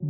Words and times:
Olá, 0.00 0.06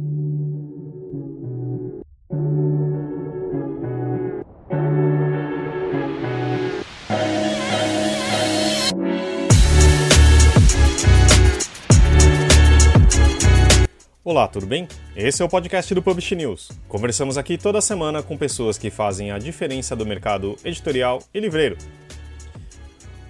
tudo 14.47 14.67
bem? 14.67 14.87
Esse 15.17 15.41
é 15.41 15.45
o 15.47 15.49
podcast 15.49 15.95
do 15.95 16.03
Publish 16.03 16.37
News. 16.37 16.71
Conversamos 16.87 17.39
aqui 17.39 17.57
toda 17.57 17.81
semana 17.81 18.23
com 18.23 18.37
pessoas 18.37 18.77
que 18.77 18.91
fazem 18.91 19.31
a 19.31 19.39
diferença 19.39 19.97
do 19.97 20.05
mercado 20.05 20.55
editorial 20.63 21.23
e 21.33 21.41
livreiro. 21.41 21.79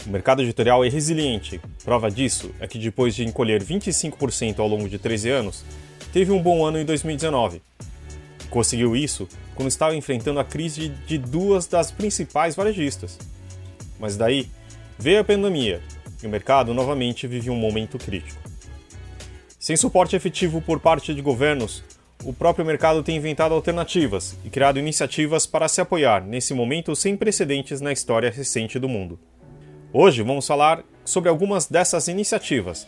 O 0.05 0.11
mercado 0.11 0.43
editorial 0.43 0.85
é 0.85 0.89
resiliente. 0.89 1.61
Prova 1.85 2.11
disso 2.11 2.51
é 2.59 2.67
que 2.67 2.81
depois 2.81 3.15
de 3.15 3.25
encolher 3.25 3.63
25% 3.63 4.59
ao 4.59 4.67
longo 4.67 4.89
de 4.89 4.99
13 4.99 5.31
anos, 5.31 5.65
teve 6.13 6.33
um 6.33 6.43
bom 6.43 6.65
ano 6.65 6.79
em 6.79 6.85
2019. 6.85 7.63
Conseguiu 8.51 8.97
isso 8.97 9.29
quando 9.55 9.69
estava 9.69 9.95
enfrentando 9.95 10.41
a 10.41 10.45
crise 10.45 10.89
de 11.07 11.19
duas 11.19 11.67
das 11.67 11.91
principais 11.91 12.55
varejistas. 12.55 13.19
Mas 13.99 14.17
daí 14.17 14.49
veio 14.99 15.21
a 15.21 15.25
pandemia 15.25 15.83
e 16.23 16.27
o 16.27 16.31
mercado 16.31 16.73
novamente 16.73 17.27
vive 17.27 17.51
um 17.51 17.57
momento 17.57 17.99
crítico. 17.99 18.41
Sem 19.59 19.77
suporte 19.77 20.17
efetivo 20.17 20.63
por 20.63 20.81
parte 20.81 21.13
de 21.13 21.21
governos, 21.21 21.85
o 22.25 22.33
próprio 22.33 22.65
mercado 22.65 23.03
tem 23.03 23.17
inventado 23.17 23.55
alternativas 23.55 24.37
e 24.45 24.51
criado 24.51 24.79
iniciativas 24.79 25.47
para 25.47 25.69
se 25.69 25.81
apoiar 25.81 26.25
nesse 26.25 26.55
momento 26.55 26.97
sem 26.97 27.17
precedentes 27.17 27.81
na 27.81 27.93
história 27.93 28.31
recente 28.31 28.79
do 28.79 28.89
mundo. 28.89 29.19
Hoje 29.93 30.23
vamos 30.23 30.47
falar 30.47 30.85
sobre 31.05 31.29
algumas 31.29 31.67
dessas 31.67 32.09
iniciativas. 32.09 32.87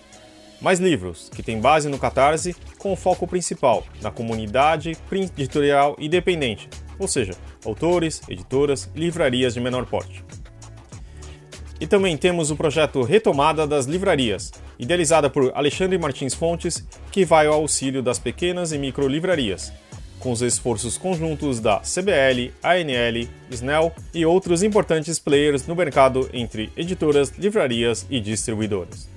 Mais 0.61 0.79
livros, 0.79 1.31
que 1.35 1.43
têm 1.43 1.61
base 1.61 1.89
no 1.89 1.99
Catarse, 1.99 2.55
com 2.79 2.93
o 2.93 2.97
foco 2.97 3.27
principal 3.27 3.85
na 4.03 4.11
comunidade 4.11 4.97
editorial 5.11 5.97
independente, 5.99 6.69
ou 6.99 7.09
seja, 7.09 7.33
autores, 7.65 8.21
editoras 8.29 8.91
livrarias 8.95 9.55
de 9.55 9.61
menor 9.61 9.87
porte. 9.87 10.23
E 11.81 11.87
também 11.87 12.15
temos 12.15 12.51
o 12.51 12.57
projeto 12.57 13.03
Retomada 13.03 13.67
das 13.67 13.87
Livrarias, 13.87 14.53
idealizada 14.79 15.31
por 15.31 15.51
Alexandre 15.55 15.97
Martins 15.97 16.35
Fontes, 16.35 16.87
que 17.11 17.25
vai 17.25 17.47
ao 17.47 17.55
auxílio 17.55 18.03
das 18.03 18.19
pequenas 18.19 18.71
e 18.71 18.77
micro 18.77 19.09
livrarias, 19.09 19.73
com 20.19 20.31
os 20.31 20.43
esforços 20.43 20.99
conjuntos 20.99 21.59
da 21.59 21.81
CBL, 21.81 22.53
ANL, 22.63 23.27
Snell 23.51 23.93
e 24.13 24.27
outros 24.27 24.63
importantes 24.63 25.19
players 25.19 25.67
no 25.67 25.75
mercado 25.75 26.29
entre 26.35 26.71
editoras, 26.77 27.31
livrarias 27.39 28.07
e 28.11 28.21
distribuidoras. 28.21 29.09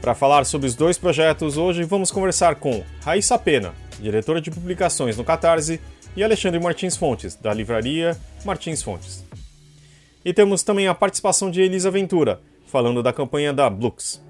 Para 0.00 0.14
falar 0.14 0.46
sobre 0.46 0.66
os 0.66 0.74
dois 0.74 0.96
projetos, 0.96 1.58
hoje 1.58 1.84
vamos 1.84 2.10
conversar 2.10 2.54
com 2.54 2.82
Raíssa 3.04 3.38
Pena, 3.38 3.74
diretora 4.00 4.40
de 4.40 4.50
publicações 4.50 5.18
no 5.18 5.24
Catarse, 5.24 5.78
e 6.16 6.24
Alexandre 6.24 6.58
Martins 6.58 6.96
Fontes, 6.96 7.36
da 7.36 7.52
livraria 7.52 8.16
Martins 8.44 8.82
Fontes. 8.82 9.22
E 10.24 10.32
temos 10.32 10.62
também 10.62 10.88
a 10.88 10.94
participação 10.94 11.50
de 11.50 11.60
Elisa 11.60 11.90
Ventura, 11.90 12.40
falando 12.66 13.02
da 13.02 13.12
campanha 13.12 13.52
da 13.52 13.68
Blux. 13.68 14.22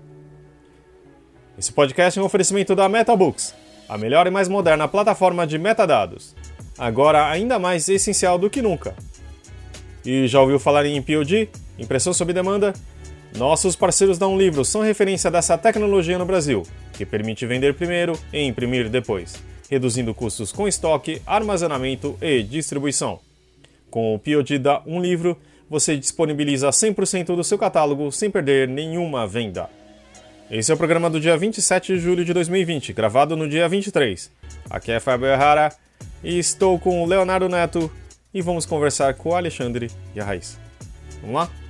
Esse 1.56 1.72
podcast 1.72 2.18
é 2.18 2.22
um 2.22 2.27
oferecimento 2.27 2.74
da 2.74 2.88
MetaBooks, 2.88 3.55
a 3.88 3.96
melhor 3.96 4.27
e 4.27 4.30
mais 4.30 4.48
moderna 4.48 4.88
plataforma 4.88 5.46
de 5.46 5.56
metadados, 5.56 6.34
agora 6.77 7.30
ainda 7.30 7.60
mais 7.60 7.88
essencial 7.88 8.38
do 8.38 8.50
que 8.50 8.60
nunca. 8.60 8.94
E 10.05 10.27
já 10.27 10.40
ouviu 10.40 10.58
falar 10.58 10.84
em 10.84 11.00
POD, 11.00 11.48
impressão 11.78 12.12
sob 12.12 12.32
demanda? 12.32 12.74
Nossos 13.36 13.77
parceiros 13.77 14.19
da 14.19 14.27
Um 14.27 14.36
Livro 14.36 14.64
são 14.64 14.83
referência 14.83 15.31
dessa 15.31 15.56
tecnologia 15.56 16.19
no 16.19 16.27
Brasil, 16.27 16.64
que 16.92 17.06
permite 17.06 17.47
vender 17.47 17.75
primeiro 17.75 18.19
e 18.33 18.42
imprimir 18.42 18.89
depois, 18.89 19.42
reduzindo 19.70 20.12
custos 20.12 20.50
com 20.53 20.67
estoque, 20.67 21.23
armazenamento 21.27 22.19
e 22.20 22.42
distribuição. 22.42 23.20
Com 23.89 24.14
o 24.14 24.19
POD 24.19 24.58
da 24.58 24.83
Um 24.86 25.01
Livro, 25.01 25.39
você 25.69 25.97
disponibiliza 25.97 26.69
100% 26.69 27.36
do 27.36 27.45
seu 27.45 27.57
catálogo 27.57 28.11
sem 28.11 28.30
perder 28.30 28.69
nenhuma 28.69 29.27
venda. 29.27 29.70
Esse 30.51 30.73
é 30.73 30.74
o 30.74 30.77
programa 30.77 31.08
do 31.08 31.20
dia 31.20 31.36
27 31.36 31.95
de 31.95 32.01
julho 32.01 32.24
de 32.24 32.35
2020, 32.35 32.92
gravado 32.92 33.36
no 33.36 33.48
dia 33.48 33.69
23. 33.69 34.30
Aqui 34.69 34.90
é 34.90 34.98
Fábio 34.98 35.29
Errara 35.29 35.73
e 36.24 36.36
estou 36.40 36.77
com 36.79 37.02
o 37.02 37.07
Leonardo 37.07 37.48
Neto 37.48 37.90
e 38.35 38.42
vamos 38.42 38.67
conversar 38.67 39.14
com 39.14 39.29
o 39.29 39.35
Alexandre 39.36 39.89
e 40.13 40.20
a 40.20 40.24
Raíssa. 40.24 40.58
Vamos 41.20 41.36
lá? 41.36 41.70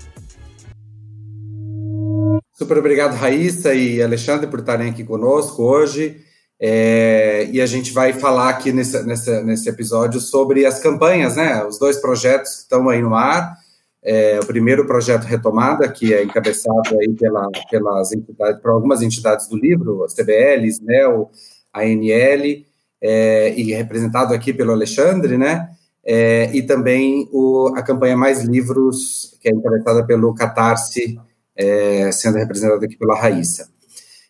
Super 2.61 2.77
obrigado, 2.77 3.15
Raíssa 3.15 3.73
e 3.73 4.03
Alexandre, 4.03 4.47
por 4.47 4.59
estarem 4.59 4.91
aqui 4.91 5.03
conosco 5.03 5.63
hoje. 5.63 6.21
É, 6.61 7.49
e 7.51 7.59
a 7.59 7.65
gente 7.65 7.91
vai 7.91 8.13
falar 8.13 8.51
aqui 8.51 8.71
nesse, 8.71 9.03
nesse, 9.03 9.43
nesse 9.43 9.67
episódio 9.67 10.21
sobre 10.21 10.67
as 10.67 10.79
campanhas, 10.79 11.37
né? 11.37 11.65
Os 11.65 11.79
dois 11.79 11.97
projetos 11.97 12.57
que 12.57 12.61
estão 12.61 12.91
aí 12.91 13.01
no 13.01 13.15
ar 13.15 13.57
é, 14.03 14.39
o 14.39 14.45
primeiro 14.45 14.87
projeto 14.87 15.25
Retomada, 15.25 15.89
que 15.89 16.13
é 16.13 16.23
encabeçado 16.23 16.99
aí 17.01 17.15
pela, 17.15 17.49
pelas 17.71 18.13
entidades, 18.13 18.61
por 18.61 18.73
algumas 18.73 19.01
entidades 19.01 19.49
do 19.49 19.57
livro, 19.57 20.05
as 20.05 20.13
TBL, 20.13 20.67
SNEL, 20.67 21.31
ANL, 21.73 22.65
é, 23.01 23.55
e 23.59 23.73
representado 23.73 24.35
aqui 24.35 24.53
pelo 24.53 24.73
Alexandre, 24.73 25.39
né? 25.39 25.71
É, 26.05 26.55
e 26.55 26.61
também 26.61 27.27
o, 27.33 27.73
a 27.75 27.83
campanha 27.83 28.19
Mais 28.19 28.45
Livros, 28.45 29.35
que 29.41 29.49
é 29.49 29.51
encabeçada 29.51 30.05
pelo 30.05 30.35
Catarse, 30.35 31.19
é, 31.61 32.13
sendo 32.13 32.39
representada 32.39 32.85
aqui 32.85 32.97
pela 32.97 33.19
Raíssa. 33.19 33.69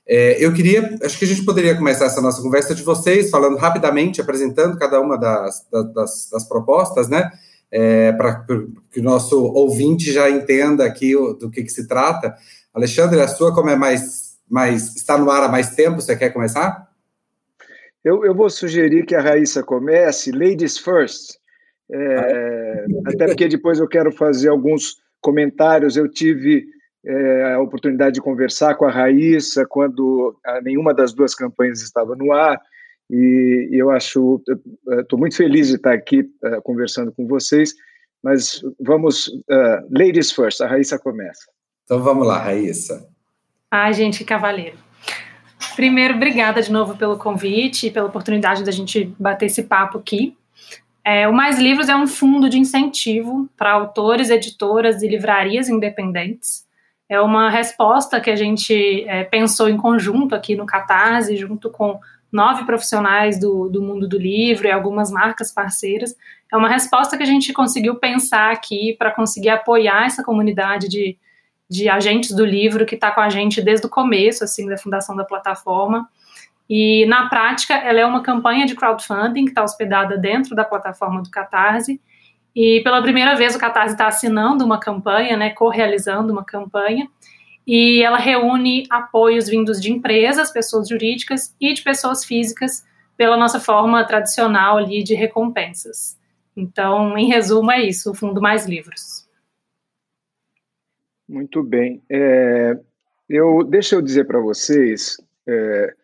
É, 0.07 0.45
eu 0.45 0.53
queria, 0.53 0.99
acho 1.05 1.19
que 1.19 1.25
a 1.25 1.29
gente 1.29 1.45
poderia 1.45 1.77
começar 1.77 2.07
essa 2.07 2.21
nossa 2.21 2.43
conversa 2.43 2.75
de 2.75 2.83
vocês, 2.83 3.31
falando 3.31 3.57
rapidamente, 3.57 4.21
apresentando 4.21 4.77
cada 4.77 5.01
uma 5.01 5.17
das, 5.17 5.67
das, 5.95 6.29
das 6.31 6.49
propostas, 6.49 7.09
né? 7.09 7.31
é, 7.71 8.13
para 8.13 8.45
que 8.91 9.01
o 9.01 9.03
nosso 9.03 9.45
ouvinte 9.45 10.13
já 10.13 10.29
entenda 10.29 10.85
aqui 10.85 11.15
o, 11.15 11.35
do 11.35 11.51
que, 11.51 11.63
que, 11.63 11.71
se 11.71 11.87
trata. 11.87 12.35
Alexandre, 12.75 13.21
a 13.21 13.29
sua, 13.29 13.55
como 13.55 13.71
é 13.71 13.77
mais, 13.77 14.39
mais. 14.49 14.97
está 14.97 15.17
no 15.17 15.31
ar 15.31 15.45
há 15.45 15.49
mais 15.49 15.75
tempo, 15.75 16.01
você 16.01 16.17
quer 16.17 16.31
começar? 16.31 16.89
Eu, 18.05 18.25
eu 18.25 18.35
vou 18.35 18.51
sugerir 18.51 19.05
que 19.05 19.15
a 19.15 19.21
Raíssa 19.21 19.63
comece, 19.63 20.33
ladies 20.33 20.79
first. 20.79 21.39
É, 21.93 22.87
até 23.07 23.27
porque 23.27 23.49
depois 23.49 23.79
eu 23.79 23.89
quero 23.89 24.11
fazer 24.11 24.49
alguns 24.49 24.97
comentários. 25.21 25.97
Eu 25.97 26.09
tive 26.09 26.67
é, 27.05 27.55
a 27.55 27.61
oportunidade 27.61 28.15
de 28.15 28.21
conversar 28.21 28.75
com 28.75 28.85
a 28.85 28.91
Raíssa 28.91 29.67
quando 29.67 30.37
nenhuma 30.63 30.93
das 30.93 31.13
duas 31.13 31.35
campanhas 31.35 31.81
estava 31.83 32.15
no 32.15 32.33
ar. 32.33 32.61
E, 33.11 33.69
eu 33.73 33.91
acho, 33.91 34.41
estou 35.01 35.19
muito 35.19 35.37
feliz 35.37 35.69
de 35.69 35.75
estar 35.75 35.93
aqui 35.93 36.21
uh, 36.21 36.63
conversando 36.63 37.11
com 37.11 37.27
vocês, 37.27 37.75
mas 38.23 38.63
vamos, 38.79 39.27
uh, 39.27 39.87
ladies 39.91 40.31
first, 40.31 40.61
a 40.61 40.69
Raíssa 40.69 40.97
começa. 40.97 41.51
Então 41.85 42.01
vamos 42.01 42.25
lá, 42.25 42.39
Raíssa. 42.39 43.09
Ai, 43.69 43.93
gente, 43.95 44.19
que 44.19 44.25
cavaleiro. 44.25 44.79
Primeiro, 45.75 46.15
obrigada 46.15 46.63
de 46.63 46.71
novo 46.71 46.97
pelo 46.97 47.19
convite 47.19 47.89
e 47.89 47.91
pela 47.91 48.07
oportunidade 48.07 48.63
da 48.63 48.71
gente 48.71 49.13
bater 49.19 49.47
esse 49.47 49.65
papo 49.65 49.99
aqui. 49.99 50.37
É, 51.05 51.27
o 51.27 51.33
Mais 51.33 51.59
Livros 51.59 51.89
é 51.89 51.97
um 51.97 52.07
fundo 52.07 52.49
de 52.49 52.59
incentivo 52.59 53.49
para 53.57 53.73
autores, 53.73 54.31
editoras 54.31 55.03
e 55.03 55.09
livrarias 55.09 55.69
independentes. 55.69 56.65
É 57.11 57.21
uma 57.21 57.51
resposta 57.51 58.21
que 58.21 58.31
a 58.31 58.37
gente 58.37 59.05
é, 59.09 59.25
pensou 59.25 59.69
em 59.69 59.77
conjunto 59.77 60.33
aqui 60.33 60.55
no 60.55 60.65
Catarse, 60.65 61.37
junto 61.37 61.69
com 61.69 61.99
nove 62.31 62.65
profissionais 62.65 63.37
do, 63.37 63.69
do 63.69 63.83
mundo 63.83 64.07
do 64.07 64.17
livro 64.17 64.69
e 64.69 64.71
algumas 64.71 65.11
marcas 65.11 65.51
parceiras. 65.51 66.15
É 66.53 66.57
uma 66.57 66.69
resposta 66.69 67.17
que 67.17 67.23
a 67.25 67.27
gente 67.27 67.53
conseguiu 67.53 67.97
pensar 67.97 68.53
aqui 68.53 68.95
para 68.97 69.11
conseguir 69.11 69.49
apoiar 69.49 70.07
essa 70.07 70.23
comunidade 70.23 70.89
de, 70.89 71.19
de 71.69 71.89
agentes 71.89 72.31
do 72.31 72.45
livro 72.45 72.87
que 72.87 72.95
está 72.95 73.11
com 73.11 73.21
a 73.21 73.29
gente 73.29 73.61
desde 73.61 73.87
o 73.87 73.91
começo, 73.91 74.45
assim, 74.45 74.69
da 74.69 74.79
fundação 74.79 75.17
da 75.17 75.25
plataforma. 75.25 76.09
E, 76.69 77.07
na 77.07 77.29
prática, 77.29 77.75
ela 77.75 77.99
é 77.99 78.07
uma 78.07 78.23
campanha 78.23 78.67
de 78.67 78.77
crowdfunding 78.77 79.47
que 79.47 79.51
está 79.51 79.65
hospedada 79.65 80.17
dentro 80.17 80.55
da 80.55 80.63
plataforma 80.63 81.21
do 81.21 81.29
Catarse. 81.29 82.01
E, 82.55 82.81
pela 82.83 83.03
primeira 83.03 83.35
vez, 83.37 83.55
o 83.55 83.59
Catarse 83.59 83.95
está 83.95 84.09
assinando 84.09 84.65
uma 84.65 84.81
campanha, 84.81 85.37
né, 85.37 85.51
co-realizando 85.51 86.33
uma 86.33 86.45
campanha 86.45 87.09
e 87.67 88.03
ela 88.03 88.19
reúne 88.19 88.85
apoios 88.91 89.49
vindos 89.49 89.81
de 89.81 89.93
empresas, 89.93 90.51
pessoas 90.51 90.89
jurídicas 90.89 91.55
e 91.61 91.73
de 91.73 91.83
pessoas 91.83 92.25
físicas 92.25 92.85
pela 93.17 93.37
nossa 93.37 93.61
forma 93.61 94.05
tradicional 94.05 94.79
ali 94.79 95.05
de 95.05 95.15
recompensas. 95.15 96.19
Então, 96.57 97.17
em 97.17 97.29
resumo, 97.29 97.71
é 97.71 97.83
isso, 97.83 98.11
o 98.11 98.15
Fundo 98.15 98.41
Mais 98.41 98.67
Livros. 98.67 99.29
Muito 101.29 101.63
bem. 101.63 102.03
É, 102.11 102.77
eu, 103.29 103.63
deixa 103.63 103.95
eu 103.95 104.03
dizer 104.03 104.25
para 104.25 104.41
vocês 104.41 105.17
é, 105.47 105.95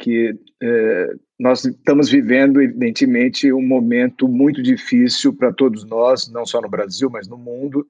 que 0.00 0.34
é, 0.62 1.14
nós 1.38 1.64
estamos 1.64 2.10
vivendo, 2.10 2.60
evidentemente, 2.60 3.52
um 3.52 3.66
momento 3.66 4.26
muito 4.26 4.62
difícil 4.62 5.34
para 5.34 5.52
todos 5.52 5.84
nós, 5.84 6.30
não 6.32 6.46
só 6.46 6.60
no 6.60 6.68
Brasil, 6.68 7.10
mas 7.10 7.28
no 7.28 7.36
mundo, 7.36 7.86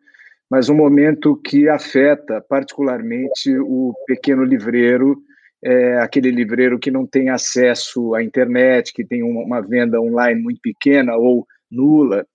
mas 0.51 0.69
um 0.69 0.75
momento 0.75 1.37
que 1.37 1.69
afeta 1.69 2.41
particularmente 2.41 3.57
o 3.61 3.95
pequeno 4.07 4.43
livreiro 4.43 5.23
é 5.63 5.99
aquele 5.99 6.31
livreiro 6.31 6.79
que 6.79 6.91
não 6.91 7.07
tem 7.07 7.29
acesso 7.29 8.15
à 8.15 8.25
internet, 8.25 8.93
que 8.93 9.05
tem 9.05 9.23
uma 9.23 9.61
venda 9.61 10.01
online 10.01 10.43
muito 10.43 10.61
pequena 10.61 11.15
ou 11.17 11.47
nula. 11.71 12.27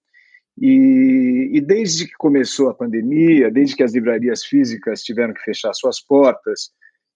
E, 0.57 1.49
e, 1.53 1.59
desde 1.59 2.05
que 2.05 2.13
começou 2.17 2.69
a 2.69 2.73
pandemia, 2.73 3.51
desde 3.51 3.75
que 3.75 3.83
as 3.83 3.93
livrarias 3.93 4.45
físicas 4.45 5.01
tiveram 5.01 5.33
que 5.33 5.41
fechar 5.41 5.73
suas 5.73 5.99
portas, 5.99 6.71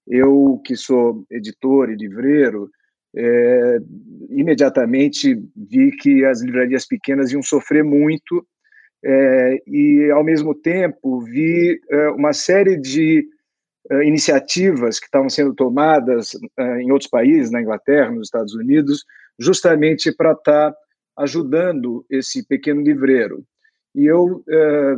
eu, 0.10 0.60
que 0.66 0.76
sou 0.76 1.24
editor 1.30 1.92
e 1.92 1.96
livreiro, 1.96 2.70
é, 3.16 3.78
imediatamente 4.30 5.36
vi 5.56 5.92
que 5.92 6.26
as 6.26 6.42
livrarias 6.42 6.86
pequenas 6.86 7.32
iam 7.32 7.42
sofrer 7.44 7.84
muito 7.84 8.46
é, 9.04 9.62
e, 9.66 10.10
ao 10.12 10.24
mesmo 10.24 10.54
tempo, 10.54 11.22
vi 11.22 11.80
é, 11.90 12.10
uma 12.10 12.34
série 12.34 12.76
de 12.76 13.26
é, 13.90 14.04
iniciativas 14.06 15.00
que 15.00 15.06
estavam 15.06 15.30
sendo 15.30 15.54
tomadas 15.54 16.32
é, 16.58 16.82
em 16.82 16.92
outros 16.92 17.10
países, 17.10 17.52
na 17.52 17.62
Inglaterra, 17.62 18.12
nos 18.12 18.28
Estados 18.28 18.54
Unidos, 18.54 19.06
justamente 19.38 20.12
para 20.12 20.34
estar 20.34 20.72
tá 20.72 20.78
ajudando 21.18 22.06
esse 22.10 22.46
pequeno 22.46 22.82
livreiro. 22.82 23.44
E 23.96 24.06
eu, 24.06 24.44
é, 24.50 24.96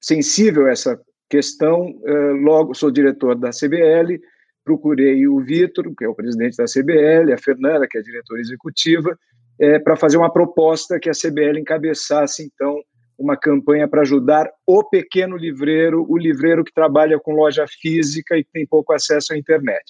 sensível 0.00 0.66
a 0.66 0.70
essa 0.70 1.00
questão, 1.28 1.94
logo 2.42 2.74
sou 2.74 2.90
diretor 2.90 3.34
da 3.34 3.50
CBL, 3.50 4.20
procurei 4.64 5.26
o 5.28 5.40
Vitor, 5.40 5.94
que 5.96 6.04
é 6.04 6.08
o 6.08 6.14
presidente 6.14 6.56
da 6.56 6.64
CBL, 6.64 7.32
a 7.32 7.38
Fernanda, 7.38 7.86
que 7.88 7.98
é 7.98 8.00
a 8.00 8.04
diretora 8.04 8.40
executiva, 8.40 9.16
é, 9.58 9.78
para 9.78 9.96
fazer 9.96 10.16
uma 10.16 10.32
proposta 10.32 10.98
que 10.98 11.08
a 11.08 11.12
CBL 11.12 11.58
encabeçasse, 11.58 12.42
então, 12.42 12.80
uma 13.16 13.36
campanha 13.36 13.86
para 13.86 14.00
ajudar 14.00 14.50
o 14.66 14.82
pequeno 14.82 15.36
livreiro, 15.36 16.04
o 16.08 16.16
livreiro 16.18 16.64
que 16.64 16.72
trabalha 16.72 17.18
com 17.20 17.34
loja 17.34 17.64
física 17.68 18.36
e 18.36 18.42
que 18.42 18.50
tem 18.50 18.66
pouco 18.66 18.92
acesso 18.92 19.32
à 19.32 19.38
internet. 19.38 19.84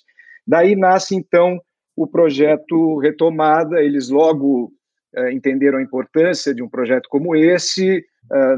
Daí 0.47 0.77
nasce, 0.77 1.15
então, 1.15 1.59
o 1.97 2.07
projeto 2.07 2.99
Retomada, 2.99 3.83
eles 3.83 4.11
logo 4.11 4.73
é, 5.15 5.33
entenderam 5.33 5.79
a 5.79 5.83
importância 5.83 6.55
de 6.55 6.63
um 6.63 6.69
projeto 6.69 7.09
como 7.09 7.35
esse, 7.35 8.05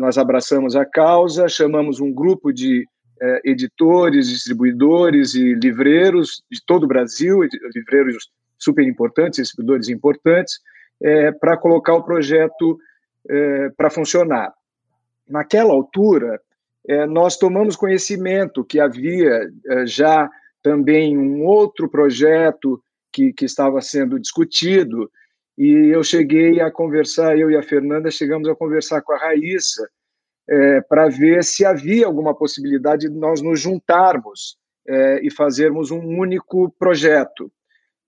nós 0.01 0.17
abraçamos 0.17 0.77
a 0.77 0.85
causa, 0.85 1.49
chamamos 1.49 2.01
um 2.01 2.13
grupo 2.13 2.53
de 2.53 2.87
é, 3.21 3.41
editores, 3.45 4.29
distribuidores 4.29 5.35
e 5.35 5.55
livreiros 5.55 6.43
de 6.51 6.65
todo 6.65 6.85
o 6.85 6.89
Brasil, 6.89 7.41
livreiros 7.75 8.31
super 8.59 8.87
importantes, 8.87 9.43
distribuidores 9.43 9.89
importantes, 9.89 10.61
é, 11.03 11.33
para 11.33 11.57
colocar 11.57 11.95
o 11.95 12.05
projeto 12.05 12.79
para 13.77 13.91
funcionar. 13.91 14.55
Naquela 15.29 15.73
altura, 15.73 16.41
nós 17.09 17.37
tomamos 17.37 17.75
conhecimento 17.75 18.65
que 18.65 18.79
havia 18.79 19.51
já 19.85 20.31
também 20.63 21.19
um 21.19 21.45
outro 21.45 21.89
projeto 21.89 22.81
que, 23.13 23.33
que 23.33 23.45
estava 23.45 23.81
sendo 23.81 24.19
discutido, 24.21 25.11
e 25.57 25.95
eu 25.95 26.03
cheguei 26.05 26.61
a 26.61 26.71
conversar, 26.71 27.39
eu 27.39 27.51
e 27.51 27.57
a 27.57 27.63
Fernanda 27.63 28.11
chegamos 28.11 28.49
a 28.49 28.55
conversar 28.55 29.01
com 29.03 29.13
a 29.13 29.19
Raíssa, 29.19 29.89
é, 30.49 30.81
para 30.83 31.09
ver 31.09 31.43
se 31.43 31.65
havia 31.65 32.07
alguma 32.07 32.35
possibilidade 32.35 33.09
de 33.09 33.19
nós 33.19 33.43
nos 33.43 33.61
juntarmos 33.61 34.57
é, 34.87 35.21
e 35.27 35.31
fazermos 35.31 35.91
um 35.91 36.01
único 36.01 36.71
projeto. 36.79 37.51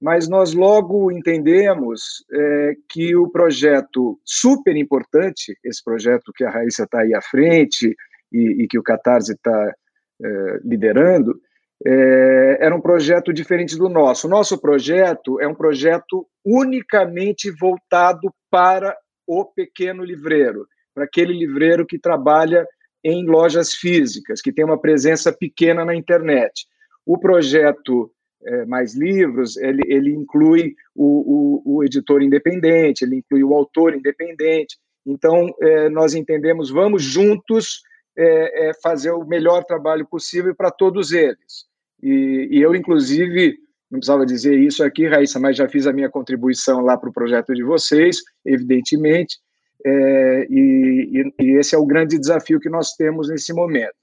Mas 0.00 0.29
nós 0.29 0.55
logo 0.55 1.11
entendemos 1.11 2.25
é, 2.33 2.75
que 2.89 3.17
o 3.17 3.29
projeto 3.29 4.21
super 4.25 4.77
importante, 4.77 5.59
esse 5.65 5.83
projeto 5.83 6.33
que 6.33 6.45
a 6.45 6.50
Raíssa 6.50 6.85
está 6.85 7.00
aí 7.00 7.15
à 7.15 7.21
frente 7.21 7.97
e, 8.33 8.62
e, 8.62 8.69
que 8.69 8.79
o 8.79 8.83
Catarse 8.83 9.33
está 9.33 9.75
é, 10.23 10.61
liderando, 10.62 11.41
é, 11.86 12.58
era 12.60 12.75
um 12.75 12.80
projeto 12.80 13.32
diferente 13.32 13.76
do 13.76 13.88
nosso. 13.88 14.26
O 14.26 14.30
nosso 14.30 14.60
projeto 14.60 15.40
é 15.40 15.46
um 15.46 15.54
projeto 15.54 16.26
unicamente 16.44 17.50
voltado 17.50 18.32
para 18.50 18.96
o 19.26 19.44
pequeno 19.44 20.02
livreiro 20.02 20.66
para 20.98 21.04
aquele 21.04 21.32
livreiro 21.32 21.86
que 21.86 21.96
trabalha 21.96 22.66
em 23.04 23.25
lojas 23.25 23.72
físicas, 23.72 24.42
que 24.42 24.52
tem 24.52 24.64
uma 24.64 24.80
presença 24.80 25.32
pequena 25.32 25.84
na 25.84 25.94
internet. 25.94 26.66
O 27.06 27.16
projeto 27.16 28.10
é, 28.44 28.66
Mais 28.66 28.96
Livros, 28.96 29.56
ele, 29.56 29.82
ele 29.86 30.10
inclui 30.10 30.75
o, 30.96 31.62
o, 31.64 31.76
o, 31.76 31.84
editor 31.84 32.20
independente, 32.20 33.04
ele 33.04 33.16
inclui 33.16 33.44
o 33.44 33.54
autor 33.54 33.94
independente. 33.94 34.76
Então, 35.06 35.54
é, 35.62 35.88
nós 35.88 36.14
entendemos, 36.14 36.69
vamos 36.69 37.04
juntos 37.04 37.82
é, 38.16 38.70
é 38.70 38.75
fazer 38.82 39.12
o 39.12 39.25
melhor 39.25 39.62
trabalho 39.62 40.04
possível 40.04 40.52
para 40.52 40.72
todos 40.72 41.12
eles. 41.12 41.68
E, 42.03 42.49
e 42.50 42.61
eu, 42.61 42.75
inclusive, 42.75 43.59
não 43.91 43.99
precisava 43.99 44.27
dizer 44.27 44.59
isso 44.59 44.85
aqui, 44.85 45.06
Raíssa, 45.06 45.41
mas 45.41 45.56
já 45.56 45.69
fiz 45.69 45.87
a 45.87 45.93
minha 45.93 46.11
contribuição 46.11 46.81
lá 46.81 46.97
para 46.97 47.09
o 47.09 47.12
projeto 47.12 47.55
de 47.55 47.62
vocês, 47.62 48.19
evidentemente, 48.45 49.39
é, 49.85 50.47
e, 50.50 51.33
e, 51.41 51.50
esse 51.56 51.75
é 51.75 51.79
o 51.79 51.87
grande 51.87 52.19
desafio 52.19 52.61
que 52.61 52.69
nós 52.69 52.95
temos 52.95 53.29
nesse 53.29 53.53
momento. 53.53 53.95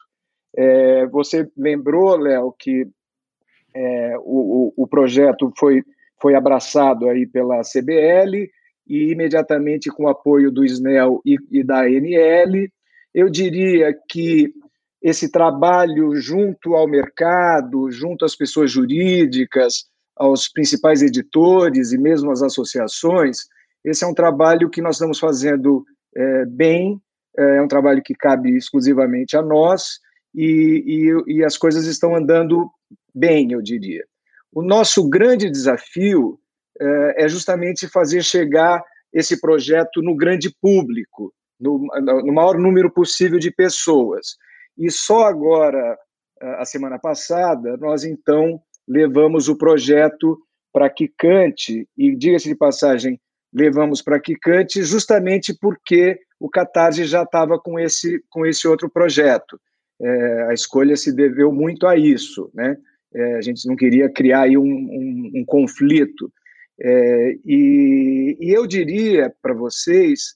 É, 0.55 1.05
você 1.07 1.49
lembrou, 1.57 2.15
Léo, 2.15 2.53
que 2.57 2.87
é, 3.73 4.15
o, 4.19 4.73
o, 4.75 4.87
projeto 4.87 5.51
foi, 5.57 5.83
foi 6.21 6.33
abraçado 6.33 7.09
aí 7.09 7.27
pela 7.27 7.61
CBL 7.61 8.49
e 8.87 9.11
imediatamente 9.11 9.89
com 9.89 10.03
o 10.03 10.07
apoio 10.07 10.49
do 10.49 10.63
SNEL 10.63 11.21
e, 11.25 11.35
e 11.51 11.61
da 11.61 11.81
ANL. 11.81 12.69
Eu 13.13 13.29
diria 13.29 13.93
que 14.09 14.53
esse 15.05 15.29
trabalho 15.29 16.15
junto 16.15 16.73
ao 16.73 16.87
mercado, 16.87 17.91
junto 17.91 18.25
às 18.25 18.35
pessoas 18.35 18.71
jurídicas, 18.71 19.85
aos 20.15 20.49
principais 20.49 21.03
editores 21.03 21.91
e 21.91 21.97
mesmo 21.99 22.31
às 22.31 22.41
associações, 22.41 23.41
esse 23.83 24.03
é 24.03 24.07
um 24.07 24.15
trabalho 24.15 24.67
que 24.67 24.81
nós 24.81 24.95
estamos 24.95 25.19
fazendo 25.19 25.85
é, 26.15 26.45
bem, 26.45 26.99
é, 27.37 27.57
é 27.57 27.61
um 27.61 27.67
trabalho 27.67 28.01
que 28.01 28.15
cabe 28.15 28.57
exclusivamente 28.57 29.37
a 29.37 29.43
nós 29.43 29.99
e, 30.33 31.13
e, 31.27 31.35
e 31.35 31.43
as 31.43 31.55
coisas 31.55 31.85
estão 31.85 32.15
andando 32.15 32.67
bem, 33.13 33.51
eu 33.51 33.61
diria. 33.61 34.03
O 34.51 34.63
nosso 34.63 35.07
grande 35.07 35.51
desafio 35.51 36.39
é, 36.81 37.25
é 37.25 37.27
justamente 37.27 37.87
fazer 37.87 38.23
chegar 38.23 38.83
esse 39.13 39.39
projeto 39.39 40.01
no 40.01 40.15
grande 40.15 40.51
público, 40.59 41.31
no, 41.59 41.77
no, 42.01 42.33
maior 42.33 42.57
número 42.57 42.89
possível 42.89 43.37
de 43.37 43.51
pessoas. 43.51 44.35
E 44.77 44.89
só 44.91 45.25
agora, 45.25 45.97
a 46.41 46.65
semana 46.65 46.99
passada, 46.99 47.77
nós 47.77 48.03
então 48.03 48.61
levamos 48.87 49.47
o 49.47 49.57
projeto 49.57 50.37
para 50.71 50.89
Quicante, 50.89 51.87
e 51.97 52.15
diga-se 52.15 52.49
de 52.49 52.55
passagem, 52.55 53.19
levamos 53.53 54.01
para 54.01 54.19
Quicante 54.19 54.83
justamente 54.83 55.57
porque 55.57 56.19
o 56.37 56.49
Catarse 56.49 57.05
já 57.05 57.23
estava 57.23 57.57
com 57.57 57.79
esse, 57.79 58.21
com 58.29 58.45
esse 58.45 58.67
outro 58.67 58.89
projeto. 58.89 59.59
É, 60.01 60.43
a 60.49 60.53
escolha 60.53 60.97
se 60.97 61.13
deveu 61.13 61.51
muito 61.53 61.87
a 61.87 61.95
isso, 61.95 62.51
né? 62.53 62.75
É, 63.13 63.35
a 63.35 63.41
gente 63.41 63.65
não 63.65 63.77
queria 63.77 64.09
criar 64.09 64.41
aí 64.41 64.57
um, 64.57 64.63
um, 64.63 65.31
um 65.35 65.45
conflito. 65.45 66.29
É, 66.81 67.37
e, 67.45 68.37
e, 68.41 68.51
eu 68.51 68.67
diria 68.67 69.33
para 69.41 69.53
vocês 69.53 70.35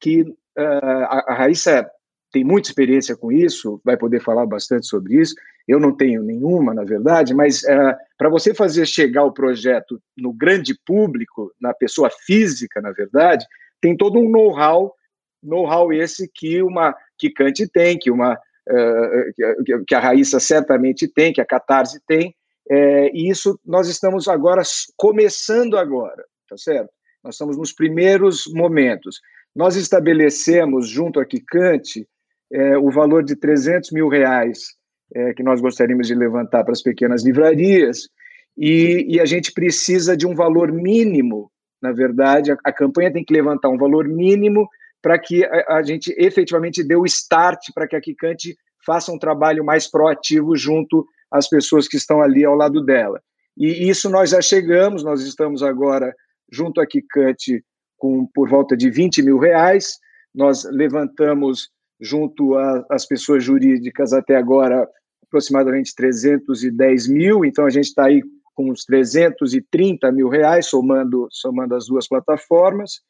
que 0.00 0.22
uh, 0.22 0.34
a, 0.56 1.24
a 1.28 1.34
Raíssa 1.34 1.86
tem 2.34 2.42
muita 2.42 2.68
experiência 2.68 3.16
com 3.16 3.30
isso, 3.30 3.80
vai 3.84 3.96
poder 3.96 4.20
falar 4.20 4.44
bastante 4.44 4.88
sobre 4.88 5.20
isso. 5.20 5.36
Eu 5.68 5.78
não 5.78 5.96
tenho 5.96 6.20
nenhuma, 6.20 6.74
na 6.74 6.82
verdade, 6.82 7.32
mas 7.32 7.62
uh, 7.62 7.94
para 8.18 8.28
você 8.28 8.52
fazer 8.52 8.86
chegar 8.86 9.22
o 9.22 9.32
projeto 9.32 10.02
no 10.18 10.32
grande 10.32 10.76
público, 10.84 11.54
na 11.60 11.72
pessoa 11.72 12.10
física, 12.10 12.80
na 12.80 12.90
verdade, 12.90 13.46
tem 13.80 13.96
todo 13.96 14.18
um 14.18 14.28
know-how, 14.28 14.92
know-how 15.40 15.92
esse 15.92 16.28
que 16.34 16.60
uma 16.60 16.92
que 17.16 17.30
Kant 17.30 17.68
tem, 17.68 17.96
que 17.96 18.10
uma 18.10 18.34
uh, 18.34 19.84
que 19.86 19.94
a 19.94 20.00
Raíssa 20.00 20.40
certamente 20.40 21.06
tem, 21.06 21.32
que 21.32 21.40
a 21.40 21.46
Catarse 21.46 22.00
tem, 22.04 22.34
é, 22.68 23.10
e 23.14 23.30
isso 23.30 23.60
nós 23.64 23.88
estamos 23.88 24.26
agora 24.26 24.62
começando 24.96 25.76
agora, 25.76 26.24
tá 26.48 26.56
certo? 26.56 26.90
Nós 27.22 27.36
estamos 27.36 27.56
nos 27.56 27.72
primeiros 27.72 28.44
momentos. 28.52 29.20
Nós 29.54 29.76
estabelecemos 29.76 30.88
junto 30.88 31.20
a 31.20 31.24
Kikante 31.24 32.08
é, 32.54 32.78
o 32.78 32.90
valor 32.90 33.24
de 33.24 33.34
300 33.34 33.90
mil 33.90 34.08
reais 34.08 34.68
é, 35.12 35.34
que 35.34 35.42
nós 35.42 35.60
gostaríamos 35.60 36.06
de 36.06 36.14
levantar 36.14 36.62
para 36.62 36.72
as 36.72 36.82
pequenas 36.82 37.24
livrarias, 37.24 38.08
e, 38.56 39.04
e, 39.08 39.20
a 39.20 39.24
gente 39.24 39.52
precisa 39.52 40.16
de 40.16 40.26
um 40.26 40.34
valor 40.34 40.70
mínimo, 40.70 41.50
na 41.82 41.90
verdade, 41.90 42.52
a, 42.52 42.56
a 42.64 42.72
campanha 42.72 43.12
tem 43.12 43.24
que 43.24 43.34
levantar 43.34 43.68
um 43.68 43.76
valor 43.76 44.06
mínimo 44.06 44.68
para 45.02 45.18
que 45.18 45.44
a, 45.44 45.78
a, 45.78 45.82
gente 45.82 46.14
efetivamente 46.16 46.82
dê 46.84 46.94
o 46.94 47.04
start 47.04 47.58
para 47.74 47.88
que 47.88 47.96
a 47.96 48.00
Kikante 48.00 48.56
faça 48.86 49.10
um 49.10 49.18
trabalho 49.18 49.64
mais 49.64 49.90
proativo 49.90 50.56
junto 50.56 51.04
às 51.30 51.48
pessoas 51.48 51.88
que 51.88 51.96
estão 51.96 52.22
ali 52.22 52.44
ao 52.44 52.54
lado 52.54 52.84
dela. 52.84 53.20
E 53.56 53.88
isso 53.88 54.08
nós 54.08 54.30
já 54.30 54.40
chegamos, 54.40 55.02
nós 55.02 55.22
estamos 55.22 55.62
agora 55.62 56.14
junto 56.50 56.80
à 56.80 56.86
Kikante 56.86 57.64
com 57.98 58.26
por 58.32 58.48
volta 58.48 58.76
de 58.76 58.88
20 58.88 59.22
mil 59.22 59.38
reais, 59.38 59.98
nós 60.32 60.64
levantamos 60.64 61.70
junto 62.04 62.54
às 62.90 63.06
pessoas 63.06 63.42
jurídicas 63.42 64.12
até 64.12 64.36
agora 64.36 64.86
aproximadamente 65.22 65.94
310 65.96 67.08
mil, 67.08 67.44
então 67.44 67.64
a 67.64 67.70
gente 67.70 67.86
está 67.86 68.06
aí 68.06 68.22
com 68.54 68.70
uns 68.70 68.84
330 68.84 70.12
mil 70.12 70.28
reais, 70.28 70.66
somando, 70.66 71.26
somando 71.30 71.74
as 71.74 71.86
duas 71.86 72.06
plataformas, 72.06 73.00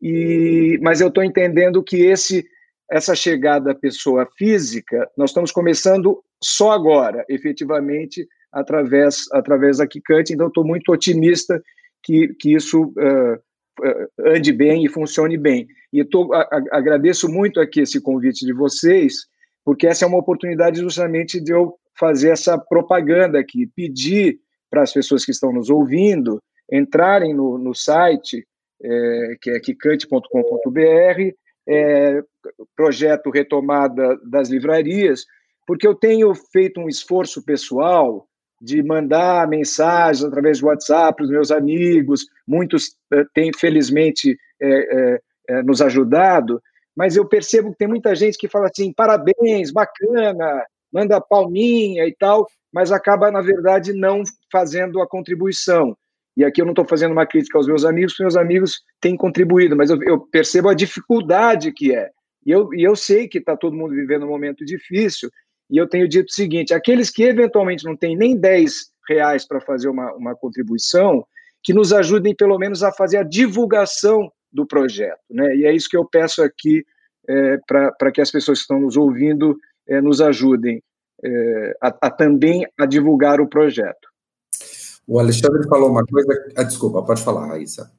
e, 0.00 0.78
mas 0.82 1.00
eu 1.00 1.08
estou 1.08 1.24
entendendo 1.24 1.82
que 1.82 1.96
esse 1.96 2.44
essa 2.90 3.14
chegada 3.14 3.72
à 3.72 3.74
pessoa 3.74 4.28
física, 4.36 5.10
nós 5.16 5.30
estamos 5.30 5.50
começando 5.50 6.22
só 6.42 6.72
agora, 6.72 7.24
efetivamente, 7.30 8.28
através, 8.52 9.24
através 9.32 9.78
da 9.78 9.86
Kikante, 9.86 10.34
então 10.34 10.48
estou 10.48 10.64
muito 10.64 10.92
otimista 10.92 11.60
que, 12.02 12.28
que 12.38 12.54
isso 12.54 12.84
uh, 12.84 13.40
ande 14.18 14.52
bem 14.52 14.84
e 14.84 14.88
funcione 14.88 15.36
bem. 15.36 15.66
E 15.92 16.04
tô, 16.04 16.32
a, 16.32 16.42
a, 16.42 16.62
agradeço 16.72 17.28
muito 17.28 17.60
aqui 17.60 17.80
esse 17.80 18.00
convite 18.00 18.44
de 18.44 18.52
vocês, 18.52 19.26
porque 19.64 19.86
essa 19.86 20.04
é 20.04 20.08
uma 20.08 20.18
oportunidade 20.18 20.80
justamente 20.80 21.40
de 21.40 21.52
eu 21.52 21.74
fazer 21.98 22.30
essa 22.30 22.58
propaganda 22.58 23.38
aqui, 23.38 23.66
pedir 23.66 24.38
para 24.70 24.82
as 24.82 24.92
pessoas 24.92 25.24
que 25.24 25.30
estão 25.30 25.52
nos 25.52 25.70
ouvindo 25.70 26.42
entrarem 26.70 27.34
no, 27.34 27.58
no 27.58 27.74
site, 27.74 28.46
é, 28.82 29.36
que 29.40 29.50
é 29.50 29.60
kikante.com.br, 29.60 31.34
é, 31.66 32.22
projeto 32.76 33.30
Retomada 33.30 34.18
das 34.24 34.48
Livrarias, 34.48 35.24
porque 35.66 35.86
eu 35.86 35.94
tenho 35.94 36.34
feito 36.34 36.80
um 36.80 36.88
esforço 36.88 37.44
pessoal 37.44 38.26
de 38.64 38.82
mandar 38.82 39.46
mensagens 39.46 40.24
através 40.24 40.58
de 40.58 40.64
WhatsApp 40.64 41.16
para 41.16 41.24
os 41.24 41.30
meus 41.30 41.50
amigos, 41.50 42.26
muitos 42.48 42.96
eh, 43.12 43.24
têm, 43.34 43.50
felizmente, 43.52 44.38
é, 44.60 45.20
é, 45.50 45.62
nos 45.62 45.82
ajudado, 45.82 46.62
mas 46.96 47.14
eu 47.14 47.26
percebo 47.28 47.72
que 47.72 47.78
tem 47.78 47.88
muita 47.88 48.14
gente 48.14 48.38
que 48.38 48.48
fala 48.48 48.66
assim, 48.66 48.90
parabéns, 48.92 49.70
bacana, 49.70 50.64
manda 50.90 51.20
palminha 51.20 52.06
e 52.06 52.14
tal, 52.16 52.46
mas 52.72 52.90
acaba, 52.90 53.30
na 53.30 53.42
verdade, 53.42 53.92
não 53.92 54.22
fazendo 54.50 55.02
a 55.02 55.08
contribuição. 55.08 55.94
E 56.34 56.44
aqui 56.44 56.62
eu 56.62 56.64
não 56.64 56.72
estou 56.72 56.86
fazendo 56.86 57.12
uma 57.12 57.26
crítica 57.26 57.58
aos 57.58 57.66
meus 57.66 57.84
amigos, 57.84 58.12
porque 58.12 58.22
meus 58.22 58.36
amigos 58.36 58.80
têm 59.00 59.16
contribuído, 59.16 59.76
mas 59.76 59.90
eu, 59.90 60.02
eu 60.04 60.20
percebo 60.20 60.70
a 60.70 60.74
dificuldade 60.74 61.70
que 61.70 61.94
é. 61.94 62.10
E 62.46 62.50
eu, 62.50 62.72
e 62.72 62.82
eu 62.82 62.96
sei 62.96 63.28
que 63.28 63.38
está 63.38 63.56
todo 63.56 63.76
mundo 63.76 63.94
vivendo 63.94 64.24
um 64.24 64.30
momento 64.30 64.64
difícil, 64.64 65.28
e 65.70 65.76
eu 65.76 65.88
tenho 65.88 66.08
dito 66.08 66.28
o 66.28 66.34
seguinte: 66.34 66.74
aqueles 66.74 67.10
que 67.10 67.22
eventualmente 67.22 67.84
não 67.84 67.96
têm 67.96 68.16
nem 68.16 68.36
10 68.36 68.72
reais 69.08 69.46
para 69.46 69.60
fazer 69.60 69.88
uma, 69.88 70.12
uma 70.14 70.34
contribuição, 70.34 71.26
que 71.62 71.72
nos 71.72 71.92
ajudem 71.92 72.34
pelo 72.34 72.58
menos 72.58 72.82
a 72.82 72.92
fazer 72.92 73.18
a 73.18 73.22
divulgação 73.22 74.30
do 74.52 74.66
projeto. 74.66 75.20
Né? 75.30 75.56
E 75.56 75.64
é 75.64 75.72
isso 75.72 75.88
que 75.88 75.96
eu 75.96 76.04
peço 76.04 76.42
aqui 76.42 76.84
é, 77.28 77.58
para 77.66 78.12
que 78.12 78.20
as 78.20 78.30
pessoas 78.30 78.58
que 78.58 78.62
estão 78.62 78.80
nos 78.80 78.96
ouvindo 78.96 79.58
é, 79.88 80.00
nos 80.00 80.20
ajudem 80.20 80.82
é, 81.22 81.76
a, 81.80 81.88
a, 82.02 82.10
também 82.10 82.66
a 82.78 82.86
divulgar 82.86 83.40
o 83.40 83.48
projeto. 83.48 84.08
O 85.06 85.18
Alexandre 85.18 85.66
falou 85.68 85.90
uma 85.90 86.04
coisa. 86.04 86.28
Ah, 86.56 86.62
desculpa, 86.62 87.02
pode 87.02 87.22
falar, 87.22 87.46
Raíssa. 87.46 87.90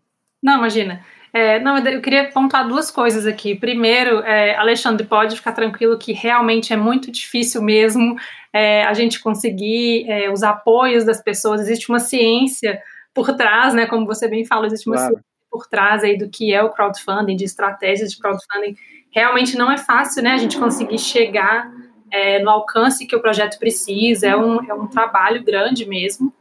Não, 0.46 0.60
imagina. 0.60 1.04
É, 1.34 1.60
não, 1.60 1.76
eu 1.80 2.02
queria 2.02 2.30
pontuar 2.30 2.68
duas 2.68 2.92
coisas 2.92 3.26
aqui. 3.26 3.56
Primeiro, 3.56 4.20
é, 4.20 4.56
Alexandre, 4.56 5.08
pode 5.08 5.36
ficar 5.36 5.54
tranquilo 5.54 5.98
que 5.98 6.14
realmente 6.14 6.72
é 6.72 6.78
muito 6.78 7.12
difícil 7.12 7.64
mesmo 7.64 8.16
é, 8.54 8.84
a 8.84 8.94
gente 8.94 9.20
conseguir 9.20 10.08
é, 10.08 10.32
os 10.32 10.44
apoios 10.44 11.04
das 11.04 11.20
pessoas. 11.20 11.62
Existe 11.62 11.90
uma 11.90 12.00
ciência 12.00 12.80
por 13.12 13.36
trás, 13.36 13.74
né? 13.74 13.88
Como 13.88 14.06
você 14.06 14.28
bem 14.28 14.46
falou, 14.46 14.68
existe 14.68 14.88
uma 14.88 14.98
claro. 14.98 15.14
ciência 15.14 15.26
por 15.50 15.66
trás 15.68 16.04
aí 16.04 16.16
do 16.16 16.30
que 16.30 16.54
é 16.54 16.62
o 16.62 16.70
crowdfunding, 16.70 17.36
de 17.36 17.44
estratégias 17.44 18.12
de 18.12 18.20
crowdfunding. 18.20 18.76
Realmente 19.10 19.58
não 19.58 19.72
é 19.72 19.78
fácil, 19.78 20.22
né? 20.22 20.34
A 20.34 20.38
gente 20.38 20.60
conseguir 20.60 21.00
chegar 21.00 21.72
é, 22.12 22.38
no 22.44 22.52
alcance 22.52 23.08
que 23.08 23.16
o 23.16 23.22
projeto 23.22 23.58
precisa. 23.58 24.28
É 24.28 24.38
um, 24.38 24.64
é 24.64 24.74
um 24.76 24.86
trabalho 24.86 25.44
grande 25.44 25.88
mesmo. 25.88 26.32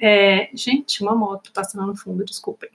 É, 0.00 0.48
gente, 0.54 1.02
uma 1.02 1.14
moto 1.14 1.52
passando 1.52 1.86
no 1.86 1.94
fundo, 1.94 2.24
desculpem. 2.24 2.68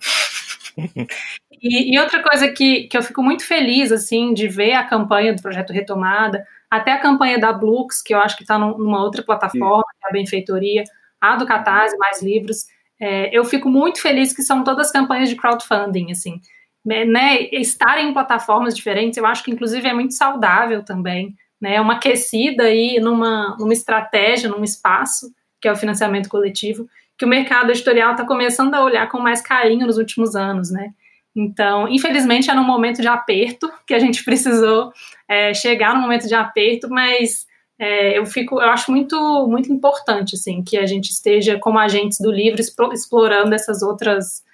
E, 1.61 1.95
e, 1.95 1.99
outra 1.99 2.21
coisa 2.21 2.47
que, 2.49 2.87
que 2.87 2.97
eu 2.97 3.03
fico 3.03 3.21
muito 3.21 3.45
feliz, 3.45 3.91
assim, 3.91 4.33
de 4.33 4.47
ver 4.47 4.73
a 4.73 4.83
campanha 4.83 5.33
do 5.33 5.41
Projeto 5.41 5.73
Retomada, 5.73 6.45
até 6.69 6.91
a 6.91 6.99
campanha 6.99 7.39
da 7.39 7.51
Blux, 7.51 8.01
que 8.01 8.13
eu 8.13 8.19
acho 8.19 8.37
que 8.37 8.43
está 8.43 8.57
numa 8.57 9.03
outra 9.03 9.23
plataforma, 9.23 9.85
é 10.03 10.09
a 10.09 10.11
Benfeitoria, 10.11 10.83
a 11.19 11.35
do 11.35 11.45
Catarse, 11.45 11.97
Mais 11.97 12.21
Livros, 12.21 12.65
é, 12.99 13.35
eu 13.35 13.45
fico 13.45 13.69
muito 13.69 14.01
feliz 14.01 14.33
que 14.33 14.43
são 14.43 14.63
todas 14.63 14.91
campanhas 14.91 15.29
de 15.29 15.35
crowdfunding, 15.35 16.11
assim, 16.11 16.41
né, 16.85 17.05
né, 17.05 17.43
estar 17.51 17.99
em 17.99 18.13
plataformas 18.13 18.75
diferentes, 18.75 19.17
eu 19.17 19.25
acho 19.25 19.43
que 19.43 19.51
inclusive 19.51 19.87
é 19.87 19.93
muito 19.93 20.13
saudável 20.13 20.83
também, 20.83 21.35
né, 21.61 21.79
uma 21.79 21.93
aquecida 21.93 22.63
aí 22.63 22.99
numa, 22.99 23.55
numa 23.57 23.73
estratégia, 23.73 24.49
num 24.49 24.63
espaço, 24.63 25.33
que 25.61 25.67
é 25.67 25.71
o 25.71 25.75
financiamento 25.75 26.29
coletivo, 26.29 26.87
que 27.19 27.25
o 27.25 27.27
mercado 27.27 27.69
editorial 27.69 28.13
está 28.13 28.25
começando 28.25 28.73
a 28.73 28.81
olhar 28.81 29.09
com 29.09 29.19
mais 29.19 29.41
carinho 29.41 29.85
nos 29.85 29.97
últimos 29.97 30.37
anos, 30.37 30.71
né? 30.71 30.93
Então, 31.35 31.85
infelizmente, 31.89 32.49
era 32.49 32.59
um 32.59 32.65
momento 32.65 33.01
de 33.01 33.09
aperto 33.09 33.69
que 33.85 33.93
a 33.93 33.99
gente 33.99 34.23
precisou 34.25 34.93
é, 35.27 35.53
chegar 35.53 35.93
no 35.93 36.01
momento 36.01 36.29
de 36.29 36.33
aperto, 36.33 36.89
mas 36.89 37.45
é, 37.77 38.17
eu 38.17 38.25
fico, 38.25 38.61
eu 38.61 38.69
acho 38.69 38.89
muito, 38.89 39.45
muito 39.47 39.71
importante 39.71 40.35
assim 40.35 40.63
que 40.63 40.77
a 40.77 40.85
gente 40.85 41.11
esteja 41.11 41.59
como 41.59 41.77
agentes 41.77 42.19
do 42.19 42.31
livro 42.31 42.61
explorando 42.93 43.53
essas 43.53 43.81
outras 43.81 44.47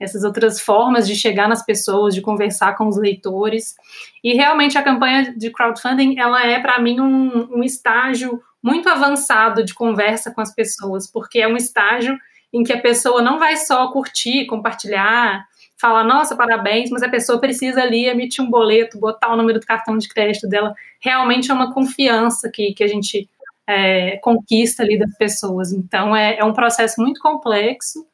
essas 0.00 0.24
outras 0.24 0.60
formas 0.60 1.06
de 1.06 1.14
chegar 1.14 1.48
nas 1.48 1.64
pessoas, 1.64 2.12
de 2.12 2.20
conversar 2.20 2.76
com 2.76 2.88
os 2.88 2.96
leitores. 2.96 3.76
E 4.24 4.34
realmente 4.34 4.76
a 4.76 4.82
campanha 4.82 5.32
de 5.36 5.48
crowdfunding, 5.50 6.18
ela 6.18 6.44
é 6.44 6.58
para 6.58 6.80
mim 6.80 6.98
um, 6.98 7.58
um 7.58 7.62
estágio 7.62 8.42
muito 8.62 8.88
avançado 8.88 9.64
de 9.64 9.74
conversa 9.74 10.30
com 10.30 10.40
as 10.40 10.54
pessoas, 10.54 11.10
porque 11.10 11.40
é 11.40 11.48
um 11.48 11.56
estágio 11.56 12.16
em 12.52 12.62
que 12.62 12.72
a 12.72 12.80
pessoa 12.80 13.22
não 13.22 13.38
vai 13.38 13.56
só 13.56 13.90
curtir, 13.90 14.46
compartilhar, 14.46 15.44
falar, 15.80 16.04
nossa, 16.04 16.36
parabéns, 16.36 16.90
mas 16.90 17.02
a 17.02 17.08
pessoa 17.08 17.40
precisa 17.40 17.82
ali 17.82 18.06
emitir 18.06 18.44
um 18.44 18.48
boleto, 18.48 19.00
botar 19.00 19.32
o 19.32 19.36
número 19.36 19.58
do 19.58 19.66
cartão 19.66 19.98
de 19.98 20.08
crédito 20.08 20.48
dela. 20.48 20.74
Realmente 21.00 21.50
é 21.50 21.54
uma 21.54 21.72
confiança 21.72 22.48
que, 22.48 22.72
que 22.72 22.84
a 22.84 22.86
gente 22.86 23.28
é, 23.66 24.16
conquista 24.18 24.82
ali 24.82 24.98
das 24.98 25.12
pessoas. 25.16 25.72
Então, 25.72 26.14
é, 26.14 26.36
é 26.38 26.44
um 26.44 26.52
processo 26.52 27.00
muito 27.00 27.20
complexo 27.20 28.06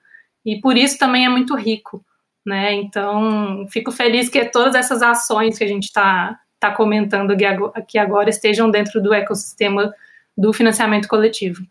e 0.47 0.61
por 0.61 0.78
isso 0.78 0.99
também 0.99 1.26
é 1.26 1.28
muito 1.28 1.55
rico. 1.55 2.02
Né? 2.47 2.73
Então, 2.75 3.67
fico 3.71 3.93
feliz 3.93 4.31
que 4.31 4.43
todas 4.47 4.75
essas 4.75 5.02
ações 5.02 5.59
que 5.59 5.64
a 5.64 5.69
gente 5.69 5.85
está 5.85 6.40
tá 6.59 6.71
comentando 6.71 7.35
aqui 7.75 7.99
agora 7.99 8.31
estejam 8.31 8.71
dentro 8.71 9.02
do 9.02 9.12
ecossistema 9.12 9.93
do 10.38 10.52
financiamento 10.52 11.09
coletivo. 11.09 11.62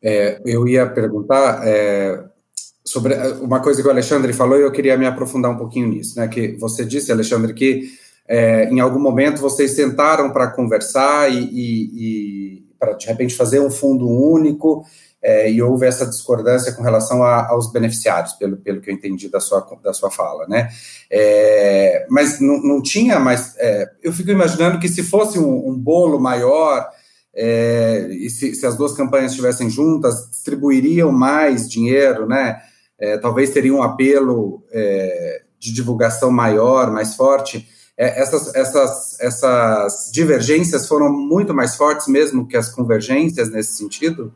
É, 0.00 0.40
eu 0.46 0.68
ia 0.68 0.86
perguntar 0.86 1.66
é, 1.66 2.22
sobre 2.84 3.14
uma 3.40 3.60
coisa 3.60 3.82
que 3.82 3.88
o 3.88 3.90
Alexandre 3.90 4.32
falou 4.32 4.56
e 4.56 4.62
eu 4.62 4.70
queria 4.70 4.96
me 4.96 5.06
aprofundar 5.06 5.50
um 5.50 5.56
pouquinho 5.56 5.88
nisso, 5.88 6.20
né? 6.20 6.28
Que 6.28 6.52
você 6.52 6.84
disse, 6.84 7.10
Alexandre, 7.10 7.52
que 7.52 7.90
é, 8.28 8.68
em 8.70 8.78
algum 8.78 9.00
momento 9.00 9.40
vocês 9.40 9.72
sentaram 9.72 10.30
para 10.30 10.52
conversar 10.52 11.32
e, 11.32 11.48
e 11.52 12.63
para 12.84 12.94
de 12.94 13.06
repente 13.06 13.34
fazer 13.34 13.60
um 13.60 13.70
fundo 13.70 14.08
único 14.08 14.84
é, 15.22 15.50
e 15.50 15.62
houve 15.62 15.86
essa 15.86 16.04
discordância 16.04 16.72
com 16.72 16.82
relação 16.82 17.22
a, 17.22 17.48
aos 17.48 17.72
beneficiários, 17.72 18.34
pelo, 18.34 18.58
pelo 18.58 18.82
que 18.82 18.90
eu 18.90 18.94
entendi 18.94 19.30
da 19.30 19.40
sua, 19.40 19.66
da 19.82 19.94
sua 19.94 20.10
fala, 20.10 20.46
né? 20.46 20.68
É, 21.10 22.06
mas 22.10 22.40
não, 22.40 22.60
não 22.62 22.82
tinha 22.82 23.18
mais. 23.18 23.56
É, 23.56 23.90
eu 24.02 24.12
fico 24.12 24.30
imaginando 24.30 24.78
que 24.78 24.88
se 24.88 25.02
fosse 25.02 25.38
um, 25.38 25.70
um 25.70 25.78
bolo 25.78 26.20
maior, 26.20 26.86
é, 27.34 28.06
e 28.10 28.28
se, 28.28 28.54
se, 28.54 28.66
as 28.66 28.76
duas 28.76 28.92
campanhas 28.92 29.32
estivessem 29.32 29.70
juntas, 29.70 30.28
distribuiriam 30.30 31.10
mais 31.10 31.70
dinheiro, 31.70 32.26
né? 32.26 32.60
É, 32.98 33.16
talvez 33.16 33.48
teria 33.48 33.74
um 33.74 33.82
apelo 33.82 34.62
é, 34.70 35.42
de 35.58 35.72
divulgação 35.72 36.30
maior, 36.30 36.92
mais 36.92 37.14
forte. 37.14 37.66
Essas, 37.96 38.54
essas, 38.54 39.20
essas 39.20 40.10
divergências 40.12 40.88
foram 40.88 41.12
muito 41.12 41.54
mais 41.54 41.76
fortes 41.76 42.08
mesmo 42.08 42.46
que 42.46 42.56
as 42.56 42.68
convergências 42.68 43.50
nesse 43.50 43.76
sentido? 43.76 44.32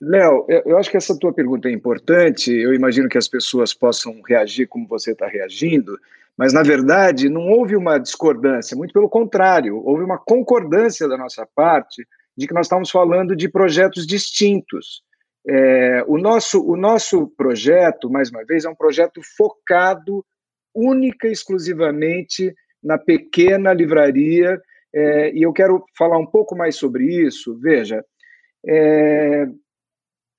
Léo, 0.00 0.46
eu 0.64 0.78
acho 0.78 0.90
que 0.90 0.96
essa 0.96 1.16
tua 1.18 1.32
pergunta 1.32 1.68
é 1.68 1.72
importante. 1.72 2.50
Eu 2.50 2.72
imagino 2.72 3.08
que 3.08 3.18
as 3.18 3.28
pessoas 3.28 3.74
possam 3.74 4.20
reagir 4.26 4.66
como 4.66 4.88
você 4.88 5.12
está 5.12 5.28
reagindo, 5.28 5.98
mas 6.36 6.52
na 6.52 6.62
verdade 6.62 7.28
não 7.28 7.48
houve 7.48 7.76
uma 7.76 7.98
discordância, 7.98 8.76
muito 8.76 8.94
pelo 8.94 9.10
contrário, 9.10 9.76
houve 9.84 10.02
uma 10.02 10.18
concordância 10.18 11.06
da 11.06 11.18
nossa 11.18 11.46
parte 11.54 12.06
de 12.36 12.46
que 12.46 12.54
nós 12.54 12.64
estamos 12.64 12.90
falando 12.90 13.36
de 13.36 13.48
projetos 13.48 14.06
distintos. 14.06 15.02
É, 15.46 16.02
o, 16.06 16.16
nosso, 16.16 16.66
o 16.66 16.76
nosso 16.76 17.26
projeto, 17.36 18.08
mais 18.08 18.30
uma 18.30 18.44
vez, 18.44 18.64
é 18.64 18.70
um 18.70 18.74
projeto 18.74 19.20
focado 19.36 20.24
única 20.74 21.28
e 21.28 21.32
exclusivamente 21.32 22.54
na 22.82 22.98
pequena 22.98 23.72
livraria, 23.72 24.60
é, 24.92 25.32
e 25.32 25.42
eu 25.42 25.52
quero 25.52 25.84
falar 25.96 26.18
um 26.18 26.26
pouco 26.26 26.56
mais 26.56 26.76
sobre 26.76 27.04
isso. 27.04 27.56
Veja, 27.58 28.04
é, 28.66 29.46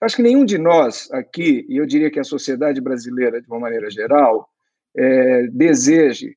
Acho 0.02 0.16
que 0.16 0.24
nenhum 0.24 0.44
de 0.44 0.58
nós 0.58 1.08
aqui, 1.12 1.64
e 1.70 1.78
eu 1.78 1.86
diria 1.86 2.10
que 2.10 2.20
a 2.20 2.24
sociedade 2.24 2.82
brasileira, 2.82 3.40
de 3.40 3.48
uma 3.48 3.60
maneira 3.60 3.88
geral, 3.92 4.50
é, 4.98 5.44
deseje 5.48 6.36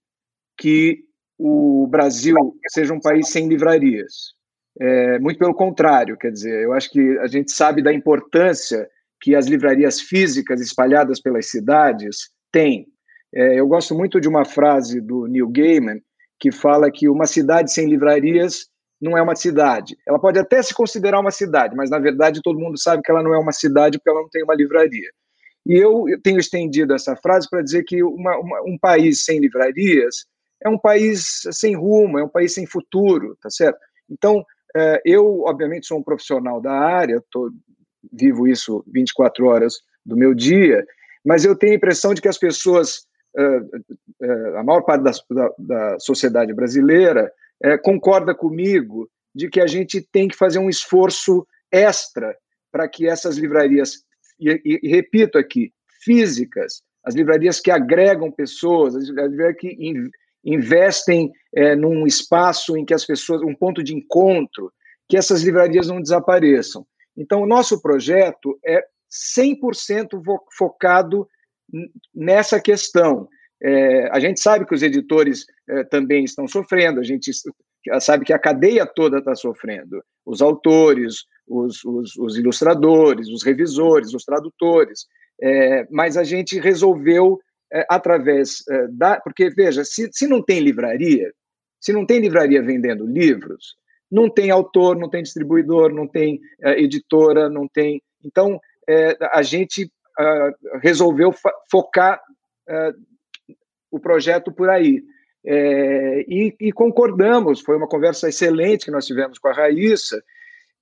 que 0.59 1.03
o 1.39 1.87
Brasil 1.87 2.37
seja 2.69 2.93
um 2.93 3.01
país 3.01 3.31
sem 3.31 3.49
livrarias. 3.49 4.35
É, 4.79 5.19
muito 5.19 5.39
pelo 5.39 5.55
contrário, 5.55 6.19
quer 6.19 6.31
dizer, 6.31 6.63
eu 6.63 6.75
acho 6.75 6.91
que 6.91 7.19
a 7.19 7.27
gente 7.27 7.53
sabe 7.53 7.83
da 7.83 7.93
importância 7.93 8.87
que 9.19 9.35
as 9.35 9.47
livrarias 9.47 9.99
físicas 9.99 10.61
espalhadas 10.61 11.19
pelas 11.19 11.49
cidades 11.49 12.31
têm. 12.53 12.87
É, 13.35 13.59
eu 13.59 13.67
gosto 13.67 13.95
muito 13.95 14.21
de 14.21 14.29
uma 14.29 14.45
frase 14.45 15.01
do 15.01 15.27
Neil 15.27 15.49
Gaiman, 15.49 16.01
que 16.39 16.53
fala 16.53 16.91
que 16.91 17.09
uma 17.09 17.27
cidade 17.27 17.73
sem 17.73 17.89
livrarias 17.89 18.67
não 19.01 19.17
é 19.19 19.23
uma 19.23 19.35
cidade. 19.35 19.97
Ela 20.07 20.19
pode 20.19 20.39
até 20.39 20.63
se 20.63 20.73
considerar 20.73 21.21
uma 21.21 21.31
cidade, 21.31 21.75
mas 21.77 21.91
na 21.91 21.99
verdade 21.99 22.41
todo 22.43 22.59
mundo 22.59 22.79
sabe 22.79 23.03
que 23.03 23.11
ela 23.11 23.23
não 23.23 23.35
é 23.35 23.39
uma 23.39 23.53
cidade 23.53 23.99
porque 23.99 24.11
ela 24.11 24.23
não 24.23 24.29
tem 24.29 24.43
uma 24.43 24.55
livraria. 24.55 25.11
E 25.67 25.75
eu 25.75 26.05
tenho 26.23 26.39
estendido 26.39 26.95
essa 26.95 27.17
frase 27.17 27.49
para 27.49 27.63
dizer 27.63 27.85
que 27.85 28.03
uma, 28.03 28.37
uma, 28.39 28.63
um 28.63 28.79
país 28.79 29.25
sem 29.25 29.41
livrarias 29.41 30.27
é 30.63 30.69
um 30.69 30.79
país 30.79 31.43
sem 31.53 31.75
rumo, 31.75 32.19
é 32.19 32.25
um 32.25 32.29
país 32.29 32.55
sem 32.55 32.67
futuro, 32.67 33.37
tá 33.41 33.51
certo? 33.51 33.79
Então, 34.11 34.45
é, 34.77 35.01
eu, 35.05 35.43
obviamente, 35.43 35.87
sou 35.87 35.99
um 35.99 36.03
profissional 36.03 36.61
da 36.61 36.73
área, 36.73 37.23
tô, 37.31 37.51
vivo 38.13 38.47
isso 38.47 38.85
24 38.93 39.47
horas 39.47 39.75
do 40.05 40.17
meu 40.17 40.35
dia, 40.35 40.85
mas 41.25 41.45
eu 41.45 41.57
tenho 41.57 41.73
a 41.73 41.77
impressão 41.77 42.13
de 42.13 42.21
que 42.21 42.29
as 42.29 42.39
pessoas, 42.39 43.07
a 44.59 44.63
maior 44.63 44.83
parte 44.83 45.03
da, 45.03 45.13
da, 45.31 45.55
da 45.59 45.99
sociedade 45.99 46.53
brasileira, 46.53 47.33
concorda 47.83 48.35
comigo 48.35 49.09
de 49.35 49.49
que 49.49 49.61
a 49.61 49.67
gente 49.67 50.01
tem 50.01 50.29
que 50.29 50.37
fazer 50.37 50.59
um 50.59 50.69
esforço 50.69 51.47
extra 51.71 52.37
para 52.71 52.89
que 52.89 53.09
essas 53.09 53.37
livrarias 53.37 54.05
e, 54.39 54.51
e, 54.65 54.81
e 54.83 54.89
repito 54.89 55.39
aqui, 55.39 55.73
físicas, 56.03 56.83
as 57.05 57.15
livrarias 57.15 57.61
que 57.61 57.71
agregam 57.71 58.31
pessoas, 58.31 58.95
as 58.95 59.05
livrarias 59.05 59.57
que 59.59 59.69
in, 59.69 60.11
investem 60.45 61.33
é, 61.55 61.75
num 61.75 62.07
espaço 62.07 62.77
em 62.77 62.85
que 62.85 62.95
as 62.95 63.05
pessoas, 63.05 63.43
um 63.43 63.55
ponto 63.55 63.83
de 63.83 63.95
encontro, 63.95 64.73
que 65.09 65.17
essas 65.17 65.43
livrarias 65.43 65.87
não 65.87 66.01
desapareçam. 66.01 66.87
Então, 67.17 67.43
o 67.43 67.47
nosso 67.47 67.81
projeto 67.81 68.59
é 68.65 68.85
100% 69.39 70.21
focado 70.57 71.29
nessa 72.15 72.61
questão. 72.61 73.29
É, 73.63 74.09
a 74.11 74.21
gente 74.21 74.41
sabe 74.41 74.67
que 74.67 74.75
os 74.75 74.83
editores 74.83 75.47
é, 75.69 75.85
também 75.85 76.25
estão 76.25 76.47
sofrendo, 76.47 77.01
a 77.01 77.05
gente 77.05 77.31
sabe 78.01 78.25
que 78.25 78.33
a 78.33 78.39
cadeia 78.39 78.87
toda 78.87 79.19
está 79.19 79.35
sofrendo. 79.35 80.03
Os 80.25 80.43
autores, 80.43 81.25
os, 81.47 81.85
os, 81.85 82.17
os, 82.17 82.37
ilustradores, 82.37 83.29
os 83.29 83.43
revisores, 83.43 84.15
os 84.15 84.25
tradutores. 84.25 85.07
É, 85.41 85.87
mas 85.91 86.17
a 86.17 86.25
gente 86.25 86.59
resolveu, 86.59 87.39
é, 87.73 87.87
através 87.89 88.63
é, 88.69 88.89
da. 88.89 89.21
Porque, 89.21 89.51
veja, 89.51 89.85
se, 89.85 90.09
se 90.13 90.27
não 90.27 90.43
tem 90.43 90.61
livraria, 90.61 91.33
se 91.81 91.93
não 91.93 92.07
tem 92.07 92.21
livraria 92.21 92.63
vendendo 92.63 93.07
livros, 93.07 93.77
não 94.11 94.31
tem 94.31 94.51
autor, 94.51 94.97
não 94.97 95.11
tem 95.11 95.23
distribuidor, 95.23 95.93
não 95.93 96.07
tem 96.07 96.41
é, 96.63 96.81
editora, 96.81 97.49
não 97.49 97.67
tem. 97.69 98.01
Então, 98.25 98.61
é, 98.89 99.17
a 99.33 99.43
gente 99.43 99.91
uh, 100.19 100.79
resolveu 100.81 101.33
focar 101.71 102.21
uh, 102.69 102.95
o 103.91 104.01
projeto 104.01 104.53
por 104.53 104.69
aí. 104.69 105.03
É, 105.47 106.25
e, 106.27 106.57
e, 106.59 106.73
concordamos, 106.73 107.61
foi 107.61 107.77
uma 107.77 107.87
conversa 107.87 108.29
excelente 108.29 108.87
que 108.87 108.91
nós 108.91 109.07
tivemos 109.07 109.39
com 109.39 109.49
a 109.49 109.53
Raíssa, 109.53 110.23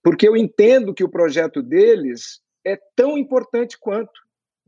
porque 0.05 0.27
eu 0.27 0.37
entendo 0.37 0.95
que 0.95 1.03
o 1.03 1.09
projeto 1.09 1.61
deles 1.61 2.41
é 2.65 2.79
tão 2.95 3.19
importante 3.19 3.77
quanto. 3.79 4.13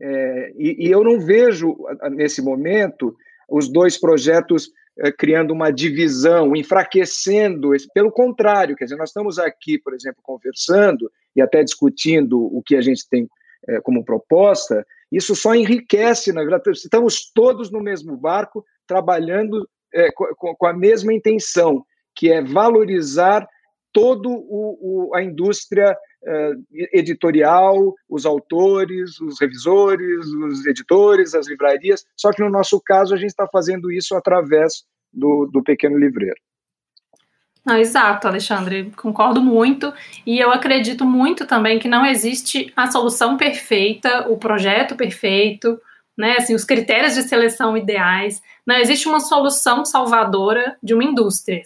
É, 0.01 0.51
e, 0.57 0.87
e, 0.87 0.91
eu 0.91 1.01
não 1.01 1.19
vejo, 1.19 1.77
nesse 2.11 2.41
momento, 2.41 3.15
os 3.49 3.69
dois 3.69 3.97
projetos 3.97 4.69
é, 4.99 5.11
criando 5.11 5.51
uma 5.51 5.71
divisão, 5.71 6.55
enfraquecendo. 6.55 7.71
Pelo 7.93 8.11
contrário, 8.11 8.75
quer 8.75 8.85
dizer, 8.85 8.97
nós 8.97 9.09
estamos 9.09 9.39
aqui, 9.39 9.77
por 9.77 9.93
exemplo, 9.93 10.21
conversando 10.21 11.09
e 11.35 11.41
até 11.41 11.63
discutindo 11.63 12.39
o 12.39 12.61
que 12.61 12.75
a 12.75 12.81
gente 12.81 13.07
tem 13.09 13.29
é, 13.67 13.81
como 13.81 14.05
proposta, 14.05 14.85
isso 15.11 15.35
só 15.35 15.55
enriquece, 15.55 16.31
na 16.31 16.41
verdade, 16.41 16.71
estamos 16.71 17.31
todos 17.33 17.71
no 17.71 17.81
mesmo 17.81 18.17
barco, 18.17 18.65
trabalhando 18.87 19.67
é, 19.93 20.11
com, 20.11 20.55
com 20.55 20.67
a 20.67 20.73
mesma 20.73 21.13
intenção, 21.13 21.85
que 22.15 22.31
é 22.31 22.41
valorizar 22.41 23.47
toda 23.95 24.27
a 25.13 25.23
indústria 25.23 25.93
uh, 25.93 26.63
editorial, 26.93 27.95
os 28.09 28.25
autores, 28.25 29.21
os 29.21 29.39
revisores, 29.39 30.25
os 30.27 30.65
editores, 30.65 31.33
as 31.33 31.47
livrarias, 31.47 32.03
só 32.13 32.31
que 32.31 32.43
no 32.43 32.49
nosso 32.49 32.81
caso 32.81 33.13
a 33.13 33.17
gente 33.17 33.29
está 33.29 33.47
fazendo 33.47 33.89
isso 33.89 34.13
através 34.13 34.83
do, 35.13 35.49
do 35.51 35.63
pequeno 35.63 35.97
livreiro. 35.97 36.35
Não, 37.65 37.77
exato, 37.77 38.27
Alexandre, 38.27 38.91
concordo 38.95 39.41
muito. 39.41 39.91
E 40.25 40.39
eu 40.39 40.51
acredito 40.51 41.03
muito 41.03 41.47
também 41.47 41.79
que 41.79 41.87
não 41.87 42.05
existe 42.05 42.71
a 42.75 42.87
solução 42.91 43.37
perfeita, 43.37 44.27
o 44.29 44.37
projeto 44.37 44.95
perfeito, 44.95 45.79
né? 46.15 46.35
Assim, 46.37 46.53
os 46.53 46.63
critérios 46.63 47.15
de 47.15 47.23
seleção 47.23 47.75
ideais. 47.75 48.41
Não 48.65 48.75
existe 48.75 49.07
uma 49.07 49.19
solução 49.19 49.83
salvadora 49.83 50.77
de 50.81 50.93
uma 50.93 51.03
indústria 51.03 51.63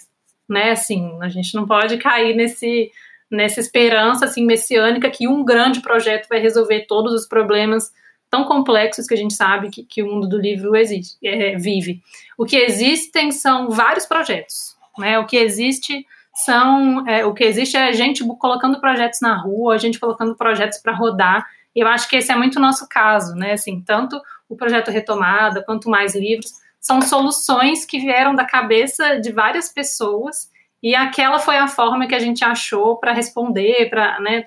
né? 0.49 0.71
Assim, 0.71 1.17
a 1.21 1.29
gente 1.29 1.53
não 1.53 1.67
pode 1.67 1.97
cair 1.97 2.35
nesse 2.35 2.91
nessa 3.31 3.59
esperança 3.59 4.25
assim 4.25 4.43
messiânica 4.43 5.07
que 5.11 5.27
um 5.27 5.45
grande 5.45 5.81
projeto 5.81 6.27
vai 6.27 6.39
resolver 6.39 6.87
todos 6.87 7.13
os 7.13 7.27
problemas 7.27 7.91
tão 8.27 8.43
complexos 8.43 9.05
que 9.05 9.13
a 9.13 9.17
gente 9.17 9.35
sabe 9.35 9.69
que, 9.69 9.83
que 9.83 10.01
o 10.01 10.07
mundo 10.07 10.27
do 10.27 10.39
livro 10.39 10.75
existe, 10.75 11.15
é, 11.23 11.55
vive. 11.55 12.01
O 12.35 12.43
que 12.43 12.57
existem 12.57 13.31
são 13.31 13.69
vários 13.69 14.07
projetos, 14.07 14.75
né? 14.99 15.17
O 15.17 15.25
que 15.25 15.37
existe 15.37 16.05
são 16.33 17.07
é, 17.07 17.25
o 17.25 17.33
que 17.33 17.43
existe 17.43 17.75
é 17.75 17.87
a 17.87 17.91
gente 17.91 18.23
colocando 18.37 18.79
projetos 18.79 19.19
na 19.21 19.35
rua, 19.35 19.73
a 19.73 19.77
gente 19.77 19.99
colocando 19.99 20.35
projetos 20.35 20.77
para 20.77 20.93
rodar. 20.93 21.47
E 21.75 21.79
eu 21.79 21.87
acho 21.87 22.07
que 22.09 22.17
esse 22.17 22.31
é 22.31 22.35
muito 22.35 22.57
o 22.57 22.61
nosso 22.61 22.87
caso, 22.87 23.35
né? 23.35 23.53
Assim, 23.53 23.81
tanto 23.81 24.19
o 24.47 24.55
projeto 24.55 24.91
Retomada 24.91 25.63
quanto 25.63 25.89
mais 25.89 26.15
livros 26.15 26.51
são 26.79 27.01
soluções 27.01 27.85
que 27.85 27.99
vieram 27.99 28.33
da 28.33 28.45
cabeça 28.45 29.19
de 29.19 29.31
várias 29.31 29.69
pessoas 29.69 30.49
e 30.81 30.95
aquela 30.95 31.39
foi 31.39 31.57
a 31.57 31.67
forma 31.67 32.07
que 32.07 32.15
a 32.15 32.19
gente 32.19 32.43
achou 32.43 32.97
para 32.97 33.11
responder, 33.11 33.89
para 33.89 34.19
né, 34.21 34.43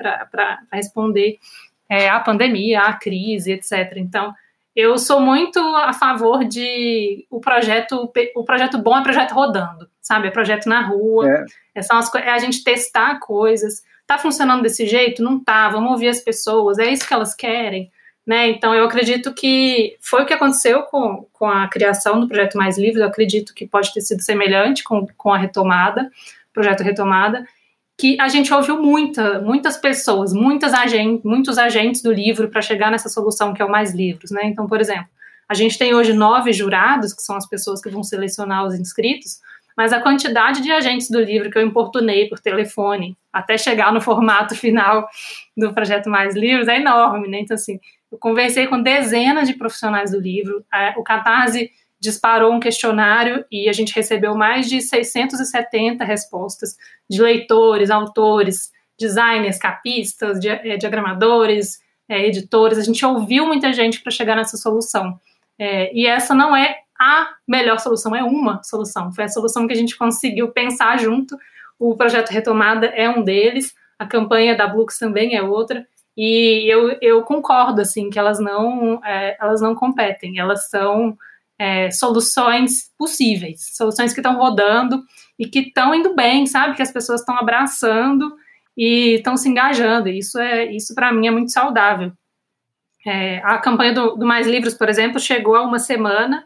responder 0.73 1.38
é, 1.88 2.09
à 2.09 2.19
pandemia, 2.21 2.83
à 2.83 2.95
crise, 2.95 3.53
etc. 3.53 3.95
Então, 3.97 4.33
eu 4.75 4.97
sou 4.97 5.21
muito 5.21 5.59
a 5.59 5.93
favor 5.93 6.45
de 6.45 7.27
o 7.31 7.41
projeto, 7.41 8.11
o 8.35 8.45
projeto 8.45 8.79
bom 8.79 8.97
é 8.97 9.03
projeto 9.03 9.33
rodando, 9.33 9.89
sabe? 10.01 10.29
É 10.29 10.31
projeto 10.31 10.67
na 10.67 10.81
rua, 10.87 11.29
é, 11.29 11.45
é, 11.77 11.83
são 11.83 11.99
as, 11.99 12.13
é 12.15 12.31
a 12.31 12.39
gente 12.39 12.65
testar 12.65 13.19
coisas. 13.19 13.83
Tá 14.07 14.19
funcionando 14.19 14.63
desse 14.63 14.87
jeito? 14.87 15.23
Não 15.23 15.39
tá. 15.43 15.69
Vamos 15.69 15.93
ouvir 15.93 16.09
as 16.09 16.21
pessoas. 16.21 16.79
É 16.79 16.91
isso 16.91 17.07
que 17.07 17.15
elas 17.15 17.35
querem. 17.35 17.91
Né? 18.27 18.49
Então, 18.51 18.75
eu 18.75 18.85
acredito 18.85 19.35
que 19.35 19.97
foi 20.01 20.23
o 20.23 20.27
que 20.27 20.33
aconteceu 20.33 20.83
com, 20.85 21.27
com 21.33 21.47
a 21.47 21.69
criação 21.69 22.21
do 22.21 22.29
Projeto 22.29 22.57
Mais 22.57 22.79
Livre, 22.79 23.01
eu 23.01 23.07
acredito 23.07 23.53
que 23.53 23.67
pode 23.67 23.93
ter 23.93 24.01
sido 24.01 24.23
semelhante 24.23 24.85
com, 24.85 25.07
com 25.17 25.33
a 25.33 25.39
retomada, 25.39 26.09
projeto 26.53 26.85
Retomada, 26.85 27.45
que 28.03 28.21
a 28.21 28.27
gente 28.27 28.53
ouviu 28.53 28.83
muita, 28.83 29.41
muitas 29.41 29.77
pessoas, 29.77 30.33
muitas 30.33 30.73
muitos 31.23 31.57
agentes 31.57 32.03
do 32.03 32.12
livro 32.12 32.49
para 32.49 32.61
chegar 32.61 32.91
nessa 32.91 33.09
solução 33.09 33.55
que 33.55 33.62
é 33.62 33.65
o 33.65 33.71
Mais 33.71 33.95
Livros. 33.95 34.33
Né? 34.33 34.41
Então, 34.47 34.67
por 34.67 34.81
exemplo, 34.81 35.07
a 35.49 35.55
gente 35.55 35.79
tem 35.79 35.95
hoje 35.95 36.12
nove 36.12 36.53
jurados, 36.53 37.15
que 37.15 37.23
são 37.23 37.37
as 37.37 37.49
pessoas 37.49 37.81
que 37.81 37.88
vão 37.88 38.03
selecionar 38.03 38.67
os 38.67 38.75
inscritos, 38.75 39.38
mas 39.77 39.93
a 39.93 40.01
quantidade 40.01 40.61
de 40.62 40.73
agentes 40.73 41.09
do 41.09 41.21
livro 41.21 41.49
que 41.49 41.57
eu 41.57 41.62
importunei 41.62 42.29
por 42.29 42.41
telefone 42.41 43.17
até 43.33 43.57
chegar 43.57 43.93
no 43.93 44.01
formato 44.01 44.57
final 44.59 45.07
do 45.57 45.73
projeto 45.73 46.11
Mais 46.11 46.35
Livros 46.35 46.67
é 46.67 46.81
enorme, 46.81 47.29
né? 47.29 47.38
Então, 47.38 47.55
assim, 47.55 47.79
eu 48.11 48.19
conversei 48.19 48.67
com 48.67 48.83
dezenas 48.83 49.47
de 49.47 49.55
profissionais 49.55 50.11
do 50.11 50.19
livro. 50.19 50.65
É, 50.75 50.93
o 50.97 51.05
Catarse 51.05 51.71
disparou 52.03 52.53
um 52.53 52.59
questionário 52.59 53.45
e 53.49 53.69
a 53.69 53.73
gente 53.73 53.95
recebeu 53.95 54.35
mais 54.35 54.69
de 54.69 54.81
670 54.81 56.05
respostas 56.05 56.77
de 57.09 57.23
leitores, 57.23 57.91
autores, 57.91 58.73
designers, 58.99 59.57
capistas, 59.57 60.45
é, 60.45 60.77
diagramadores, 60.77 61.79
é, 62.09 62.27
editores. 62.27 62.77
A 62.77 62.83
gente 62.83 63.07
ouviu 63.07 63.47
muita 63.47 63.73
gente 63.73 64.03
para 64.03 64.11
chegar 64.11 64.35
nessa 64.35 64.57
solução. 64.57 65.17
É, 65.57 65.95
e 65.95 66.05
essa 66.05 66.35
não 66.35 66.57
é 66.57 66.79
a 66.99 67.29
melhor 67.47 67.79
solução, 67.79 68.17
é 68.17 68.25
uma 68.25 68.61
solução. 68.65 69.12
Foi 69.12 69.25
a 69.25 69.29
solução 69.29 69.69
que 69.69 69.73
a 69.73 69.77
gente 69.77 69.97
conseguiu 69.97 70.49
pensar 70.49 70.99
junto. 70.99 71.38
O 71.79 71.97
projeto 71.97 72.31
Retomada 72.31 72.87
é 72.87 73.09
um 73.09 73.23
deles, 73.23 73.75
a 73.97 74.07
campanha 74.07 74.57
da 74.57 74.67
Blux 74.67 74.99
também 74.99 75.37
é 75.37 75.43
outra. 75.43 75.87
E 76.17 76.69
eu, 76.69 76.99
eu 77.01 77.23
concordo, 77.23 77.81
assim, 77.81 78.11
que 78.11 78.19
elas 78.19 78.41
não, 78.41 79.01
é, 79.05 79.37
elas 79.41 79.61
não 79.61 79.73
competem, 79.73 80.41
elas 80.41 80.69
são 80.69 81.17
é, 81.62 81.92
soluções 81.92 82.90
possíveis, 82.98 83.68
soluções 83.77 84.12
que 84.12 84.18
estão 84.18 84.37
rodando 84.37 85.01
e 85.38 85.46
que 85.46 85.61
estão 85.61 85.94
indo 85.94 86.12
bem, 86.12 86.44
sabe? 86.44 86.75
Que 86.75 86.83
as 86.83 86.90
pessoas 86.90 87.20
estão 87.20 87.38
abraçando 87.38 88.35
e 88.77 89.14
estão 89.14 89.37
se 89.37 89.48
engajando. 89.48 90.09
Isso, 90.09 90.40
é, 90.40 90.72
isso 90.72 90.92
para 90.92 91.12
mim, 91.12 91.29
é 91.29 91.31
muito 91.31 91.53
saudável. 91.53 92.11
É, 93.07 93.40
a 93.44 93.59
campanha 93.59 93.92
do, 93.92 94.16
do, 94.16 94.27
Mais 94.27 94.48
Livros, 94.48 94.75
por 94.75 94.88
exemplo, 94.88 95.20
chegou 95.20 95.55
há 95.55 95.62
uma 95.62 95.79
semana 95.79 96.44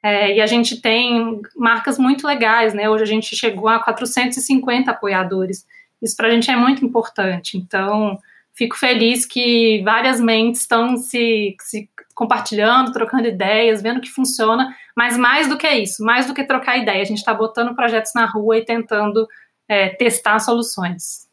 é, 0.00 0.36
e 0.36 0.40
a 0.40 0.46
gente 0.46 0.80
tem 0.80 1.42
marcas 1.56 1.98
muito 1.98 2.24
legais, 2.24 2.72
né? 2.74 2.88
Hoje 2.88 3.02
a 3.02 3.06
gente 3.08 3.34
chegou 3.34 3.68
a 3.68 3.80
450 3.80 4.88
apoiadores. 4.88 5.66
Isso 6.00 6.16
para 6.16 6.28
a 6.28 6.30
gente 6.30 6.48
é 6.48 6.54
muito 6.54 6.84
importante. 6.84 7.56
Então, 7.56 8.20
fico 8.54 8.76
feliz 8.76 9.26
que 9.26 9.82
várias 9.84 10.20
mentes 10.20 10.62
estão 10.62 10.96
se, 10.96 11.56
se 11.60 11.88
compartilhando, 12.14 12.92
trocando 12.92 13.26
ideias, 13.26 13.82
vendo 13.82 14.00
que 14.00 14.10
funciona, 14.10 14.74
mas 14.96 15.16
mais 15.16 15.48
do 15.48 15.58
que 15.58 15.68
isso, 15.68 16.04
mais 16.04 16.26
do 16.26 16.34
que 16.34 16.44
trocar 16.44 16.78
ideia, 16.78 17.02
a 17.02 17.06
gente 17.06 17.18
está 17.18 17.34
botando 17.34 17.74
projetos 17.74 18.12
na 18.14 18.26
rua 18.26 18.58
e 18.58 18.64
tentando 18.64 19.26
é, 19.68 19.88
testar 19.90 20.38
soluções. 20.38 21.24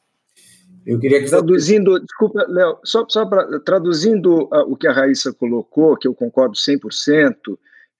Eu 0.85 0.99
queria 0.99 1.21
que 1.21 1.29
traduzindo, 1.29 1.99
desculpa, 1.99 2.43
Léo, 2.47 2.79
só, 2.83 3.05
só 3.07 3.23
para 3.23 3.59
traduzindo 3.59 4.45
uh, 4.45 4.65
o 4.67 4.75
que 4.75 4.87
a 4.87 4.91
Raíssa 4.91 5.31
colocou, 5.31 5.95
que 5.95 6.07
eu 6.07 6.15
concordo 6.15 6.55
100%, 6.55 7.35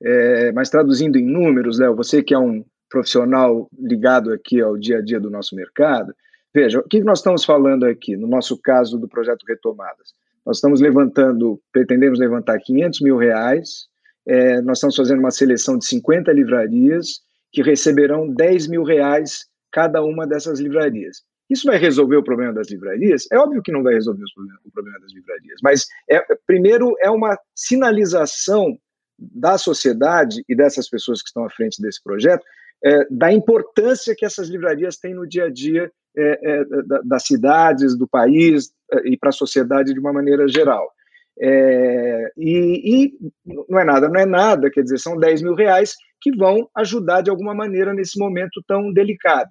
é, 0.03 0.51
mas 0.51 0.71
traduzindo 0.71 1.15
em 1.15 1.23
números, 1.23 1.77
Léo, 1.77 1.95
você 1.95 2.23
que 2.23 2.34
é 2.34 2.39
um 2.39 2.65
profissional 2.89 3.69
ligado 3.79 4.34
aqui 4.34 4.60
ao 4.60 4.75
dia 4.77 4.97
a 4.97 5.01
dia 5.01 5.19
do 5.19 5.29
nosso 5.29 5.55
mercado, 5.55 6.12
veja, 6.53 6.79
o 6.79 6.83
que 6.83 7.01
nós 7.01 7.19
estamos 7.19 7.43
falando 7.43 7.85
aqui, 7.85 8.15
no 8.15 8.27
nosso 8.27 8.57
caso 8.57 8.97
do 8.97 9.07
projeto 9.07 9.43
Retomadas? 9.47 10.13
Nós 10.45 10.57
estamos 10.57 10.81
levantando, 10.81 11.61
pretendemos 11.71 12.19
levantar 12.19 12.59
500 12.59 13.01
mil 13.01 13.17
reais, 13.17 13.87
é, 14.25 14.61
nós 14.61 14.77
estamos 14.77 14.95
fazendo 14.95 15.19
uma 15.19 15.31
seleção 15.31 15.77
de 15.77 15.85
50 15.85 16.31
livrarias 16.31 17.21
que 17.51 17.61
receberão 17.61 18.27
10 18.33 18.67
mil 18.67 18.83
reais 18.83 19.45
cada 19.71 20.03
uma 20.03 20.27
dessas 20.27 20.59
livrarias. 20.59 21.23
Isso 21.49 21.67
vai 21.67 21.77
resolver 21.77 22.15
o 22.15 22.23
problema 22.23 22.53
das 22.53 22.69
livrarias? 22.69 23.27
É 23.31 23.37
óbvio 23.37 23.61
que 23.61 23.71
não 23.71 23.83
vai 23.83 23.93
resolver 23.93 24.23
o 24.23 24.71
problema 24.71 24.99
das 24.99 25.13
livrarias, 25.13 25.59
mas 25.61 25.85
é, 26.09 26.23
primeiro 26.47 26.95
é 27.01 27.09
uma 27.09 27.37
sinalização 27.53 28.77
da 29.21 29.57
sociedade 29.57 30.43
e 30.49 30.55
dessas 30.55 30.89
pessoas 30.89 31.21
que 31.21 31.27
estão 31.27 31.45
à 31.45 31.49
frente 31.49 31.81
desse 31.81 32.01
projeto 32.01 32.43
é, 32.84 33.05
da 33.10 33.31
importância 33.31 34.15
que 34.17 34.25
essas 34.25 34.49
livrarias 34.49 34.97
têm 34.97 35.13
no 35.13 35.27
dia 35.27 35.45
a 35.45 35.49
dia 35.49 35.91
é, 36.17 36.62
é, 36.62 36.65
das 37.05 37.25
cidades, 37.25 37.97
do 37.97 38.07
país 38.07 38.71
é, 38.91 39.10
e 39.10 39.17
para 39.17 39.29
a 39.29 39.34
sociedade 39.34 39.93
de 39.93 39.99
uma 39.99 40.12
maneira 40.12 40.47
geral. 40.47 40.91
É, 41.39 42.31
e, 42.38 43.05
e, 43.05 43.31
não 43.69 43.79
é 43.79 43.86
nada, 43.86 44.10
não 44.10 44.19
é 44.19 44.25
nada, 44.25 44.69
quer 44.69 44.81
dizer, 44.81 44.97
são 44.97 45.15
10 45.15 45.41
mil 45.43 45.55
reais 45.55 45.95
que 46.19 46.36
vão 46.36 46.69
ajudar 46.75 47.21
de 47.21 47.29
alguma 47.29 47.53
maneira 47.53 47.93
nesse 47.93 48.19
momento 48.19 48.62
tão 48.67 48.91
delicado. 48.91 49.49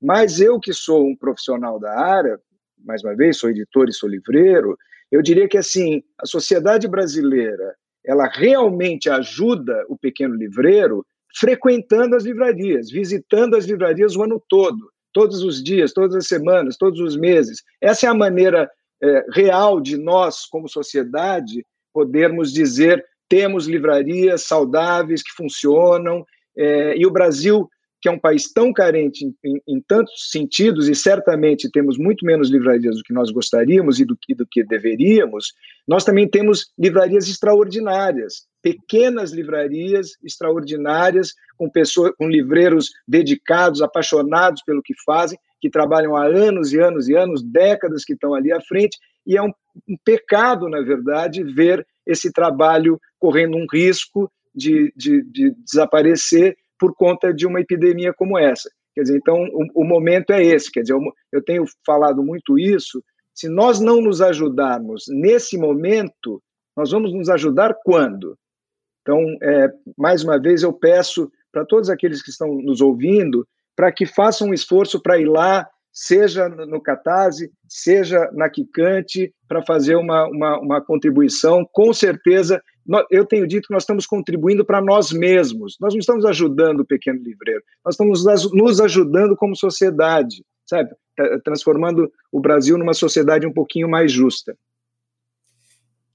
Mas 0.00 0.40
eu, 0.40 0.58
que 0.60 0.72
sou 0.72 1.06
um 1.06 1.16
profissional 1.16 1.78
da 1.78 1.98
área, 1.98 2.38
mais 2.84 3.02
uma 3.02 3.14
vez, 3.14 3.38
sou 3.38 3.50
editor 3.50 3.88
e 3.88 3.92
sou 3.92 4.08
livreiro, 4.08 4.76
eu 5.10 5.22
diria 5.22 5.48
que 5.48 5.58
assim, 5.58 6.02
a 6.18 6.26
sociedade 6.26 6.88
brasileira, 6.88 7.74
ela 8.04 8.28
realmente 8.28 9.08
ajuda 9.08 9.84
o 9.88 9.96
pequeno 9.96 10.34
livreiro 10.34 11.04
frequentando 11.34 12.14
as 12.14 12.24
livrarias, 12.24 12.90
visitando 12.90 13.56
as 13.56 13.64
livrarias 13.64 14.16
o 14.16 14.22
ano 14.22 14.42
todo, 14.48 14.90
todos 15.12 15.42
os 15.42 15.62
dias, 15.62 15.92
todas 15.92 16.14
as 16.14 16.26
semanas, 16.26 16.76
todos 16.76 17.00
os 17.00 17.16
meses. 17.16 17.62
Essa 17.80 18.06
é 18.06 18.08
a 18.08 18.14
maneira 18.14 18.70
é, 19.02 19.24
real 19.32 19.80
de 19.80 19.96
nós, 19.96 20.46
como 20.46 20.68
sociedade, 20.68 21.64
podermos 21.92 22.52
dizer 22.52 23.04
temos 23.28 23.66
livrarias 23.66 24.42
saudáveis 24.42 25.22
que 25.22 25.32
funcionam, 25.32 26.22
é, 26.54 26.94
e 26.98 27.06
o 27.06 27.10
Brasil 27.10 27.66
que 28.02 28.08
é 28.08 28.12
um 28.12 28.18
país 28.18 28.52
tão 28.52 28.72
carente 28.72 29.24
em, 29.24 29.34
em, 29.44 29.62
em, 29.68 29.80
tantos 29.80 30.30
sentidos, 30.32 30.88
e 30.88 30.94
certamente 30.94 31.70
temos 31.70 31.96
muito 31.96 32.26
menos 32.26 32.50
livrarias 32.50 32.96
do 32.96 33.02
que 33.04 33.14
nós 33.14 33.30
gostaríamos 33.30 34.00
e 34.00 34.04
do, 34.04 34.18
e 34.28 34.34
do 34.34 34.44
que 34.44 34.64
deveríamos, 34.64 35.52
nós 35.86 36.04
também 36.04 36.28
temos 36.28 36.72
livrarias 36.76 37.28
extraordinárias, 37.28 38.48
pequenas 38.60 39.30
livrarias 39.30 40.16
extraordinárias, 40.24 41.32
com 41.56 41.70
pessoas, 41.70 42.12
com 42.18 42.28
livreiros 42.28 42.90
dedicados, 43.06 43.80
apaixonados 43.80 44.62
pelo 44.64 44.82
que 44.82 44.94
fazem, 45.06 45.38
que 45.60 45.70
trabalham 45.70 46.16
há 46.16 46.26
anos 46.26 46.72
e 46.72 46.80
anos 46.80 47.08
e 47.08 47.14
anos, 47.14 47.40
décadas 47.40 48.04
que 48.04 48.14
estão 48.14 48.34
ali 48.34 48.52
à 48.52 48.60
frente, 48.60 48.98
e 49.24 49.36
é 49.36 49.42
um, 49.42 49.52
um 49.88 49.96
pecado, 50.04 50.68
na 50.68 50.80
verdade, 50.80 51.44
ver 51.44 51.86
esse 52.04 52.32
trabalho 52.32 53.00
correndo 53.20 53.56
um 53.56 53.66
risco 53.72 54.28
de, 54.52 54.92
de, 54.96 55.22
de 55.22 55.54
desaparecer 55.64 56.56
por 56.82 56.96
conta 56.96 57.32
de 57.32 57.46
uma 57.46 57.60
epidemia 57.60 58.12
como 58.12 58.36
essa. 58.36 58.68
Quer 58.92 59.02
dizer, 59.02 59.16
então 59.16 59.44
o, 59.52 59.82
o 59.82 59.84
momento 59.84 60.32
é 60.32 60.42
esse. 60.42 60.68
Quer 60.68 60.80
dizer, 60.80 60.94
eu, 60.94 61.00
eu 61.30 61.40
tenho 61.40 61.64
falado 61.86 62.24
muito 62.24 62.58
isso. 62.58 63.00
Se 63.32 63.48
nós 63.48 63.78
não 63.78 64.00
nos 64.00 64.20
ajudarmos 64.20 65.04
nesse 65.08 65.56
momento, 65.56 66.42
nós 66.76 66.90
vamos 66.90 67.14
nos 67.14 67.28
ajudar 67.28 67.72
quando? 67.84 68.36
Então, 69.00 69.20
é, 69.40 69.68
mais 69.96 70.24
uma 70.24 70.40
vez, 70.40 70.64
eu 70.64 70.72
peço 70.72 71.30
para 71.52 71.64
todos 71.64 71.88
aqueles 71.88 72.20
que 72.20 72.30
estão 72.30 72.48
nos 72.48 72.80
ouvindo 72.80 73.46
para 73.76 73.92
que 73.92 74.04
façam 74.04 74.48
um 74.48 74.54
esforço 74.54 75.00
para 75.00 75.20
ir 75.20 75.26
lá, 75.26 75.68
seja 75.92 76.48
no 76.48 76.80
Catarse, 76.80 77.48
seja 77.68 78.28
na 78.32 78.50
Quicante, 78.50 79.32
para 79.46 79.64
fazer 79.64 79.94
uma, 79.94 80.26
uma, 80.26 80.58
uma 80.58 80.80
contribuição. 80.80 81.64
Com 81.72 81.92
certeza, 81.92 82.60
eu 83.10 83.24
tenho 83.24 83.46
dito 83.46 83.68
que 83.68 83.74
nós 83.74 83.82
estamos 83.82 84.06
contribuindo 84.06 84.64
para 84.64 84.80
nós 84.80 85.12
mesmos. 85.12 85.76
Nós 85.80 85.94
não 85.94 86.00
estamos 86.00 86.24
ajudando 86.24 86.80
o 86.80 86.86
pequeno 86.86 87.20
livreiro, 87.22 87.62
nós 87.84 87.94
estamos 87.94 88.24
nos 88.52 88.80
ajudando 88.80 89.36
como 89.36 89.56
sociedade, 89.56 90.44
sabe? 90.66 90.90
Transformando 91.44 92.10
o 92.30 92.40
Brasil 92.40 92.76
numa 92.76 92.94
sociedade 92.94 93.46
um 93.46 93.52
pouquinho 93.52 93.88
mais 93.88 94.10
justa. 94.10 94.56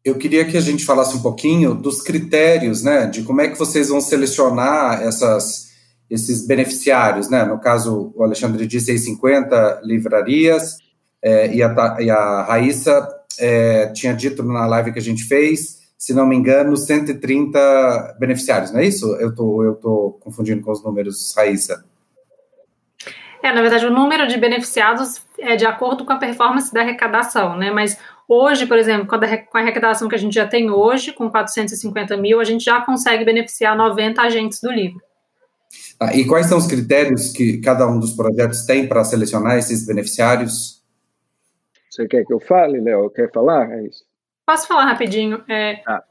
Eu 0.04 0.16
queria 0.16 0.46
que 0.46 0.56
a 0.56 0.62
gente 0.62 0.86
falasse 0.86 1.16
um 1.18 1.22
pouquinho 1.22 1.76
dos 1.76 2.02
critérios, 2.02 2.82
né, 2.82 3.08
de 3.08 3.24
como 3.24 3.42
é 3.42 3.50
que 3.50 3.60
vocês 3.60 3.90
vão 3.90 4.00
selecionar 4.00 5.02
essas, 5.02 5.70
esses 6.10 6.48
beneficiários, 6.48 7.30
né? 7.30 7.44
No 7.44 7.60
caso, 7.60 8.14
o 8.16 8.24
Alexandre 8.24 8.66
disse 8.66 8.92
aí 8.92 8.98
50 8.98 9.82
livrarias, 9.84 10.78
é, 11.22 11.54
e, 11.54 11.62
a, 11.62 11.98
e 12.00 12.10
a 12.10 12.44
Raíssa 12.44 13.06
é, 13.40 13.88
tinha 13.88 14.14
dito 14.14 14.44
na 14.44 14.66
live 14.66 14.94
que 14.94 15.00
a 15.00 15.02
gente 15.02 15.24
fez 15.24 15.78
se 15.98 16.14
não 16.14 16.28
me 16.28 16.36
engano, 16.36 16.78
130 16.78 18.18
beneficiários, 18.20 18.72
não 18.72 18.80
é 18.80 18.86
isso? 18.86 19.16
Eu 19.16 19.34
tô, 19.34 19.64
eu 19.64 19.76
tô 19.76 20.18
confundindo 20.22 20.62
com 20.62 20.72
os 20.72 20.84
números, 20.84 21.34
Raíssa. 21.36 21.84
É, 23.42 23.52
na 23.52 23.62
verdade, 23.62 23.86
o 23.86 23.92
número 23.92 24.28
de 24.28 24.38
beneficiados 24.38 25.22
é 25.40 25.56
de 25.56 25.66
acordo 25.66 26.06
com 26.06 26.14
a 26.14 26.18
performance 26.18 26.74
da 26.74 26.82
arrecadação, 26.82 27.58
né? 27.58 27.72
Mas 27.72 27.98
hoje, 28.28 28.66
por 28.66 28.78
exemplo, 28.78 29.08
com 29.08 29.16
a 29.58 29.62
arrecadação 29.62 30.08
que 30.08 30.16
a 30.16 30.20
gente 30.20 30.34
já 30.34 30.46
tem 30.46 30.70
hoje, 30.70 31.14
com 31.14 31.30
450 31.30 32.18
mil, 32.18 32.40
a 32.40 32.44
gente 32.44 32.64
já 32.64 32.82
consegue 32.82 33.26
beneficiar 33.26 33.76
90 33.76 34.22
agentes 34.22 34.60
do 34.62 34.72
livro. 34.72 35.02
Ah, 36.00 36.16
e 36.16 36.26
quais 36.26 36.46
são 36.46 36.58
os 36.58 36.68
critérios 36.68 37.32
que 37.32 37.58
cada 37.60 37.88
um 37.88 38.00
dos 38.00 38.14
projetos 38.14 38.66
tem 38.66 38.88
para 38.88 39.04
selecionar 39.04 39.58
esses 39.58 39.86
beneficiários? 39.86 40.84
Você 41.90 42.08
quer 42.08 42.24
que 42.24 42.34
eu 42.34 42.40
fale, 42.40 42.80
Léo? 42.80 43.10
Quer 43.10 43.32
falar? 43.32 43.72
É 43.72 43.84
isso. 43.84 44.06
Posso 44.48 44.66
falar 44.66 44.86
rapidinho? 44.86 45.44
É, 45.50 45.82
ah. 45.86 46.02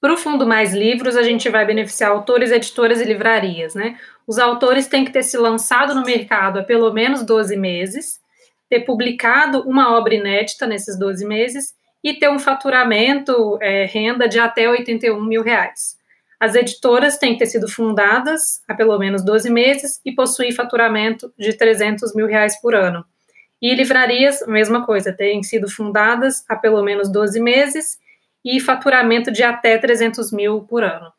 Para 0.00 0.12
o 0.12 0.16
Fundo 0.16 0.46
Mais 0.46 0.72
Livros, 0.72 1.16
a 1.16 1.24
gente 1.24 1.48
vai 1.48 1.66
beneficiar 1.66 2.12
autores, 2.12 2.52
editoras 2.52 3.00
e 3.00 3.04
livrarias. 3.04 3.74
Né? 3.74 3.98
Os 4.28 4.38
autores 4.38 4.86
têm 4.86 5.04
que 5.04 5.10
ter 5.10 5.24
se 5.24 5.36
lançado 5.36 5.92
no 5.92 6.04
mercado 6.04 6.60
há 6.60 6.62
pelo 6.62 6.92
menos 6.92 7.24
12 7.24 7.56
meses, 7.56 8.20
ter 8.68 8.80
publicado 8.80 9.68
uma 9.68 9.98
obra 9.98 10.14
inédita 10.14 10.68
nesses 10.68 10.96
12 10.96 11.26
meses 11.26 11.74
e 12.02 12.14
ter 12.14 12.30
um 12.30 12.38
faturamento, 12.38 13.58
é, 13.60 13.86
renda 13.86 14.28
de 14.28 14.38
até 14.38 14.70
81 14.70 15.20
mil 15.20 15.42
reais. 15.42 15.98
As 16.38 16.54
editoras 16.54 17.18
têm 17.18 17.32
que 17.32 17.40
ter 17.40 17.46
sido 17.46 17.68
fundadas 17.68 18.62
há 18.68 18.74
pelo 18.74 18.96
menos 19.00 19.24
12 19.24 19.50
meses 19.50 20.00
e 20.06 20.12
possuir 20.12 20.54
faturamento 20.54 21.34
de 21.36 21.54
300 21.54 22.14
mil 22.14 22.28
reais 22.28 22.58
por 22.62 22.72
ano. 22.72 23.04
E 23.60 23.74
livrarias, 23.74 24.44
mesma 24.46 24.86
coisa, 24.86 25.12
têm 25.12 25.42
sido 25.42 25.68
fundadas 25.70 26.44
há 26.48 26.56
pelo 26.56 26.82
menos 26.82 27.10
12 27.10 27.40
meses 27.40 27.98
e 28.44 28.58
faturamento 28.58 29.30
de 29.30 29.42
até 29.42 29.76
300 29.76 30.32
mil 30.32 30.62
por 30.62 30.82
ano. 30.82 31.12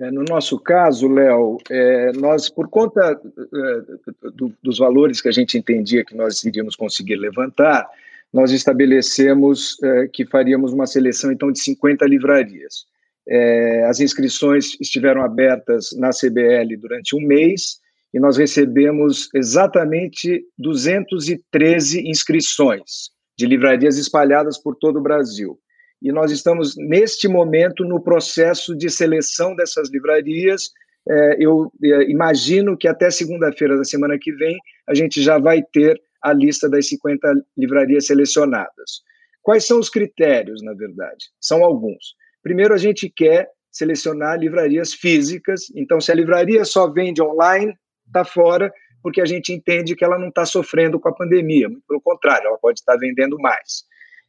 É, 0.00 0.10
no 0.10 0.24
nosso 0.24 0.58
caso, 0.58 1.06
Léo, 1.06 1.58
é, 1.70 2.12
nós, 2.14 2.48
por 2.48 2.68
conta 2.68 3.00
é, 3.10 4.30
do, 4.30 4.52
dos 4.62 4.78
valores 4.78 5.20
que 5.20 5.28
a 5.28 5.32
gente 5.32 5.56
entendia 5.56 6.04
que 6.04 6.16
nós 6.16 6.42
iríamos 6.42 6.74
conseguir 6.74 7.16
levantar, 7.16 7.88
nós 8.32 8.50
estabelecemos 8.50 9.76
é, 9.82 10.08
que 10.08 10.26
faríamos 10.26 10.72
uma 10.72 10.86
seleção, 10.86 11.30
então, 11.30 11.52
de 11.52 11.60
50 11.60 12.04
livrarias. 12.06 12.86
É, 13.28 13.84
as 13.84 14.00
inscrições 14.00 14.76
estiveram 14.80 15.22
abertas 15.22 15.92
na 15.96 16.10
CBL 16.10 16.76
durante 16.76 17.14
um 17.14 17.20
mês, 17.20 17.80
e 18.14 18.20
nós 18.20 18.36
recebemos 18.36 19.28
exatamente 19.34 20.46
213 20.56 22.08
inscrições 22.08 23.10
de 23.36 23.44
livrarias 23.44 23.98
espalhadas 23.98 24.56
por 24.56 24.76
todo 24.76 25.00
o 25.00 25.02
Brasil. 25.02 25.58
E 26.00 26.12
nós 26.12 26.30
estamos, 26.30 26.76
neste 26.76 27.26
momento, 27.26 27.84
no 27.84 28.00
processo 28.00 28.76
de 28.76 28.88
seleção 28.88 29.56
dessas 29.56 29.90
livrarias. 29.90 30.70
É, 31.10 31.44
eu 31.44 31.72
é, 31.82 32.08
imagino 32.08 32.78
que 32.78 32.86
até 32.86 33.10
segunda-feira 33.10 33.76
da 33.76 33.84
semana 33.84 34.16
que 34.20 34.32
vem 34.32 34.56
a 34.86 34.94
gente 34.94 35.20
já 35.20 35.38
vai 35.38 35.60
ter 35.72 36.00
a 36.22 36.32
lista 36.32 36.70
das 36.70 36.88
50 36.88 37.34
livrarias 37.58 38.06
selecionadas. 38.06 39.02
Quais 39.42 39.66
são 39.66 39.80
os 39.80 39.90
critérios, 39.90 40.62
na 40.62 40.72
verdade? 40.72 41.26
São 41.40 41.64
alguns. 41.64 42.14
Primeiro, 42.42 42.74
a 42.74 42.78
gente 42.78 43.10
quer 43.10 43.48
selecionar 43.72 44.38
livrarias 44.38 44.94
físicas. 44.94 45.64
Então, 45.74 46.00
se 46.00 46.12
a 46.12 46.14
livraria 46.14 46.64
só 46.64 46.90
vende 46.90 47.20
online, 47.20 47.74
está 48.06 48.24
fora, 48.24 48.72
porque 49.02 49.20
a 49.20 49.26
gente 49.26 49.52
entende 49.52 49.94
que 49.94 50.04
ela 50.04 50.18
não 50.18 50.28
está 50.28 50.46
sofrendo 50.46 50.98
com 50.98 51.08
a 51.08 51.14
pandemia, 51.14 51.68
muito 51.68 51.84
pelo 51.86 52.00
contrário, 52.00 52.48
ela 52.48 52.58
pode 52.58 52.80
estar 52.80 52.96
vendendo 52.96 53.36
mais. 53.38 53.84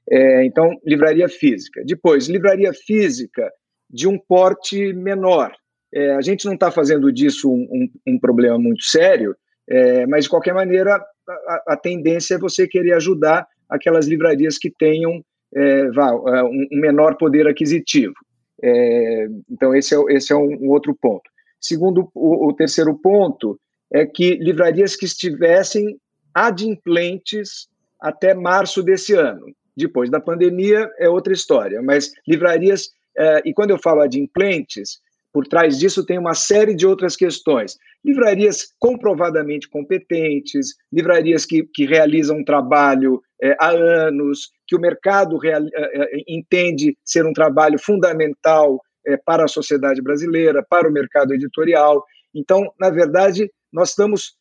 É, 0.09 0.45
então, 0.45 0.77
livraria 0.85 1.27
física. 1.27 1.81
Depois, 1.85 2.27
livraria 2.27 2.71
física 2.73 3.51
de 3.89 4.07
um 4.07 4.17
porte 4.17 4.93
menor. 4.93 5.51
É, 5.93 6.11
a 6.11 6.21
gente 6.21 6.45
não 6.45 6.53
está 6.53 6.69
fazendo 6.69 7.11
disso 7.11 7.49
um, 7.49 7.67
um, 7.71 8.13
um, 8.13 8.19
problema 8.19 8.59
muito 8.59 8.83
sério, 8.83 9.35
é, 9.67 10.05
mas 10.05 10.25
de 10.25 10.29
qualquer 10.29 10.53
maneira, 10.53 10.95
a, 11.27 11.63
a, 11.69 11.77
tendência 11.77 12.35
é 12.35 12.39
você 12.39 12.67
querer 12.67 12.93
ajudar 12.93 13.47
aquelas 13.69 14.05
livrarias 14.05 14.57
que 14.57 14.69
tenham 14.69 15.23
é, 15.55 15.89
vá, 15.91 16.09
é, 16.09 16.43
um, 16.43 16.67
menor 16.71 17.15
poder 17.17 17.47
aquisitivo. 17.47 18.13
É, 18.61 19.27
então, 19.49 19.73
esse 19.73 19.95
é, 19.95 19.99
esse 20.09 20.33
é 20.33 20.35
um, 20.35 20.69
outro 20.69 20.93
ponto. 20.93 21.23
Segundo, 21.61 22.09
o, 22.13 22.49
o 22.49 22.53
terceiro 22.53 22.99
ponto 23.01 23.57
é 23.91 24.05
que 24.05 24.35
livrarias 24.35 24.95
que 24.95 25.05
estivessem 25.05 25.97
adimplentes 26.33 27.67
até 28.01 28.33
março 28.33 28.83
desse 28.83 29.13
ano. 29.13 29.45
Depois 29.75 30.09
da 30.09 30.19
pandemia 30.19 30.89
é 30.99 31.09
outra 31.09 31.33
história, 31.33 31.81
mas 31.81 32.11
livrarias, 32.27 32.89
é, 33.17 33.41
e 33.45 33.53
quando 33.53 33.71
eu 33.71 33.79
falo 33.79 34.01
adimplentes, 34.01 34.99
por 35.33 35.45
trás 35.47 35.77
disso 35.77 36.05
tem 36.05 36.17
uma 36.17 36.33
série 36.33 36.73
de 36.73 36.87
outras 36.87 37.15
questões. 37.15 37.77
Livrarias 38.03 38.73
comprovadamente 38.79 39.67
competentes, 39.67 40.75
livrarias 40.91 41.45
que, 41.45 41.63
que 41.73 41.85
realizam 41.85 42.37
um 42.37 42.45
trabalho 42.45 43.21
é, 43.41 43.55
há 43.59 43.69
anos, 43.71 44.51
que 44.65 44.75
o 44.75 44.79
mercado 44.79 45.37
real, 45.37 45.61
é, 45.73 46.23
entende 46.27 46.97
ser 47.03 47.25
um 47.25 47.33
trabalho 47.33 47.77
fundamental 47.79 48.79
para 49.23 49.43
a 49.43 49.47
sociedade 49.47 50.01
brasileira, 50.01 50.65
para 50.67 50.89
o 50.89 50.91
mercado 50.91 51.31
editorial. 51.31 52.03
Então, 52.33 52.71
na 52.79 52.89
verdade, 52.89 53.51
nós 53.75 53.89
estamos, 53.89 54.35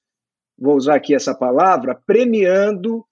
vou 0.56 0.76
usar 0.76 0.94
aqui 0.94 1.14
essa 1.14 1.34
palavra, 1.34 2.00
premiando 2.06 3.04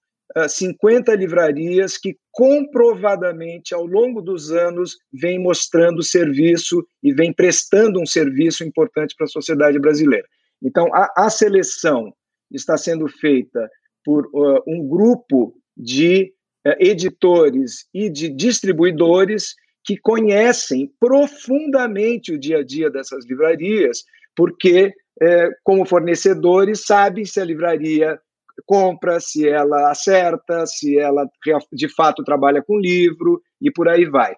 50 0.47 1.13
livrarias 1.15 1.97
que 1.97 2.17
comprovadamente, 2.31 3.73
ao 3.73 3.85
longo 3.85 4.21
dos 4.21 4.51
anos, 4.51 4.97
vêm 5.11 5.37
mostrando 5.37 6.01
serviço 6.01 6.83
e 7.03 7.13
vêm 7.13 7.31
prestando 7.31 8.01
um 8.01 8.05
serviço 8.05 8.63
importante 8.63 9.15
para 9.15 9.25
a 9.25 9.29
sociedade 9.29 9.77
brasileira. 9.77 10.25
Então, 10.61 10.87
a, 10.93 11.11
a 11.15 11.29
seleção 11.29 12.13
está 12.49 12.77
sendo 12.77 13.07
feita 13.07 13.69
por 14.03 14.25
uh, 14.27 14.63
um 14.65 14.87
grupo 14.87 15.53
de 15.75 16.33
uh, 16.65 16.71
editores 16.79 17.85
e 17.93 18.09
de 18.09 18.29
distribuidores 18.29 19.55
que 19.83 19.97
conhecem 19.97 20.89
profundamente 20.99 22.31
o 22.31 22.39
dia 22.39 22.59
a 22.59 22.63
dia 22.63 22.89
dessas 22.89 23.25
livrarias, 23.25 24.03
porque, 24.35 24.93
uh, 25.21 25.51
como 25.63 25.85
fornecedores, 25.85 26.85
sabem 26.85 27.25
se 27.25 27.39
a 27.39 27.45
livraria 27.45 28.19
compra, 28.65 29.19
se 29.19 29.47
ela 29.47 29.91
acerta, 29.91 30.65
se 30.65 30.97
ela 30.97 31.27
de 31.71 31.89
fato 31.89 32.23
trabalha 32.23 32.61
com 32.61 32.77
livro 32.77 33.41
e 33.61 33.71
por 33.71 33.89
aí 33.89 34.05
vai. 34.05 34.35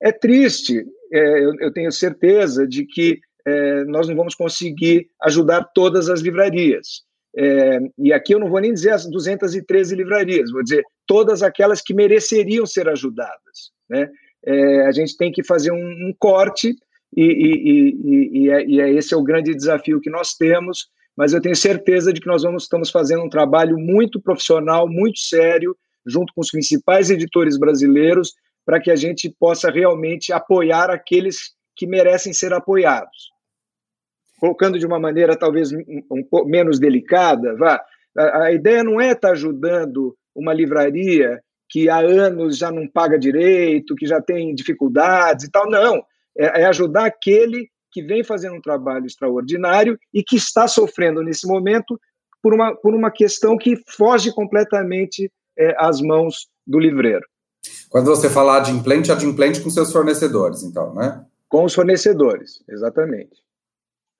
É 0.00 0.10
triste, 0.10 0.84
é, 1.12 1.44
eu, 1.44 1.54
eu, 1.60 1.72
tenho 1.72 1.92
certeza 1.92 2.66
de 2.66 2.84
que 2.84 3.20
é, 3.46 3.84
nós 3.84 4.08
não 4.08 4.16
vamos 4.16 4.34
conseguir 4.34 5.08
ajudar 5.22 5.64
todas 5.74 6.08
as 6.08 6.20
livrarias. 6.20 7.02
É, 7.36 7.78
e 7.98 8.12
aqui 8.12 8.34
eu 8.34 8.38
não 8.38 8.48
vou 8.48 8.60
nem 8.60 8.72
dizer 8.72 8.90
as 8.90 9.08
213 9.08 9.94
livrarias, 9.94 10.50
vou 10.50 10.62
dizer 10.62 10.84
todas 11.06 11.42
aquelas 11.42 11.80
que 11.80 11.94
mereceriam 11.94 12.66
ser 12.66 12.88
ajudadas. 12.88 13.72
Né? 13.88 14.10
É, 14.44 14.86
a 14.86 14.92
gente 14.92 15.16
tem 15.16 15.30
que 15.30 15.44
fazer 15.44 15.70
um, 15.70 15.76
um 15.76 16.14
corte, 16.18 16.74
e, 17.14 17.24
e, 17.24 18.44
e, 18.44 18.50
é, 18.50 18.66
e 18.66 18.80
é 18.80 18.90
esse 18.90 19.12
é 19.12 19.16
o 19.16 19.22
grande 19.22 19.54
desafio 19.54 20.00
que 20.00 20.10
nós 20.10 20.34
temos 20.34 20.88
mas 21.16 21.32
eu 21.32 21.40
tenho 21.40 21.54
certeza 21.54 22.12
de 22.12 22.20
que 22.20 22.26
nós 22.26 22.42
vamos, 22.42 22.64
estamos 22.64 22.90
fazendo 22.90 23.22
um 23.22 23.28
trabalho 23.28 23.78
muito 23.78 24.20
profissional, 24.20 24.88
muito 24.88 25.18
sério, 25.18 25.76
junto 26.06 26.32
com 26.34 26.40
os 26.40 26.50
principais 26.50 27.10
editores 27.10 27.58
brasileiros, 27.58 28.32
para 28.64 28.80
que 28.80 28.90
a 28.90 28.96
gente 28.96 29.28
possa 29.38 29.70
realmente 29.70 30.32
apoiar 30.32 30.90
aqueles 30.90 31.52
que 31.76 31.86
merecem 31.86 32.32
ser 32.32 32.52
apoiados. 32.52 33.30
Colocando 34.40 34.78
de 34.78 34.86
uma 34.86 34.98
maneira 34.98 35.36
talvez 35.36 35.70
um 35.72 36.22
pouco 36.28 36.48
menos 36.48 36.80
delicada, 36.80 37.54
vá, 37.56 37.80
a, 38.16 38.44
a 38.44 38.52
ideia 38.52 38.82
não 38.82 39.00
é 39.00 39.12
estar 39.12 39.32
ajudando 39.32 40.16
uma 40.34 40.52
livraria 40.52 41.40
que 41.68 41.88
há 41.88 41.98
anos 41.98 42.58
já 42.58 42.70
não 42.70 42.86
paga 42.86 43.18
direito, 43.18 43.94
que 43.94 44.06
já 44.06 44.20
tem 44.20 44.54
dificuldades 44.54 45.46
e 45.46 45.50
tal, 45.50 45.70
não. 45.70 46.02
É, 46.36 46.62
é 46.62 46.64
ajudar 46.66 47.06
aquele 47.06 47.68
que 47.90 48.02
vem 48.02 48.24
fazendo 48.24 48.56
um 48.56 48.60
trabalho 48.60 49.06
extraordinário 49.06 49.98
e 50.12 50.22
que 50.22 50.36
está 50.36 50.66
sofrendo 50.66 51.22
nesse 51.22 51.46
momento 51.46 52.00
por 52.42 52.54
uma, 52.54 52.74
por 52.74 52.94
uma 52.94 53.10
questão 53.10 53.56
que 53.56 53.76
foge 53.96 54.32
completamente 54.32 55.30
é, 55.58 55.74
às 55.78 56.00
mãos 56.00 56.48
do 56.66 56.78
livreiro. 56.78 57.24
Quando 57.88 58.06
você 58.06 58.28
fala 58.28 58.56
adimplente, 58.56 59.12
adimplente 59.12 59.60
com 59.60 59.70
seus 59.70 59.92
fornecedores, 59.92 60.62
então, 60.62 60.94
né? 60.94 61.24
Com 61.48 61.64
os 61.64 61.74
fornecedores, 61.74 62.64
exatamente. 62.68 63.42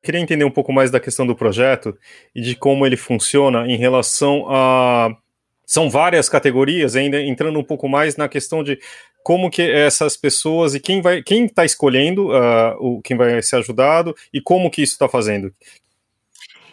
Queria 0.02 0.20
entender 0.20 0.44
um 0.44 0.50
pouco 0.50 0.72
mais 0.72 0.90
da 0.90 1.00
questão 1.00 1.26
do 1.26 1.34
projeto 1.34 1.96
e 2.34 2.40
de 2.40 2.54
como 2.54 2.84
ele 2.84 2.96
funciona 2.96 3.66
em 3.66 3.76
relação 3.76 4.44
a. 4.48 5.16
São 5.64 5.88
várias 5.88 6.28
categorias, 6.28 6.96
ainda 6.96 7.20
entrando 7.20 7.58
um 7.58 7.64
pouco 7.64 7.88
mais 7.88 8.16
na 8.16 8.28
questão 8.28 8.62
de 8.62 8.78
como 9.22 9.50
que 9.50 9.62
essas 9.62 10.16
pessoas 10.16 10.74
e 10.74 10.80
quem 10.80 11.00
vai 11.00 11.22
quem 11.22 11.44
está 11.44 11.64
escolhendo 11.64 12.28
uh, 12.28 12.76
o 12.80 13.00
quem 13.02 13.16
vai 13.16 13.40
ser 13.40 13.56
ajudado 13.56 14.14
e 14.32 14.40
como 14.40 14.70
que 14.70 14.82
isso 14.82 14.94
está 14.94 15.08
fazendo 15.08 15.54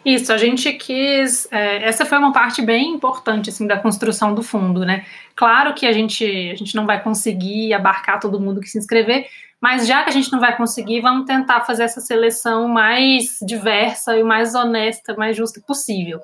isso, 0.04 0.32
a 0.32 0.38
gente 0.38 0.72
quis. 0.72 1.46
É, 1.52 1.84
essa 1.84 2.06
foi 2.06 2.16
uma 2.16 2.32
parte 2.32 2.62
bem 2.62 2.88
importante 2.94 3.50
assim, 3.50 3.66
da 3.66 3.78
construção 3.78 4.34
do 4.34 4.42
fundo, 4.42 4.84
né? 4.84 5.04
Claro 5.36 5.74
que 5.74 5.86
a 5.86 5.92
gente, 5.92 6.24
a 6.24 6.54
gente 6.54 6.74
não 6.74 6.86
vai 6.86 7.02
conseguir 7.02 7.74
abarcar 7.74 8.18
todo 8.18 8.40
mundo 8.40 8.60
que 8.60 8.68
se 8.68 8.78
inscrever, 8.78 9.26
mas 9.60 9.86
já 9.86 10.02
que 10.02 10.08
a 10.08 10.12
gente 10.12 10.32
não 10.32 10.40
vai 10.40 10.56
conseguir, 10.56 11.02
vamos 11.02 11.26
tentar 11.26 11.60
fazer 11.62 11.82
essa 11.82 12.00
seleção 12.00 12.66
mais 12.66 13.38
diversa 13.42 14.16
e 14.16 14.22
mais 14.22 14.54
honesta, 14.54 15.14
mais 15.14 15.36
justa 15.36 15.60
possível. 15.60 16.20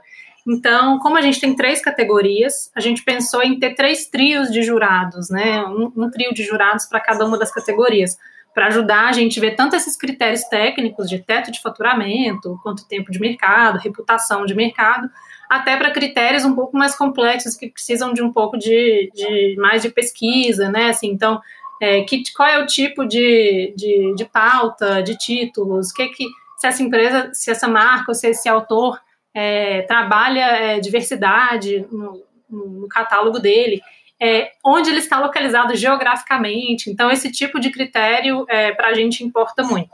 Então, 0.46 0.98
como 1.00 1.16
a 1.16 1.20
gente 1.20 1.40
tem 1.40 1.56
três 1.56 1.80
categorias, 1.80 2.70
a 2.74 2.80
gente 2.80 3.02
pensou 3.02 3.42
em 3.42 3.58
ter 3.58 3.74
três 3.74 4.06
trios 4.06 4.50
de 4.50 4.62
jurados, 4.62 5.28
né? 5.28 5.62
Um, 5.64 5.92
um 5.96 6.10
trio 6.10 6.32
de 6.32 6.44
jurados 6.44 6.86
para 6.86 7.00
cada 7.00 7.26
uma 7.26 7.36
das 7.36 7.50
categorias, 7.50 8.16
para 8.54 8.68
ajudar 8.68 9.08
a 9.08 9.12
gente 9.12 9.38
a 9.38 9.42
ver 9.42 9.56
tanto 9.56 9.74
esses 9.74 9.96
critérios 9.96 10.44
técnicos 10.44 11.10
de 11.10 11.18
teto 11.18 11.50
de 11.50 11.60
faturamento, 11.60 12.58
quanto 12.62 12.86
tempo 12.86 13.10
de 13.10 13.18
mercado, 13.18 13.78
reputação 13.78 14.46
de 14.46 14.54
mercado, 14.54 15.10
até 15.50 15.76
para 15.76 15.90
critérios 15.90 16.44
um 16.44 16.54
pouco 16.54 16.76
mais 16.76 16.96
complexos 16.96 17.56
que 17.56 17.68
precisam 17.68 18.14
de 18.14 18.22
um 18.22 18.32
pouco 18.32 18.56
de, 18.56 19.10
de 19.14 19.56
mais 19.58 19.82
de 19.82 19.90
pesquisa, 19.90 20.68
né? 20.70 20.90
Assim, 20.90 21.08
então, 21.08 21.40
é, 21.82 22.02
que, 22.02 22.22
qual 22.34 22.48
é 22.48 22.62
o 22.62 22.66
tipo 22.66 23.04
de, 23.04 23.74
de, 23.76 24.14
de 24.14 24.24
pauta, 24.24 25.02
de 25.02 25.18
títulos, 25.18 25.92
que 25.92 26.06
que 26.08 26.24
se 26.56 26.66
essa 26.66 26.82
empresa, 26.82 27.30
se 27.34 27.50
essa 27.50 27.68
marca 27.68 28.12
ou 28.12 28.14
se 28.14 28.28
esse 28.28 28.48
autor 28.48 28.98
é, 29.36 29.82
trabalha 29.82 30.46
é, 30.46 30.80
diversidade 30.80 31.86
no, 31.92 32.24
no, 32.48 32.88
catálogo 32.88 33.38
dele, 33.38 33.82
é, 34.18 34.50
onde 34.64 34.88
ele 34.88 35.00
está 35.00 35.20
localizado 35.20 35.76
geograficamente. 35.76 36.90
Então, 36.90 37.10
esse 37.10 37.30
tipo 37.30 37.60
de 37.60 37.70
critério 37.70 38.46
é, 38.48 38.72
para 38.72 38.88
a 38.88 38.94
gente 38.94 39.22
importa 39.22 39.62
muito. 39.62 39.90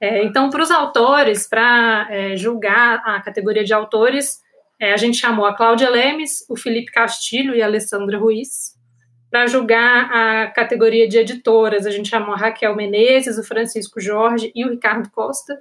É, 0.00 0.22
então, 0.22 0.48
para 0.48 0.62
os 0.62 0.70
autores, 0.70 1.48
para 1.48 2.06
é, 2.08 2.36
julgar 2.36 3.02
a 3.04 3.20
categoria 3.20 3.64
de 3.64 3.74
autores, 3.74 4.40
a 4.80 4.96
gente 4.96 5.16
chamou 5.16 5.46
a 5.46 5.54
Cláudia 5.54 5.88
Lemes, 5.88 6.44
o 6.48 6.56
Felipe 6.56 6.90
Castilho 6.90 7.54
e 7.54 7.62
a 7.62 7.66
Alessandra 7.66 8.18
Ruiz. 8.18 8.76
Para 9.30 9.46
julgar 9.46 10.10
a 10.12 10.48
categoria 10.48 11.08
de 11.08 11.18
editoras, 11.18 11.86
a 11.86 11.90
gente 11.90 12.08
chamou 12.08 12.34
a 12.34 12.36
Raquel 12.36 12.74
Menezes, 12.74 13.38
o 13.38 13.44
Francisco 13.44 14.00
Jorge 14.00 14.50
e 14.56 14.64
o 14.64 14.70
Ricardo 14.70 15.08
Costa. 15.10 15.56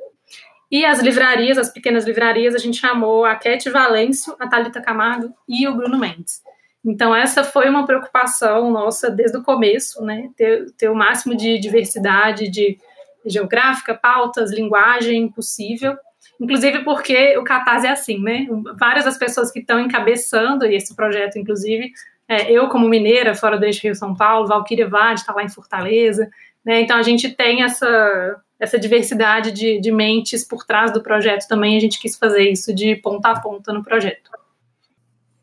E 0.71 0.85
as 0.85 1.01
livrarias, 1.01 1.57
as 1.57 1.69
pequenas 1.69 2.05
livrarias, 2.05 2.55
a 2.55 2.57
gente 2.57 2.79
chamou 2.79 3.25
a 3.25 3.35
Cat 3.35 3.69
Valêncio, 3.69 4.33
a 4.39 4.47
Thalita 4.47 4.81
Camargo 4.81 5.33
e 5.47 5.67
o 5.67 5.75
Bruno 5.75 5.99
Mendes. 5.99 6.41
Então, 6.83 7.13
essa 7.13 7.43
foi 7.43 7.69
uma 7.69 7.85
preocupação 7.85 8.71
nossa 8.71 9.11
desde 9.11 9.37
o 9.37 9.43
começo, 9.43 10.03
né? 10.03 10.29
Ter, 10.35 10.71
ter 10.77 10.89
o 10.89 10.95
máximo 10.95 11.35
de 11.35 11.59
diversidade 11.59 12.49
de 12.49 12.77
geográfica, 13.25 13.93
pautas, 13.93 14.51
linguagem 14.51 15.29
possível. 15.29 15.95
Inclusive 16.39 16.79
porque 16.83 17.37
o 17.37 17.43
Catarse 17.43 17.85
é 17.85 17.91
assim, 17.91 18.19
né? 18.19 18.47
Várias 18.79 19.05
das 19.05 19.17
pessoas 19.17 19.51
que 19.51 19.59
estão 19.59 19.79
encabeçando 19.79 20.65
esse 20.65 20.95
projeto, 20.95 21.37
inclusive, 21.37 21.91
é, 22.27 22.51
eu 22.51 22.69
como 22.69 22.87
mineira, 22.87 23.35
fora 23.35 23.59
do 23.59 23.65
Rio-São 23.65 24.15
Paulo, 24.15 24.47
Valquíria 24.47 24.87
Vade 24.87 25.19
está 25.19 25.33
lá 25.33 25.43
em 25.43 25.49
Fortaleza, 25.49 26.29
né? 26.65 26.81
Então, 26.81 26.97
a 26.97 27.03
gente 27.03 27.29
tem 27.29 27.61
essa 27.61 28.41
essa 28.61 28.77
diversidade 28.77 29.51
de, 29.51 29.79
de 29.79 29.91
mentes 29.91 30.47
por 30.47 30.63
trás 30.63 30.93
do 30.93 31.01
projeto 31.01 31.47
também, 31.47 31.75
a 31.75 31.79
gente 31.79 31.99
quis 31.99 32.15
fazer 32.15 32.47
isso 32.47 32.71
de 32.71 32.95
ponta 32.95 33.29
a 33.29 33.39
ponta 33.39 33.73
no 33.73 33.83
projeto. 33.83 34.29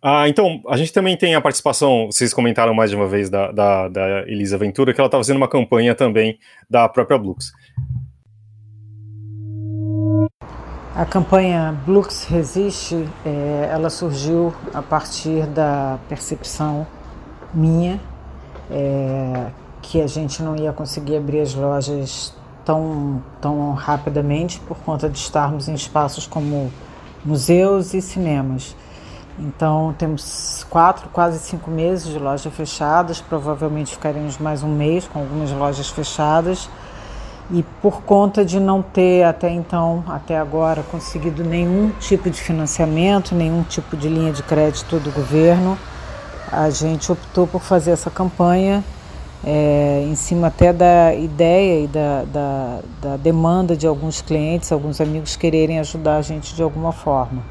Ah, 0.01 0.29
então, 0.29 0.63
a 0.69 0.77
gente 0.77 0.93
também 0.93 1.17
tem 1.17 1.35
a 1.35 1.41
participação, 1.41 2.07
vocês 2.07 2.33
comentaram 2.33 2.73
mais 2.73 2.91
de 2.91 2.95
uma 2.95 3.09
vez 3.09 3.29
da, 3.29 3.51
da, 3.51 3.89
da 3.89 4.21
Elisa 4.29 4.57
Ventura, 4.57 4.95
que 4.95 5.01
ela 5.01 5.09
está 5.09 5.19
fazendo 5.19 5.37
uma 5.37 5.49
campanha 5.49 5.97
também 5.97 6.39
da 6.71 6.89
própria 6.89 7.19
Blux. 7.19 7.53
A 10.95 11.05
campanha 11.05 11.77
Blux 11.85 12.25
Resiste, 12.25 13.05
é, 13.27 13.69
ela 13.73 13.91
surgiu 13.91 14.55
a 14.73 14.81
partir 14.81 15.45
da 15.47 15.99
percepção 16.09 16.87
minha 17.53 18.01
é, 18.71 19.51
que 19.83 20.01
a 20.01 20.07
gente 20.07 20.41
não 20.41 20.55
ia 20.55 20.73
conseguir 20.73 21.17
abrir 21.17 21.41
as 21.41 21.55
lojas 21.55 22.38
tão, 22.69 23.23
tão 23.41 23.73
rapidamente 23.73 24.61
por 24.61 24.77
conta 24.81 25.09
de 25.09 25.17
estarmos 25.17 25.69
em 25.69 25.75
espaços 25.75 26.27
como 26.27 26.71
museus 27.25 27.95
e 27.95 28.03
cinemas. 28.03 28.77
Então 29.39 29.95
temos 29.97 30.67
quatro, 30.69 31.09
quase 31.09 31.39
cinco 31.39 31.71
meses 31.71 32.13
de 32.13 32.19
lojas 32.19 32.53
fechadas, 32.53 33.23
provavelmente 33.23 33.93
ficaremos 33.93 34.37
mais 34.37 34.63
um 34.63 34.69
mês 34.69 35.09
com 35.09 35.19
algumas 35.19 35.51
lojas 35.51 35.89
fechadas. 35.89 36.69
E 37.51 37.63
por 37.81 38.03
conta 38.03 38.45
de 38.45 38.61
não 38.61 38.83
ter 38.83 39.23
até 39.23 39.49
então, 39.49 40.05
até 40.07 40.37
agora, 40.37 40.83
conseguido 40.83 41.43
nenhum 41.43 41.91
tipo 41.99 42.29
de 42.29 42.39
financiamento, 42.39 43.35
nenhum 43.35 43.63
tipo 43.63 43.97
de 43.97 44.11
linha 44.11 44.31
de 44.31 44.43
crédito 44.43 44.99
do 44.99 45.11
governo, 45.11 45.79
a 46.53 46.69
gente 46.69 47.11
optou 47.11 47.47
por 47.47 47.63
fazer 47.63 47.93
essa 47.93 48.11
campanha 48.11 48.85
é, 49.45 50.05
em 50.09 50.15
cima 50.15 50.49
até 50.49 50.73
da 50.73 51.15
ideia 51.15 51.85
e 51.85 51.87
da, 51.87 52.25
da, 52.25 52.81
da 53.01 53.17
demanda 53.17 53.77
de 53.77 53.87
alguns 53.87 54.21
clientes, 54.21 54.73
alguns 54.73 55.01
amigos 55.01 55.37
quererem 55.37 55.79
ajudar 55.79 56.17
a 56.17 56.23
gente 56.23 56.55
de 56.55 56.63
alguma 56.63 56.93
forma. 56.93 57.43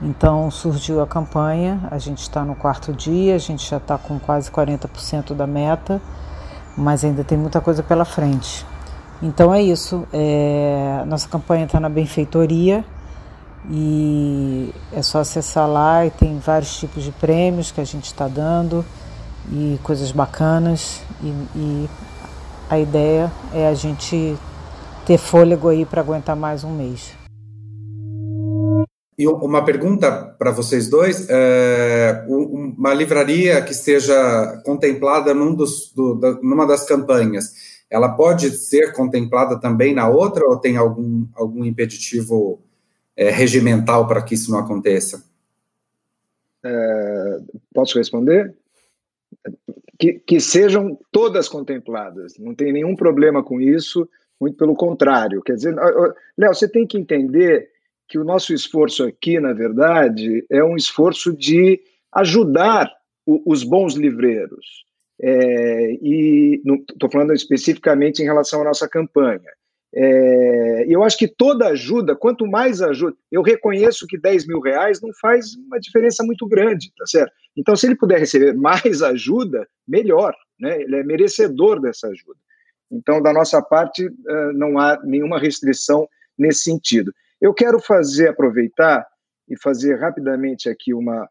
Então 0.00 0.50
surgiu 0.50 1.02
a 1.02 1.06
campanha, 1.06 1.80
a 1.90 1.98
gente 1.98 2.22
está 2.22 2.44
no 2.44 2.54
quarto 2.54 2.92
dia, 2.92 3.34
a 3.34 3.38
gente 3.38 3.68
já 3.68 3.78
está 3.78 3.98
com 3.98 4.18
quase 4.18 4.50
40% 4.50 5.34
da 5.34 5.46
meta, 5.46 6.00
mas 6.76 7.04
ainda 7.04 7.24
tem 7.24 7.36
muita 7.36 7.60
coisa 7.60 7.82
pela 7.82 8.04
frente. 8.04 8.64
Então 9.20 9.52
é 9.52 9.60
isso, 9.60 10.06
é, 10.12 11.02
nossa 11.06 11.28
campanha 11.28 11.64
está 11.64 11.80
na 11.80 11.88
benfeitoria 11.88 12.84
e 13.68 14.72
é 14.92 15.02
só 15.02 15.18
acessar 15.18 15.68
lá 15.68 16.06
e 16.06 16.10
tem 16.10 16.38
vários 16.38 16.78
tipos 16.78 17.02
de 17.02 17.10
prêmios 17.10 17.72
que 17.72 17.80
a 17.80 17.84
gente 17.84 18.04
está 18.04 18.28
dando 18.28 18.84
e 19.52 19.78
coisas 19.82 20.12
bacanas 20.12 21.02
e, 21.22 21.28
e 21.56 21.88
a 22.68 22.78
ideia 22.78 23.32
é 23.54 23.66
a 23.66 23.74
gente 23.74 24.36
ter 25.06 25.18
fôlego 25.18 25.68
aí 25.68 25.86
para 25.86 26.02
aguentar 26.02 26.36
mais 26.36 26.64
um 26.64 26.76
mês. 26.76 27.16
E 29.18 29.26
uma 29.26 29.64
pergunta 29.64 30.12
para 30.38 30.52
vocês 30.52 30.88
dois: 30.88 31.26
é, 31.28 32.24
uma 32.28 32.94
livraria 32.94 33.60
que 33.62 33.72
esteja 33.72 34.62
contemplada 34.64 35.34
num 35.34 35.54
dos, 35.54 35.92
do, 35.92 36.14
da, 36.14 36.34
numa 36.34 36.66
das 36.66 36.86
campanhas, 36.86 37.52
ela 37.90 38.10
pode 38.10 38.50
ser 38.50 38.92
contemplada 38.92 39.58
também 39.58 39.92
na 39.92 40.08
outra 40.08 40.46
ou 40.46 40.56
tem 40.58 40.76
algum, 40.76 41.26
algum 41.34 41.64
impeditivo 41.64 42.60
é, 43.16 43.30
regimental 43.30 44.06
para 44.06 44.22
que 44.22 44.34
isso 44.34 44.52
não 44.52 44.60
aconteça? 44.60 45.24
É, 46.64 47.38
posso 47.74 47.98
responder? 47.98 48.54
Que, 49.98 50.14
que 50.14 50.40
sejam 50.40 50.96
todas 51.10 51.48
contempladas, 51.48 52.38
não 52.38 52.54
tem 52.54 52.72
nenhum 52.72 52.94
problema 52.94 53.42
com 53.42 53.60
isso, 53.60 54.08
muito 54.40 54.56
pelo 54.56 54.76
contrário. 54.76 55.42
Quer 55.42 55.54
dizer, 55.54 55.74
Léo, 56.36 56.54
você 56.54 56.68
tem 56.68 56.86
que 56.86 56.96
entender 56.96 57.68
que 58.08 58.18
o 58.18 58.24
nosso 58.24 58.54
esforço 58.54 59.04
aqui, 59.04 59.40
na 59.40 59.52
verdade, 59.52 60.46
é 60.50 60.62
um 60.62 60.76
esforço 60.76 61.36
de 61.36 61.80
ajudar 62.12 62.90
o, 63.26 63.42
os 63.44 63.62
bons 63.62 63.94
livreiros. 63.94 64.86
É, 65.20 65.92
e 66.00 66.62
estou 66.90 67.10
falando 67.10 67.34
especificamente 67.34 68.22
em 68.22 68.24
relação 68.24 68.62
à 68.62 68.64
nossa 68.64 68.88
campanha. 68.88 69.50
É, 69.94 70.84
eu 70.88 71.02
acho 71.02 71.18
que 71.18 71.26
toda 71.26 71.68
ajuda, 71.68 72.14
quanto 72.14 72.46
mais 72.46 72.80
ajuda, 72.80 73.16
eu 73.32 73.42
reconheço 73.42 74.06
que 74.06 74.18
10 74.18 74.46
mil 74.46 74.60
reais 74.60 75.00
não 75.00 75.10
faz 75.20 75.54
uma 75.54 75.78
diferença 75.80 76.22
muito 76.22 76.46
grande, 76.46 76.92
tá 76.96 77.04
certo? 77.06 77.32
Então, 77.58 77.74
se 77.74 77.86
ele 77.86 77.96
puder 77.96 78.20
receber 78.20 78.54
mais 78.54 79.02
ajuda, 79.02 79.66
melhor, 79.86 80.32
né? 80.60 80.80
Ele 80.80 80.96
é 80.96 81.02
merecedor 81.02 81.80
dessa 81.80 82.06
ajuda. 82.06 82.38
Então, 82.90 83.20
da 83.20 83.32
nossa 83.32 83.60
parte, 83.60 84.06
é, 84.06 84.52
não 84.52 84.78
há 84.78 84.98
nenhuma 85.02 85.40
restrição 85.40 86.08
nesse 86.38 86.60
sentido. 86.60 87.12
Eu 87.40 87.52
quero 87.52 87.80
fazer, 87.80 88.28
aproveitar 88.28 89.04
e 89.48 89.58
fazer 89.60 89.96
rapidamente 89.96 90.68
aqui 90.68 90.94
uma, 90.94 91.28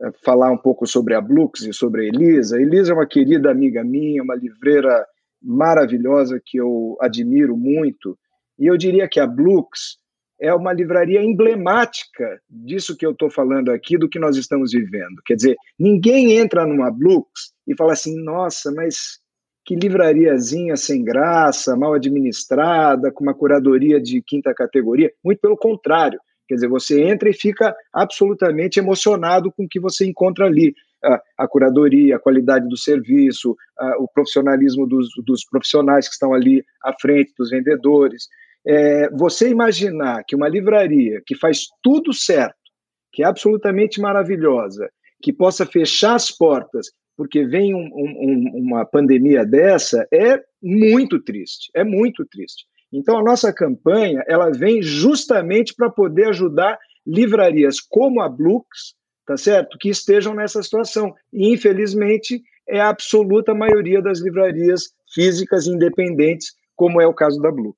é, 0.00 0.10
falar 0.22 0.50
um 0.50 0.58
pouco 0.58 0.86
sobre 0.86 1.14
a 1.14 1.20
Blux 1.20 1.62
e 1.62 1.72
sobre 1.72 2.02
a 2.02 2.08
Elisa. 2.08 2.58
A 2.58 2.60
Elisa 2.60 2.92
é 2.92 2.94
uma 2.94 3.06
querida 3.06 3.50
amiga 3.50 3.82
minha, 3.82 4.22
uma 4.22 4.34
livreira 4.34 5.06
maravilhosa 5.42 6.40
que 6.44 6.58
eu 6.58 6.98
admiro 7.00 7.56
muito. 7.56 8.18
E 8.58 8.66
eu 8.66 8.76
diria 8.76 9.08
que 9.08 9.18
a 9.18 9.26
Blux 9.26 9.96
é 10.40 10.54
uma 10.54 10.72
livraria 10.72 11.22
emblemática 11.22 12.40
disso 12.48 12.96
que 12.96 13.04
eu 13.04 13.10
estou 13.10 13.30
falando 13.30 13.70
aqui, 13.70 13.98
do 13.98 14.08
que 14.08 14.18
nós 14.18 14.36
estamos 14.36 14.72
vivendo. 14.72 15.20
Quer 15.26 15.34
dizer, 15.34 15.56
ninguém 15.78 16.32
entra 16.32 16.66
numa 16.66 16.90
Blux 16.90 17.52
e 17.66 17.76
fala 17.76 17.92
assim: 17.92 18.22
nossa, 18.22 18.72
mas 18.72 19.20
que 19.64 19.76
livrariazinha 19.76 20.76
sem 20.76 21.04
graça, 21.04 21.76
mal 21.76 21.94
administrada, 21.94 23.12
com 23.12 23.22
uma 23.22 23.34
curadoria 23.34 24.00
de 24.00 24.22
quinta 24.22 24.54
categoria. 24.54 25.12
Muito 25.22 25.40
pelo 25.40 25.56
contrário. 25.56 26.18
Quer 26.48 26.54
dizer, 26.54 26.68
você 26.68 27.02
entra 27.04 27.30
e 27.30 27.34
fica 27.34 27.72
absolutamente 27.92 28.80
emocionado 28.80 29.52
com 29.52 29.64
o 29.64 29.68
que 29.68 29.78
você 29.78 30.04
encontra 30.04 30.46
ali 30.46 30.74
a, 31.04 31.22
a 31.38 31.48
curadoria, 31.48 32.16
a 32.16 32.18
qualidade 32.18 32.68
do 32.68 32.76
serviço, 32.76 33.56
a, 33.78 34.02
o 34.02 34.08
profissionalismo 34.08 34.86
dos, 34.86 35.08
dos, 35.24 35.44
profissionais 35.44 36.08
que 36.08 36.14
estão 36.14 36.34
ali 36.34 36.64
à 36.82 36.92
frente, 37.00 37.32
dos 37.38 37.50
vendedores. 37.50 38.28
É, 38.66 39.08
você 39.10 39.48
imaginar 39.48 40.22
que 40.26 40.36
uma 40.36 40.48
livraria 40.48 41.22
que 41.26 41.34
faz 41.34 41.66
tudo 41.82 42.12
certo, 42.12 42.54
que 43.12 43.22
é 43.22 43.26
absolutamente 43.26 44.00
maravilhosa, 44.00 44.90
que 45.22 45.32
possa 45.32 45.66
fechar 45.66 46.14
as 46.14 46.30
portas 46.30 46.88
porque 47.20 47.44
vem 47.44 47.74
um, 47.74 47.86
um, 47.94 48.50
uma 48.54 48.82
pandemia 48.86 49.44
dessa, 49.44 50.08
é 50.10 50.42
muito 50.62 51.20
triste, 51.20 51.70
é 51.74 51.84
muito 51.84 52.24
triste. 52.24 52.64
Então, 52.90 53.18
a 53.18 53.22
nossa 53.22 53.52
campanha 53.52 54.24
ela 54.26 54.50
vem 54.50 54.80
justamente 54.80 55.74
para 55.74 55.90
poder 55.90 56.28
ajudar 56.28 56.78
livrarias 57.06 57.78
como 57.78 58.22
a 58.22 58.28
Blux, 58.28 58.94
tá 59.26 59.36
certo? 59.36 59.76
Que 59.78 59.90
estejam 59.90 60.34
nessa 60.34 60.62
situação. 60.62 61.14
E, 61.30 61.52
infelizmente, 61.52 62.42
é 62.66 62.80
a 62.80 62.88
absoluta 62.88 63.52
maioria 63.52 64.00
das 64.00 64.20
livrarias 64.20 64.84
físicas 65.12 65.66
independentes, 65.66 66.54
como 66.74 67.02
é 67.02 67.06
o 67.06 67.12
caso 67.12 67.38
da 67.42 67.52
Blue. 67.52 67.76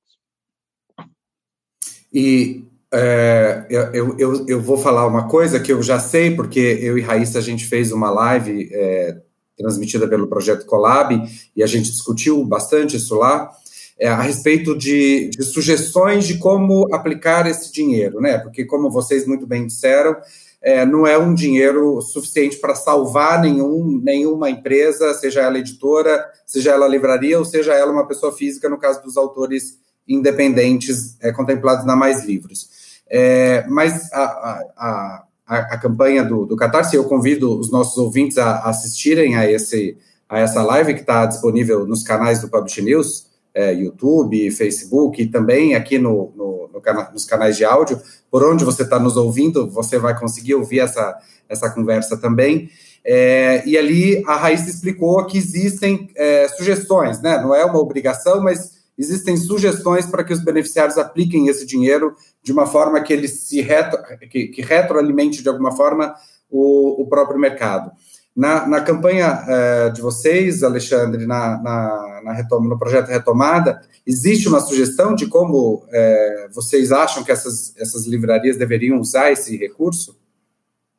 E 2.13 2.65
é, 2.93 3.65
eu, 3.71 4.17
eu, 4.19 4.47
eu 4.47 4.61
vou 4.61 4.77
falar 4.77 5.07
uma 5.07 5.27
coisa 5.27 5.59
que 5.59 5.73
eu 5.73 5.83
já 5.83 5.99
sei, 5.99 6.35
porque 6.35 6.61
eu 6.61 6.99
e 6.99 7.01
Raíssa 7.01 7.39
a 7.39 7.43
gente 7.43 7.65
fez 7.65 7.91
uma 7.91 8.11
live 8.11 8.69
é, 8.71 9.17
transmitida 9.57 10.07
pelo 10.07 10.29
Projeto 10.29 10.67
Colab 10.67 11.23
e 11.57 11.63
a 11.63 11.67
gente 11.67 11.91
discutiu 11.91 12.45
bastante 12.45 12.97
isso 12.97 13.15
lá. 13.15 13.51
É, 13.99 14.09
a 14.09 14.21
respeito 14.21 14.77
de, 14.77 15.31
de, 15.31 15.45
sugestões 15.45 16.27
de 16.27 16.39
como 16.39 16.93
aplicar 16.93 17.47
esse 17.47 17.73
dinheiro, 17.73 18.21
né? 18.21 18.39
Porque, 18.39 18.65
como 18.65 18.91
vocês 18.91 19.27
muito 19.27 19.47
bem 19.47 19.67
disseram, 19.67 20.17
é, 20.61 20.85
não 20.85 21.07
é 21.07 21.17
um 21.17 21.33
dinheiro 21.33 22.01
suficiente 22.01 22.57
para 22.57 22.75
salvar 22.75 23.41
nenhum, 23.41 24.01
nenhuma 24.03 24.51
empresa, 24.51 25.15
seja 25.15 25.43
ela 25.43 25.59
editora, 25.59 26.25
seja 26.47 26.73
ela 26.73 26.89
livraria, 26.89 27.39
ou 27.39 27.45
seja 27.45 27.75
ela 27.75 27.93
uma 27.93 28.07
pessoa 28.07 28.33
física, 28.33 28.69
no 28.69 28.79
caso 28.79 29.03
dos 29.03 29.17
autores 29.17 29.79
independentes 30.07 31.17
é, 31.21 31.33
contemplados 31.33 31.85
na 31.85 31.97
Mais 31.97 32.25
Livros. 32.25 32.69
É, 33.09 33.67
mas 33.69 34.13
a, 34.13 34.23
a, 34.23 35.25
a, 35.47 35.57
a, 35.75 35.79
campanha 35.79 36.25
do, 36.25 36.47
do 36.47 36.57
Catarse, 36.57 36.97
eu 36.97 37.05
convido 37.05 37.59
os 37.59 37.71
nossos 37.71 37.99
ouvintes 37.99 38.39
a, 38.39 38.61
assistirem 38.61 39.37
a, 39.37 39.51
esse, 39.51 39.99
a 40.29 40.39
essa 40.39 40.63
live 40.63 40.95
que 40.95 41.01
está 41.01 41.27
disponível 41.27 41.87
nos 41.87 42.03
canais 42.03 42.41
do 42.41 42.49
Publish 42.49 42.81
News, 42.81 43.27
é, 43.55 43.75
YouTube, 43.75 44.51
Facebook 44.51 45.21
e 45.21 45.27
também 45.27 45.75
aqui 45.75 45.99
no, 45.99 46.33
no, 46.35 46.71
no 46.73 46.81
cana 46.81 47.11
nos 47.13 47.25
canais 47.25 47.57
de 47.57 47.65
áudio, 47.65 48.01
por 48.31 48.43
onde 48.43 48.65
você 48.65 48.83
está 48.83 48.99
nos 48.99 49.17
ouvindo, 49.17 49.71
você 49.71 49.99
vai 49.99 50.19
conseguir 50.19 50.55
ouvir 50.55 50.81
essa, 50.81 51.19
essa 51.49 51.69
conversa 51.71 52.17
também. 52.17 52.71
É, 53.05 53.63
e 53.67 53.77
ali 53.77 54.23
a 54.27 54.37
Raíssa 54.37 54.71
explicou 54.71 55.27
que 55.27 55.37
existem 55.37 56.09
é, 56.17 56.49
sugestões, 56.49 57.21
né? 57.21 57.41
não 57.43 57.55
é 57.55 57.65
uma 57.65 57.81
obrigação, 57.81 58.41
mas 58.41 58.82
existem 59.03 59.37
sugestões 59.37 60.07
para 60.07 60.23
que 60.23 60.33
os 60.33 60.43
beneficiários 60.43 60.97
apliquem 60.97 61.49
esse 61.49 61.67
dinheiro 61.67 62.15
de 62.43 62.53
uma 62.53 62.67
forma 62.67 63.01
que 63.01 63.13
ele 63.13 63.27
se 63.27 63.61
retro, 63.61 63.99
que, 64.31 64.47
que 64.47 64.63
retroalimente 64.63 65.43
de 65.43 65.49
alguma 65.49 65.73
forma 65.73 66.15
o, 66.49 67.03
o 67.03 67.07
próprio 67.09 67.39
mercado. 67.39 67.91
Na, 68.35 68.67
na 68.67 68.81
campanha 68.81 69.43
uh, 69.43 69.93
de 69.93 70.01
vocês, 70.01 70.63
Alexandre, 70.63 71.27
na, 71.27 71.61
na, 71.61 72.21
na 72.25 72.33
retoma, 72.33 72.69
no 72.69 72.79
projeto 72.79 73.09
Retomada, 73.09 73.83
existe 74.07 74.49
uma 74.49 74.61
sugestão 74.61 75.15
de 75.15 75.27
como 75.27 75.85
uh, 75.85 76.53
vocês 76.53 76.93
acham 76.93 77.25
que 77.25 77.33
essas, 77.33 77.75
essas 77.77 78.07
livrarias 78.07 78.57
deveriam 78.57 78.99
usar 78.99 79.33
esse 79.33 79.57
recurso? 79.57 80.19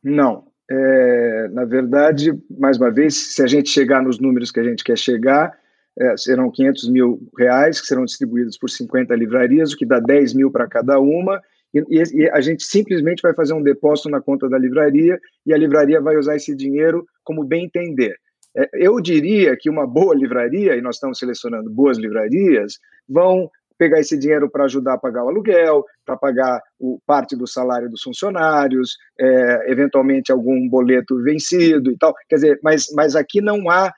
Não. 0.04 0.46
É, 0.70 1.48
na 1.52 1.66
verdade, 1.66 2.38
mais 2.50 2.78
uma 2.78 2.92
vez, 2.92 3.34
se 3.34 3.42
a 3.42 3.48
gente 3.48 3.70
chegar 3.70 4.02
nos 4.02 4.20
números 4.20 4.52
que 4.52 4.60
a 4.60 4.64
gente 4.64 4.84
quer 4.84 4.98
chegar, 4.98 5.58
é, 6.00 6.18
serão 6.18 6.52
500 6.52 6.90
mil 6.90 7.20
reais 7.38 7.80
que 7.80 7.88
serão 7.88 8.06
distribuídos 8.06 8.58
por 8.58 8.70
50 8.70 9.16
livrarias, 9.16 9.74
o 9.74 9.78
que 9.78 9.86
dá 9.86 10.00
10 10.00 10.34
mil 10.34 10.52
para 10.52 10.68
cada 10.68 11.00
uma, 11.00 11.42
e, 11.74 12.04
e, 12.14 12.30
a 12.30 12.40
gente 12.40 12.64
simplesmente 12.64 13.22
vai 13.22 13.34
fazer 13.34 13.54
um 13.54 13.64
depósito 13.64 14.10
na 14.10 14.22
conta 14.22 14.48
da 14.48 14.58
livraria 14.58 15.20
e 15.46 15.54
a 15.54 15.58
livraria 15.58 16.00
vai 16.00 16.18
usar 16.18 16.36
esse 16.36 16.56
dinheiro 16.56 17.06
como 17.24 17.44
bem 17.44 17.66
entender. 17.66 18.16
É, 18.56 18.70
eu 18.74 19.02
diria 19.02 19.58
que 19.58 19.70
uma 19.70 19.88
boa 19.88 20.16
livraria, 20.16 20.76
e 20.76 20.82
nós 20.82 20.96
estamos 20.96 21.18
selecionando 21.18 21.72
boas 21.72 21.98
livrarias, 21.98 22.78
vão 23.10 23.50
pegar 23.78 24.00
esse 24.00 24.18
dinheiro 24.18 24.50
para 24.50 24.66
ajudar 24.66 24.94
a 24.94 24.98
pagar 24.98 25.26
o 25.26 25.30
aluguel, 25.30 25.84
para 26.06 26.16
pagar 26.16 26.62
o, 26.80 27.00
parte 27.06 27.36
do 27.36 27.48
salário 27.48 27.90
dos 27.90 28.04
funcionários, 28.04 28.96
é, 29.20 29.72
eventualmente 29.72 30.32
algum 30.32 30.70
boleto 30.70 31.22
vencido 31.24 31.92
e 31.92 31.98
tal. 31.98 32.14
Quer 32.30 32.36
dizer, 32.36 32.60
mas, 32.64 32.88
mas 32.96 33.16
aqui 33.16 33.42
não 33.42 33.70
há, 33.70 33.92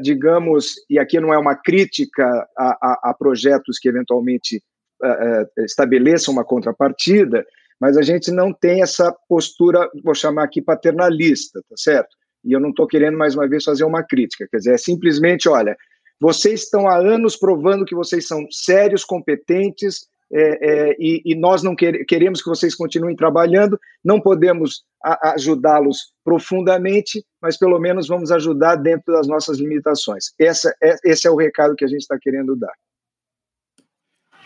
digamos, 0.00 0.74
e 0.88 0.98
aqui 0.98 1.18
não 1.18 1.32
é 1.32 1.38
uma 1.38 1.54
crítica 1.54 2.24
a, 2.56 2.68
a, 2.80 3.10
a 3.10 3.14
projetos 3.14 3.78
que 3.78 3.88
eventualmente 3.88 4.62
é, 5.02 5.46
é, 5.58 5.64
estabeleçam 5.64 6.32
uma 6.32 6.44
contrapartida, 6.44 7.44
mas 7.80 7.96
a 7.96 8.02
gente 8.02 8.30
não 8.30 8.52
tem 8.52 8.82
essa 8.82 9.10
postura, 9.26 9.88
vou 10.04 10.14
chamar 10.14 10.44
aqui 10.44 10.60
paternalista, 10.60 11.62
tá 11.68 11.74
certo? 11.76 12.14
E 12.44 12.52
eu 12.52 12.60
não 12.60 12.70
estou 12.70 12.86
querendo 12.86 13.16
mais 13.16 13.34
uma 13.34 13.48
vez 13.48 13.64
fazer 13.64 13.84
uma 13.84 14.02
crítica, 14.02 14.46
quer 14.50 14.58
dizer, 14.58 14.74
é 14.74 14.78
simplesmente, 14.78 15.48
olha, 15.48 15.76
vocês 16.20 16.64
estão 16.64 16.86
há 16.86 16.96
anos 16.96 17.36
provando 17.36 17.86
que 17.86 17.94
vocês 17.94 18.26
são 18.26 18.46
sérios, 18.50 19.04
competentes, 19.04 20.06
é, 20.32 20.90
é, 20.90 20.96
e, 20.98 21.22
e, 21.24 21.34
nós 21.34 21.62
não 21.62 21.74
quer, 21.74 22.04
queremos 22.04 22.40
que 22.40 22.48
vocês 22.48 22.74
continuem 22.74 23.16
trabalhando. 23.16 23.78
Não 24.04 24.20
podemos 24.20 24.84
ajudá-los 25.02 26.12
profundamente, 26.24 27.24
mas 27.42 27.56
pelo 27.56 27.78
menos 27.80 28.06
vamos 28.06 28.30
ajudar 28.30 28.76
dentro 28.76 29.12
das 29.12 29.26
nossas 29.26 29.58
limitações. 29.58 30.26
Essa, 30.38 30.72
é, 30.82 30.96
esse 31.04 31.26
é 31.26 31.30
o 31.30 31.36
recado 31.36 31.74
que 31.74 31.84
a 31.84 31.88
gente 31.88 32.02
está 32.02 32.16
querendo 32.20 32.54
dar. 32.54 32.72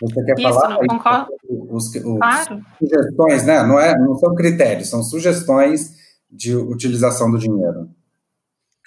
Você 0.01 0.25
quer 0.25 0.39
Isso, 0.39 0.49
falar? 0.49 0.69
Não 0.69 0.87
concordo. 0.87 1.33
Os, 1.47 1.95
os, 1.95 2.17
claro. 2.17 2.65
Sugestões, 2.79 3.45
né? 3.45 3.63
Não, 3.63 3.79
é, 3.79 3.97
não 3.97 4.15
são 4.15 4.35
critérios, 4.35 4.89
são 4.89 5.03
sugestões 5.03 5.95
de 6.29 6.55
utilização 6.55 7.31
do 7.31 7.37
dinheiro. 7.37 7.89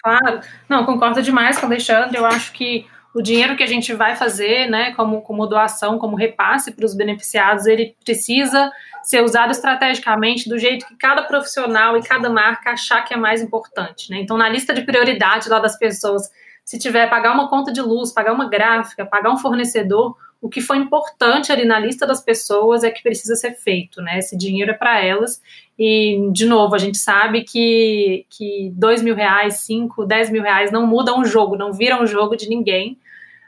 Claro, 0.02 0.40
não, 0.68 0.84
concordo 0.84 1.22
demais 1.22 1.58
com 1.58 1.66
o 1.66 1.68
Alexandre. 1.68 2.16
Eu 2.16 2.26
acho 2.26 2.52
que 2.52 2.86
o 3.18 3.22
dinheiro 3.22 3.56
que 3.56 3.64
a 3.64 3.66
gente 3.66 3.92
vai 3.92 4.14
fazer, 4.14 4.70
né, 4.70 4.92
como, 4.92 5.20
como 5.22 5.44
doação, 5.44 5.98
como 5.98 6.14
repasse 6.16 6.70
para 6.70 6.86
os 6.86 6.94
beneficiados, 6.94 7.66
ele 7.66 7.96
precisa 8.04 8.70
ser 9.02 9.24
usado 9.24 9.50
estrategicamente 9.50 10.48
do 10.48 10.56
jeito 10.56 10.86
que 10.86 10.94
cada 10.94 11.22
profissional 11.24 11.96
e 11.96 12.02
cada 12.02 12.30
marca 12.30 12.70
achar 12.70 13.02
que 13.02 13.12
é 13.12 13.16
mais 13.16 13.42
importante. 13.42 14.08
Né? 14.08 14.20
Então, 14.20 14.38
na 14.38 14.48
lista 14.48 14.72
de 14.72 14.82
prioridade 14.82 15.48
lá 15.48 15.58
das 15.58 15.76
pessoas, 15.76 16.30
se 16.64 16.78
tiver 16.78 17.10
pagar 17.10 17.34
uma 17.34 17.48
conta 17.48 17.72
de 17.72 17.82
luz, 17.82 18.12
pagar 18.12 18.32
uma 18.32 18.48
gráfica, 18.48 19.04
pagar 19.04 19.32
um 19.32 19.38
fornecedor, 19.38 20.16
o 20.40 20.48
que 20.48 20.60
foi 20.60 20.76
importante 20.76 21.50
ali 21.50 21.64
na 21.64 21.80
lista 21.80 22.06
das 22.06 22.22
pessoas 22.22 22.84
é 22.84 22.90
que 22.92 23.02
precisa 23.02 23.34
ser 23.34 23.56
feito, 23.56 24.00
né? 24.00 24.20
Esse 24.20 24.36
dinheiro 24.36 24.70
é 24.70 24.74
para 24.74 25.04
elas. 25.04 25.42
E, 25.76 26.30
de 26.30 26.46
novo, 26.46 26.76
a 26.76 26.78
gente 26.78 26.98
sabe 26.98 27.42
que, 27.42 28.24
que 28.30 28.70
dois 28.76 29.02
mil 29.02 29.16
reais, 29.16 29.62
cinco, 29.62 30.06
dez 30.06 30.30
mil 30.30 30.42
reais 30.42 30.70
não 30.70 30.86
mudam 30.86 31.18
o 31.18 31.24
jogo, 31.24 31.56
não 31.56 31.72
viram 31.72 32.02
o 32.02 32.06
jogo 32.06 32.36
de 32.36 32.48
ninguém. 32.48 32.96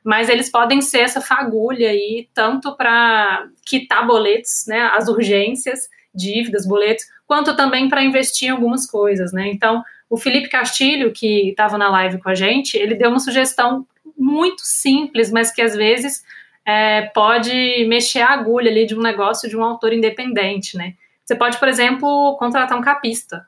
Mas 0.05 0.29
eles 0.29 0.51
podem 0.51 0.81
ser 0.81 1.01
essa 1.01 1.21
fagulha 1.21 1.91
aí, 1.91 2.29
tanto 2.33 2.75
para 2.77 3.47
quitar 3.67 4.07
boletos, 4.07 4.65
né? 4.67 4.81
As 4.95 5.09
urgências, 5.09 5.89
dívidas, 6.15 6.67
boletos, 6.67 7.05
quanto 7.27 7.55
também 7.57 7.89
para 7.89 8.03
investir 8.03 8.49
em 8.49 8.53
algumas 8.53 8.87
coisas, 8.87 9.33
né? 9.33 9.49
Então, 9.49 9.83
o 10.09 10.17
Felipe 10.17 10.49
Castilho, 10.49 11.13
que 11.13 11.51
estava 11.51 11.79
na 11.79 11.89
live 11.89 12.19
com 12.19 12.29
a 12.29 12.35
gente, 12.35 12.77
ele 12.77 12.95
deu 12.95 13.11
uma 13.11 13.21
sugestão 13.21 13.87
muito 14.19 14.63
simples, 14.63 15.31
mas 15.31 15.53
que 15.53 15.63
às 15.63 15.75
vezes 15.77 16.25
é, 16.67 17.03
pode 17.15 17.85
mexer 17.89 18.21
a 18.21 18.31
agulha 18.31 18.71
ali 18.71 18.87
de 18.87 18.97
um 18.97 19.01
negócio 19.01 19.49
de 19.49 19.57
um 19.57 19.63
autor 19.63 19.93
independente, 19.93 20.77
né? 20.77 20.95
Você 21.25 21.37
pode, 21.37 21.59
por 21.59 21.69
exemplo, 21.69 22.37
contratar 22.39 22.77
um 22.77 22.83
capista 22.83 23.47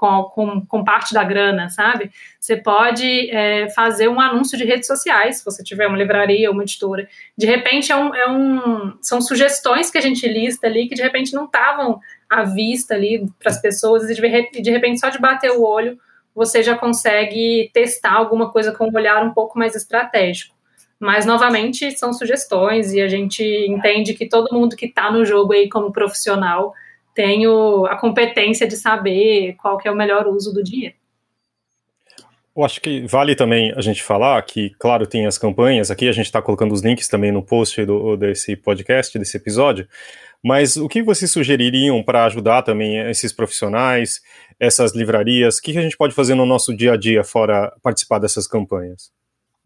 com, 0.00 0.22
com, 0.24 0.64
com 0.64 0.82
parte 0.82 1.12
da 1.12 1.22
grana, 1.22 1.68
sabe? 1.68 2.10
Você 2.40 2.56
pode 2.56 3.28
é, 3.30 3.68
fazer 3.68 4.08
um 4.08 4.18
anúncio 4.18 4.56
de 4.56 4.64
redes 4.64 4.86
sociais, 4.86 5.36
se 5.38 5.44
você 5.44 5.62
tiver 5.62 5.86
uma 5.86 5.98
livraria 5.98 6.50
uma 6.50 6.62
editora. 6.62 7.06
De 7.36 7.44
repente, 7.44 7.92
é 7.92 7.96
um, 7.96 8.14
é 8.14 8.30
um, 8.30 8.96
são 9.02 9.20
sugestões 9.20 9.90
que 9.90 9.98
a 9.98 10.00
gente 10.00 10.26
lista 10.26 10.66
ali 10.66 10.88
que 10.88 10.94
de 10.94 11.02
repente 11.02 11.34
não 11.34 11.44
estavam 11.44 12.00
à 12.30 12.44
vista 12.44 12.94
ali 12.94 13.30
para 13.38 13.50
as 13.50 13.60
pessoas 13.60 14.08
e 14.08 14.14
de, 14.14 14.62
de 14.62 14.70
repente 14.70 14.98
só 14.98 15.10
de 15.10 15.18
bater 15.18 15.50
o 15.50 15.62
olho 15.62 15.98
você 16.34 16.62
já 16.62 16.78
consegue 16.78 17.70
testar 17.74 18.12
alguma 18.14 18.50
coisa 18.50 18.72
com 18.72 18.86
um 18.86 18.94
olhar 18.94 19.22
um 19.22 19.34
pouco 19.34 19.58
mais 19.58 19.74
estratégico. 19.74 20.54
Mas, 20.98 21.26
novamente, 21.26 21.90
são 21.98 22.12
sugestões 22.12 22.92
e 22.92 23.00
a 23.00 23.08
gente 23.08 23.42
entende 23.42 24.14
que 24.14 24.28
todo 24.28 24.54
mundo 24.54 24.76
que 24.76 24.86
está 24.86 25.10
no 25.10 25.24
jogo 25.24 25.52
aí 25.52 25.68
como 25.68 25.92
profissional 25.92 26.72
tem 27.14 27.46
o, 27.46 27.86
a 27.86 27.96
competência 27.96 28.66
de 28.66 28.76
saber 28.76 29.54
qual 29.54 29.78
que 29.78 29.88
é 29.88 29.90
o 29.90 29.96
melhor 29.96 30.26
uso 30.26 30.52
do 30.52 30.62
dinheiro. 30.62 30.94
Eu 32.56 32.64
acho 32.64 32.80
que 32.80 33.06
vale 33.06 33.34
também 33.34 33.72
a 33.76 33.80
gente 33.80 34.02
falar 34.02 34.42
que, 34.42 34.70
claro, 34.78 35.06
tem 35.06 35.24
as 35.24 35.38
campanhas, 35.38 35.90
aqui 35.90 36.08
a 36.08 36.12
gente 36.12 36.26
está 36.26 36.42
colocando 36.42 36.72
os 36.72 36.82
links 36.82 37.08
também 37.08 37.30
no 37.30 37.42
post 37.42 37.84
do, 37.84 38.16
desse 38.16 38.56
podcast, 38.56 39.16
desse 39.18 39.36
episódio, 39.36 39.86
mas 40.42 40.76
o 40.76 40.88
que 40.88 41.02
vocês 41.02 41.30
sugeririam 41.30 42.02
para 42.02 42.24
ajudar 42.24 42.62
também 42.62 42.98
esses 43.08 43.32
profissionais, 43.32 44.20
essas 44.58 44.94
livrarias? 44.94 45.58
O 45.58 45.62
que 45.62 45.76
a 45.76 45.82
gente 45.82 45.96
pode 45.96 46.14
fazer 46.14 46.34
no 46.34 46.46
nosso 46.46 46.74
dia 46.74 46.94
a 46.94 46.96
dia 46.96 47.22
fora 47.22 47.72
participar 47.82 48.18
dessas 48.18 48.46
campanhas? 48.46 49.12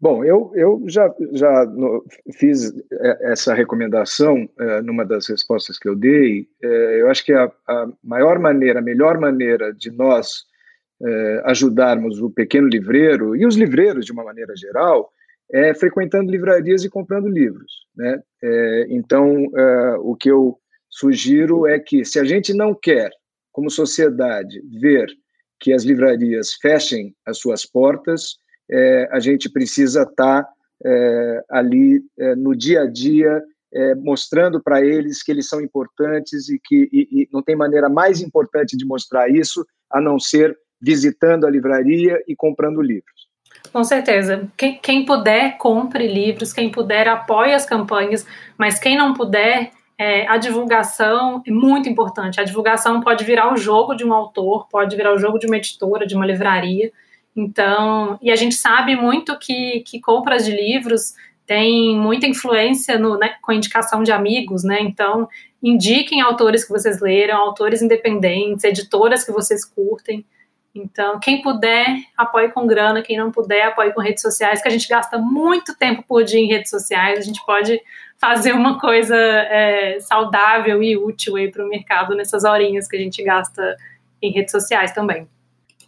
Bom, 0.05 0.23
eu, 0.23 0.51
eu 0.53 0.83
já, 0.85 1.11
já 1.31 1.65
no, 1.65 2.05
fiz 2.37 2.71
é, 2.91 3.31
essa 3.31 3.55
recomendação 3.55 4.47
é, 4.59 4.79
numa 4.83 5.03
das 5.03 5.27
respostas 5.27 5.79
que 5.79 5.89
eu 5.89 5.95
dei. 5.95 6.47
É, 6.61 7.01
eu 7.01 7.09
acho 7.09 7.25
que 7.25 7.33
a, 7.33 7.51
a, 7.67 7.87
maior 8.03 8.37
maneira, 8.37 8.77
a 8.77 8.83
melhor 8.83 9.19
maneira 9.19 9.73
de 9.73 9.89
nós 9.89 10.43
ajudarmos 11.45 12.21
o 12.21 12.29
pequeno 12.29 12.67
livreiro 12.67 13.35
e 13.35 13.45
os 13.45 13.55
livreiros 13.55 14.05
de 14.05 14.11
uma 14.11 14.23
maneira 14.23 14.55
geral 14.55 15.11
é 15.51 15.73
frequentando 15.73 16.31
livrarias 16.31 16.85
e 16.85 16.89
comprando 16.89 17.27
livros. 17.27 17.85
Né? 17.95 18.21
Então, 18.87 19.47
o 19.99 20.15
que 20.15 20.31
eu 20.31 20.57
sugiro 20.89 21.67
é 21.67 21.77
que, 21.79 22.05
se 22.05 22.17
a 22.17 22.23
gente 22.23 22.53
não 22.53 22.73
quer, 22.73 23.11
como 23.51 23.69
sociedade, 23.69 24.61
ver 24.79 25.07
que 25.59 25.73
as 25.73 25.83
livrarias 25.83 26.53
fechem 26.53 27.13
as 27.25 27.39
suas 27.39 27.65
portas, 27.65 28.37
é, 28.69 29.07
a 29.11 29.19
gente 29.19 29.49
precisa 29.49 30.03
estar 30.03 30.43
tá, 30.43 30.49
é, 30.83 31.43
ali 31.49 32.01
é, 32.19 32.35
no 32.35 32.55
dia 32.55 32.81
a 32.81 32.85
dia, 32.87 33.41
é, 33.73 33.95
mostrando 33.95 34.61
para 34.61 34.81
eles 34.81 35.21
que 35.21 35.31
eles 35.31 35.47
são 35.47 35.61
importantes 35.61 36.49
e 36.49 36.59
que 36.63 36.89
e, 36.91 37.21
e 37.21 37.29
não 37.31 37.41
tem 37.41 37.55
maneira 37.55 37.89
mais 37.89 38.21
importante 38.21 38.77
de 38.77 38.85
mostrar 38.85 39.29
isso 39.29 39.65
a 39.91 39.99
não 39.99 40.19
ser 40.19 40.57
visitando 40.81 41.45
a 41.45 41.49
livraria 41.49 42.21
e 42.27 42.35
comprando 42.35 42.81
livros. 42.81 43.25
Com 43.71 43.83
certeza. 43.83 44.49
Quem, 44.55 44.77
quem, 44.77 45.05
puder, 45.05 45.57
compre 45.57 46.07
livros, 46.07 46.53
quem 46.53 46.71
puder, 46.71 47.07
apoie 47.07 47.53
as 47.53 47.65
campanhas, 47.65 48.25
mas 48.57 48.79
quem 48.79 48.97
não 48.97 49.13
puder, 49.13 49.71
é, 49.97 50.27
a 50.27 50.37
divulgação 50.37 51.41
é 51.45 51.51
muito 51.51 51.89
importante. 51.89 52.39
A 52.39 52.43
divulgação 52.43 53.01
pode 53.01 53.23
virar 53.23 53.51
o 53.53 53.57
jogo 53.57 53.95
de 53.95 54.05
um 54.05 54.13
autor, 54.13 54.67
pode 54.69 54.95
virar 54.95 55.13
o 55.13 55.17
jogo 55.17 55.39
de 55.39 55.47
uma 55.47 55.57
editora, 55.57 56.05
de 56.05 56.15
uma 56.15 56.25
livraria. 56.25 56.91
Então, 57.35 58.17
e 58.21 58.31
a 58.31 58.35
gente 58.35 58.55
sabe 58.55 58.95
muito 58.95 59.37
que, 59.37 59.81
que 59.81 59.99
compras 59.99 60.45
de 60.45 60.51
livros 60.51 61.13
têm 61.45 61.95
muita 61.97 62.25
influência 62.25 62.97
no, 62.97 63.17
né, 63.17 63.35
com 63.41 63.51
indicação 63.51 64.03
de 64.03 64.11
amigos, 64.11 64.63
né? 64.63 64.79
Então, 64.81 65.27
indiquem 65.61 66.21
autores 66.21 66.63
que 66.63 66.71
vocês 66.71 67.01
leram, 67.01 67.37
autores 67.37 67.81
independentes, 67.81 68.63
editoras 68.63 69.23
que 69.23 69.31
vocês 69.31 69.65
curtem. 69.65 70.25
Então, 70.73 71.19
quem 71.19 71.41
puder, 71.41 71.87
apoie 72.17 72.51
com 72.51 72.67
grana, 72.67 73.01
quem 73.01 73.17
não 73.17 73.31
puder, 73.31 73.67
apoie 73.67 73.93
com 73.93 74.01
redes 74.01 74.21
sociais, 74.21 74.61
que 74.61 74.67
a 74.67 74.71
gente 74.71 74.87
gasta 74.87 75.17
muito 75.17 75.75
tempo 75.77 76.03
por 76.07 76.23
dia 76.23 76.39
em 76.39 76.47
redes 76.47 76.69
sociais, 76.69 77.19
a 77.19 77.21
gente 77.21 77.43
pode 77.45 77.79
fazer 78.17 78.53
uma 78.53 78.79
coisa 78.79 79.15
é, 79.15 79.99
saudável 80.01 80.81
e 80.83 80.97
útil 80.97 81.35
para 81.51 81.65
o 81.65 81.69
mercado 81.69 82.15
nessas 82.15 82.43
horinhas 82.43 82.87
que 82.87 82.97
a 82.97 82.99
gente 82.99 83.23
gasta 83.23 83.77
em 84.21 84.31
redes 84.31 84.51
sociais 84.51 84.91
também. 84.91 85.27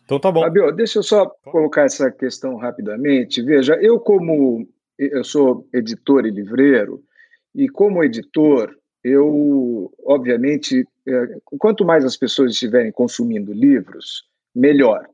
Então 0.08 0.22
tá 0.22 0.32
bom. 0.32 0.40
Fabio, 0.40 0.72
deixa 0.72 1.00
eu 1.00 1.04
só 1.04 1.26
colocar 1.52 1.82
essa 1.82 2.10
questão 2.10 2.56
rapidamente. 2.56 3.42
Veja, 3.42 3.78
eu 3.82 4.00
como 4.00 4.66
eu 4.98 5.22
sou 5.22 5.68
editor 5.74 6.26
e 6.26 6.32
livreiro, 6.32 7.04
e 7.54 7.68
como 7.68 8.02
editor, 8.02 8.74
eu, 9.04 9.94
obviamente, 10.06 10.88
é, 11.06 11.38
quanto 11.60 11.84
mais 11.84 12.06
as 12.06 12.16
pessoas 12.16 12.54
estiverem 12.54 12.90
consumindo 12.90 13.52
livros, 13.52 14.24
melhor. 14.56 15.06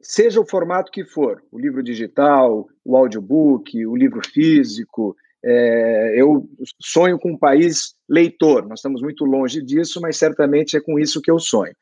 Seja 0.00 0.40
o 0.40 0.46
formato 0.46 0.92
que 0.92 1.04
for, 1.04 1.42
o 1.50 1.58
livro 1.58 1.82
digital, 1.82 2.68
o 2.84 2.96
audiobook, 2.96 3.84
o 3.84 3.96
livro 3.96 4.20
físico, 4.24 5.16
é, 5.44 6.14
eu 6.16 6.48
sonho 6.80 7.18
com 7.18 7.32
um 7.32 7.36
país 7.36 7.96
leitor. 8.08 8.64
Nós 8.64 8.78
estamos 8.78 9.02
muito 9.02 9.24
longe 9.24 9.60
disso, 9.60 10.00
mas 10.00 10.16
certamente 10.16 10.76
é 10.76 10.80
com 10.80 11.00
isso 11.00 11.20
que 11.20 11.32
eu 11.32 11.40
sonho. 11.40 11.74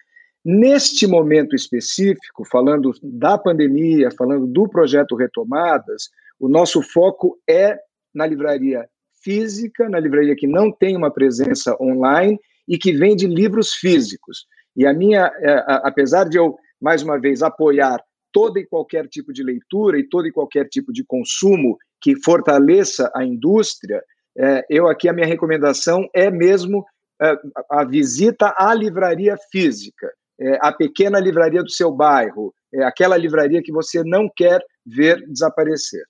Neste 0.45 1.07
momento 1.07 1.55
específico, 1.55 2.45
falando 2.51 2.93
da 3.03 3.37
pandemia, 3.37 4.11
falando 4.11 4.47
do 4.47 4.69
projeto 4.69 5.17
Retomadas, 5.17 6.09
o 6.39 6.49
nosso 6.49 6.81
foco 6.81 7.39
é 7.49 7.79
na 8.15 8.27
livraria 8.27 8.89
física, 9.23 9.89
na 9.89 9.99
livraria 9.99 10.37
que 10.37 10.47
não 10.47 10.71
tem 10.71 10.97
uma 10.97 11.11
presença 11.11 11.77
online 11.81 12.39
e 12.67 12.79
que 12.79 12.93
vende 12.93 13.27
livros 13.27 13.75
físicos. 13.75 14.47
E 14.77 14.87
a 14.87 14.93
minha, 14.93 15.27
é, 15.41 15.65
apesar 15.83 16.29
de 16.29 16.39
eu, 16.39 16.57
mais 16.81 17.03
uma 17.03 17.19
vez, 17.19 17.43
apoiar 17.43 18.01
todo 18.33 18.59
e 18.59 18.67
qualquer 18.67 19.09
tipo 19.09 19.33
de 19.33 19.43
leitura 19.43 19.99
e 19.99 20.09
todo 20.09 20.29
e 20.29 20.33
qualquer 20.33 20.69
tipo 20.69 20.93
de 20.93 21.05
consumo 21.05 21.77
que 22.01 22.15
fortaleça 22.23 23.11
a 23.15 23.25
indústria, 23.25 24.03
é, 24.37 24.65
eu 24.71 24.87
aqui 24.87 25.09
a 25.09 25.13
minha 25.13 25.27
recomendação 25.27 26.09
é 26.15 26.31
mesmo 26.31 26.87
é, 27.21 27.37
a 27.69 27.85
visita 27.85 28.55
à 28.57 28.73
livraria 28.73 29.37
física, 29.51 30.13
a 30.61 30.73
pequena 30.73 31.19
livraria 31.19 31.63
do 31.63 31.71
seu 31.71 31.91
bairro, 31.91 32.55
aquela 32.85 33.17
livraria 33.17 33.63
que 33.63 33.73
você 33.73 34.03
não 34.05 34.31
quer 34.35 34.61
ver 34.87 35.25
desaparecer. 35.27 36.03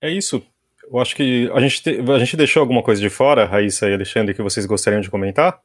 É 0.00 0.10
isso. 0.10 0.42
Eu 0.90 0.98
acho 0.98 1.14
que 1.14 1.50
a 1.54 1.60
gente, 1.60 1.82
te, 1.82 2.00
a 2.10 2.18
gente 2.18 2.36
deixou 2.36 2.60
alguma 2.60 2.82
coisa 2.82 3.00
de 3.00 3.08
fora, 3.08 3.44
Raíssa 3.44 3.88
e 3.88 3.94
Alexandre, 3.94 4.34
que 4.34 4.42
vocês 4.42 4.66
gostariam 4.66 5.00
de 5.00 5.10
comentar? 5.10 5.60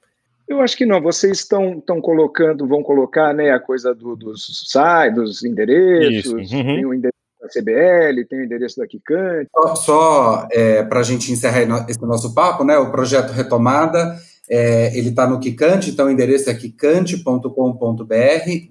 Eu 0.47 0.61
acho 0.61 0.77
que 0.77 0.85
não. 0.85 1.01
Vocês 1.01 1.39
estão, 1.39 1.79
estão 1.79 1.99
colocando, 1.99 2.67
vão 2.67 2.83
colocar 2.83 3.33
né, 3.33 3.51
a 3.51 3.59
coisa 3.59 3.95
do, 3.95 4.15
dos 4.15 4.69
sites, 4.69 5.15
dos 5.15 5.43
endereços, 5.43 6.51
uhum. 6.51 6.63
tem 6.63 6.85
o 6.85 6.93
endereço 6.93 7.15
da 7.41 7.47
CBL, 7.47 8.25
tem 8.29 8.39
o 8.39 8.43
endereço 8.43 8.77
da 8.77 8.85
Kikante. 8.85 9.49
Só, 9.51 9.75
só 9.75 10.47
é, 10.51 10.83
para 10.83 10.99
a 10.99 11.03
gente 11.03 11.31
encerrar 11.31 11.85
esse 11.89 12.01
nosso 12.01 12.35
papo, 12.35 12.63
né, 12.63 12.77
o 12.77 12.91
projeto 12.91 13.31
Retomada, 13.31 14.15
é, 14.49 14.97
ele 14.97 15.09
está 15.09 15.27
no 15.27 15.39
Kikante, 15.39 15.89
então 15.89 16.07
o 16.07 16.11
endereço 16.11 16.49
é 16.49 16.53
kikante.com.br 16.53 17.49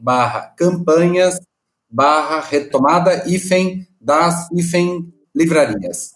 barra 0.00 0.42
campanhas 0.56 1.40
barra 1.90 2.40
retomada 2.40 3.28
hífen 3.28 3.86
das 4.00 4.48
hífen 4.52 5.12
livrarias. 5.34 6.10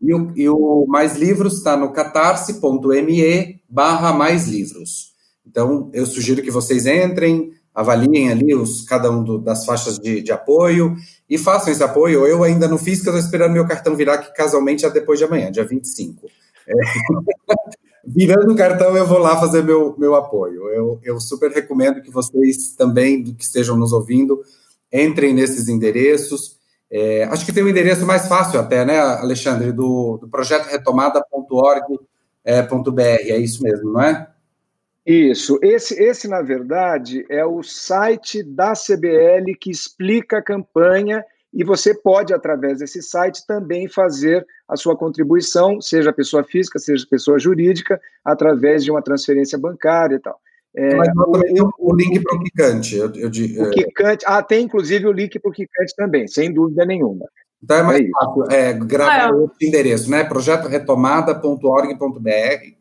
E 0.00 0.14
o, 0.14 0.32
e 0.34 0.48
o 0.48 0.86
Mais 0.88 1.14
Livros 1.14 1.58
está 1.58 1.76
no 1.76 1.92
catarse.me 1.92 3.60
barra 3.68 4.14
Mais 4.14 4.48
Livros. 4.48 5.10
Então, 5.46 5.90
eu 5.92 6.06
sugiro 6.06 6.42
que 6.42 6.50
vocês 6.50 6.86
entrem, 6.86 7.52
avaliem 7.74 8.30
ali 8.30 8.54
os, 8.54 8.82
cada 8.82 9.10
um 9.10 9.22
do, 9.22 9.38
das 9.38 9.66
faixas 9.66 9.98
de, 9.98 10.22
de, 10.22 10.32
apoio 10.32 10.96
e 11.28 11.36
façam 11.36 11.70
esse 11.70 11.82
apoio. 11.82 12.26
Eu 12.26 12.42
ainda 12.42 12.66
não 12.66 12.78
fiz, 12.78 13.02
que 13.02 13.08
eu 13.08 13.12
estou 13.12 13.24
esperando 13.24 13.52
meu 13.52 13.66
cartão 13.66 13.94
virar, 13.94 14.18
que 14.18 14.32
casualmente 14.32 14.86
é 14.86 14.90
depois 14.90 15.18
de 15.18 15.26
amanhã, 15.26 15.50
dia 15.50 15.64
25. 15.64 16.26
É. 16.66 16.72
Virando 18.06 18.52
o 18.52 18.56
cartão, 18.56 18.96
eu 18.96 19.06
vou 19.06 19.18
lá 19.18 19.38
fazer 19.38 19.62
meu, 19.62 19.94
meu 19.98 20.14
apoio. 20.14 20.68
Eu, 20.68 21.00
eu 21.02 21.20
super 21.20 21.50
recomendo 21.50 22.02
que 22.02 22.10
vocês 22.10 22.74
também, 22.74 23.22
que 23.22 23.42
estejam 23.42 23.76
nos 23.76 23.92
ouvindo, 23.92 24.40
entrem 24.92 25.34
nesses 25.34 25.68
endereços 25.68 26.60
é, 26.90 27.22
acho 27.24 27.46
que 27.46 27.52
tem 27.52 27.62
um 27.62 27.68
endereço 27.68 28.04
mais 28.04 28.26
fácil 28.26 28.58
até, 28.58 28.84
né, 28.84 28.98
Alexandre, 28.98 29.70
do, 29.70 30.18
do 30.18 30.28
projeto 30.28 30.66
retomada.org.br, 30.66 32.00
é, 32.44 33.30
é 33.30 33.38
isso 33.38 33.62
mesmo, 33.62 33.92
não 33.92 34.02
é? 34.02 34.26
Isso. 35.06 35.58
Esse, 35.62 35.94
esse, 36.02 36.26
na 36.26 36.42
verdade, 36.42 37.24
é 37.30 37.46
o 37.46 37.62
site 37.62 38.42
da 38.42 38.72
CBL 38.72 39.54
que 39.58 39.70
explica 39.70 40.38
a 40.38 40.42
campanha 40.42 41.24
e 41.52 41.64
você 41.64 41.92
pode, 41.92 42.32
através 42.32 42.78
desse 42.78 43.02
site, 43.02 43.44
também 43.46 43.88
fazer 43.88 44.46
a 44.68 44.76
sua 44.76 44.96
contribuição, 44.96 45.80
seja 45.80 46.12
pessoa 46.12 46.44
física, 46.44 46.78
seja 46.78 47.04
pessoa 47.10 47.40
jurídica, 47.40 48.00
através 48.24 48.84
de 48.84 48.90
uma 48.90 49.02
transferência 49.02 49.58
bancária 49.58 50.16
e 50.16 50.20
tal. 50.20 50.38
É, 50.74 50.94
Mas 50.94 51.08
também 51.12 51.60
o, 51.60 51.70
o 51.78 51.94
link 51.96 52.22
para 52.22 52.36
o 52.36 52.44
Kikante. 52.44 52.96
Eu, 52.96 53.12
eu, 53.16 53.28
o 53.28 53.66
é... 53.66 53.70
Kikante, 53.70 54.24
ah, 54.28 54.42
tem 54.42 54.64
inclusive 54.64 55.06
o 55.06 55.12
link 55.12 55.40
para 55.40 55.48
o 55.48 55.52
Kikante 55.52 55.96
também, 55.96 56.28
sem 56.28 56.54
dúvida 56.54 56.86
nenhuma. 56.86 57.26
Então 57.62 57.76
é 57.78 57.82
mais 57.82 58.00
é 58.00 58.08
fácil 58.08 58.44
é, 58.50 58.72
gravar 58.72 59.28
ah, 59.28 59.32
outro 59.32 59.56
endereço, 59.60 60.08
né? 60.08 60.24
projetoretomada.org.br. 60.24 62.80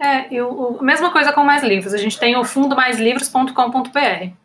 É, 0.00 0.34
eu, 0.34 0.78
a 0.80 0.82
mesma 0.82 1.12
coisa 1.12 1.32
com 1.32 1.44
mais 1.44 1.62
livros. 1.62 1.94
A 1.94 1.98
gente 1.98 2.18
tem 2.18 2.36
o 2.36 2.44
fundomaisLivros.com.br. 2.44 4.43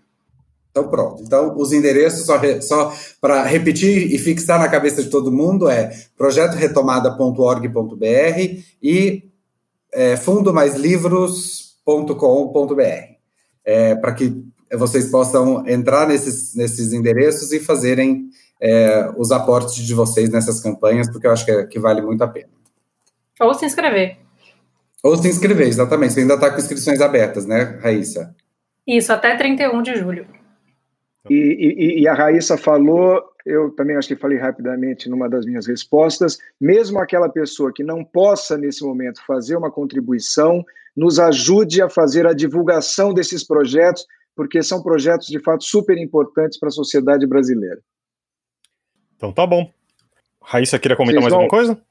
Então 0.72 0.88
pronto. 0.88 1.22
Então 1.24 1.55
os 1.57 1.72
endereços 1.72 2.26
só, 2.26 2.39
só 2.61 2.93
para 3.20 3.43
repetir 3.43 4.13
e 4.13 4.17
fixar 4.17 4.59
na 4.59 4.70
cabeça 4.70 5.03
de 5.03 5.09
todo 5.09 5.32
mundo 5.32 5.70
é 5.70 5.91
projetoretomada.org.br 6.17 8.61
e 8.82 9.24
é, 9.91 10.15
Fundo 10.15 10.53
Mais 10.53 10.76
Livros 10.76 11.76
com.br 11.84 12.84
é, 13.65 13.95
para 13.95 14.13
que 14.13 14.45
vocês 14.78 15.09
possam 15.09 15.67
entrar 15.67 16.07
nesses, 16.07 16.55
nesses 16.55 16.93
endereços 16.93 17.51
e 17.51 17.59
fazerem 17.59 18.30
é, 18.61 19.11
os 19.17 19.32
aportes 19.32 19.76
de 19.76 19.93
vocês 19.93 20.30
nessas 20.30 20.59
campanhas, 20.59 21.09
porque 21.09 21.26
eu 21.26 21.32
acho 21.32 21.45
que, 21.45 21.51
é, 21.51 21.65
que 21.65 21.80
vale 21.80 22.01
muito 22.01 22.24
a 22.24 22.28
pena. 22.28 22.49
Ou 23.39 23.53
se 23.53 23.65
inscrever. 23.65 24.17
Ou 25.03 25.15
se 25.15 25.28
inscrever, 25.28 25.67
exatamente. 25.67 26.13
Você 26.13 26.22
ainda 26.22 26.36
está 26.36 26.51
com 26.51 26.59
inscrições 26.59 26.99
abertas, 26.99 27.45
né, 27.45 27.80
Raíssa? 27.82 28.36
Isso, 28.86 29.13
até 29.13 29.36
31 29.36 29.82
de 29.82 29.95
julho. 29.95 30.28
E, 31.28 31.34
e, 31.36 32.01
e, 32.01 32.07
a 32.07 32.13
Raíssa 32.13 32.57
falou, 32.57 33.22
eu 33.45 33.72
também 33.72 33.97
acho 33.97 34.07
que 34.07 34.15
falei 34.15 34.38
rapidamente 34.38 35.09
numa 35.09 35.28
das 35.28 35.45
minhas 35.45 35.67
respostas, 35.67 36.38
mesmo 36.59 36.99
aquela 36.99 37.28
pessoa 37.28 37.74
que 37.74 37.84
não 37.84 38.03
possa, 38.03 38.57
nesse 38.57 38.84
momento, 38.84 39.26
fazer 39.26 39.57
uma 39.57 39.72
contribuição, 39.72 40.63
nos 40.95 41.20
ajude 41.20 41.82
a 41.82 41.89
fazer 41.89 42.26
a 42.26 42.34
divulgação 42.34 43.13
desses 43.13 43.43
projetos, 43.43 44.05
porque 44.36 44.63
são 44.63 44.82
projetos 44.82 45.28
de 45.28 45.39
fato 45.39 45.63
super 45.63 45.97
importantes 45.97 46.57
para 46.57 46.70
a 46.70 46.72
sociedade 46.72 47.28
brasileira. 47.28 47.80
Então 49.15 49.34
tá 49.34 49.45
bom. 49.45 49.72
Raíssa, 50.41 50.80
queria 50.80 50.95
comentar 50.95 51.22
Vocês 51.22 51.34
mais 51.34 51.34
vão... 51.34 51.41
alguma 51.43 51.76
coisa? 51.76 51.89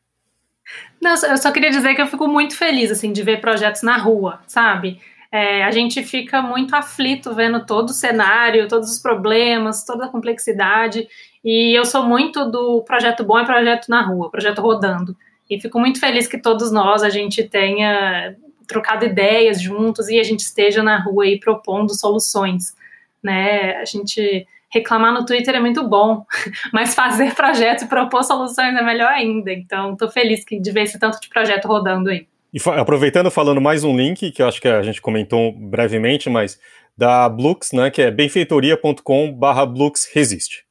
Não, 1.01 1.15
eu 1.31 1.37
só 1.37 1.53
queria 1.53 1.71
dizer 1.71 1.95
que 1.95 2.03
eu 2.03 2.07
fico 2.07 2.27
muito 2.27 2.57
feliz 2.57 2.91
assim 2.91 3.13
de 3.13 3.23
ver 3.23 3.41
projetos 3.41 3.83
na 3.83 3.97
rua, 3.97 4.41
sabe? 4.47 5.01
É, 5.31 5.63
a 5.63 5.71
gente 5.71 6.03
fica 6.03 6.41
muito 6.41 6.75
aflito 6.75 7.35
vendo 7.35 7.65
todo 7.67 7.91
o 7.91 7.93
cenário, 7.93 8.67
todos 8.67 8.91
os 8.91 8.99
problemas, 8.99 9.85
toda 9.85 10.07
a 10.07 10.09
complexidade. 10.09 11.07
E 11.45 11.79
eu 11.79 11.85
sou 11.85 12.03
muito 12.03 12.51
do 12.51 12.83
projeto 12.83 13.25
bom 13.25 13.39
e 13.39 13.45
projeto 13.45 13.89
na 13.89 14.03
rua, 14.03 14.31
projeto 14.31 14.61
rodando. 14.61 15.17
E 15.49 15.61
fico 15.61 15.79
muito 15.79 16.01
feliz 16.01 16.27
que 16.27 16.39
todos 16.39 16.73
nós 16.73 17.03
a 17.03 17.11
gente 17.11 17.45
tenha 17.45 18.35
trocado 18.67 19.05
ideias 19.05 19.61
juntos 19.61 20.09
e 20.09 20.19
a 20.19 20.23
gente 20.23 20.41
esteja 20.41 20.83
na 20.83 20.99
rua 21.03 21.25
aí 21.25 21.39
propondo 21.41 21.95
soluções, 21.95 22.77
né? 23.23 23.77
A 23.77 23.85
gente 23.85 24.47
reclamar 24.71 25.13
no 25.13 25.25
Twitter 25.25 25.55
é 25.55 25.61
muito 25.61 25.87
bom, 25.89 26.27
mas 26.73 26.95
fazer 26.95 27.35
projetos 27.35 27.85
e 27.85 27.89
propor 27.89 28.23
soluções 28.23 28.75
é 28.75 28.83
melhor 28.83 29.11
ainda. 29.11 29.53
Então, 29.53 29.93
estou 29.93 30.11
feliz 30.11 30.45
que 30.45 30.61
de 30.61 30.71
ver 30.71 30.83
esse 30.83 30.99
tanto 30.99 31.21
de 31.21 31.29
projeto 31.29 31.67
rodando 31.67 32.11
aí. 32.11 32.27
E 32.53 32.59
aproveitando, 32.71 33.31
falando 33.31 33.61
mais 33.61 33.85
um 33.85 33.95
link, 33.97 34.31
que 34.31 34.41
eu 34.41 34.49
acho 34.49 34.61
que 34.61 34.69
a 34.69 34.83
gente 34.83 35.03
comentou 35.03 35.53
brevemente, 35.53 36.31
mas 36.31 36.59
da 36.97 37.29
Blux, 37.29 37.73
né, 37.73 37.91
que 37.91 38.01
é 38.01 38.11
benfeitoria.com 38.11 39.33
barra 39.33 39.67
Blux 39.67 40.11
Resiste. 40.13 40.65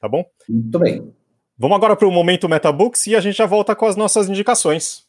Tá 0.00 0.08
bom? 0.08 0.24
Muito 0.48 0.78
bem. 0.78 1.14
Vamos 1.56 1.76
agora 1.76 1.96
para 1.96 2.06
o 2.06 2.10
momento 2.10 2.48
Metabooks 2.48 3.06
e 3.06 3.16
a 3.16 3.20
gente 3.20 3.36
já 3.36 3.46
volta 3.46 3.74
com 3.74 3.86
as 3.86 3.96
nossas 3.96 4.28
indicações. 4.28 5.06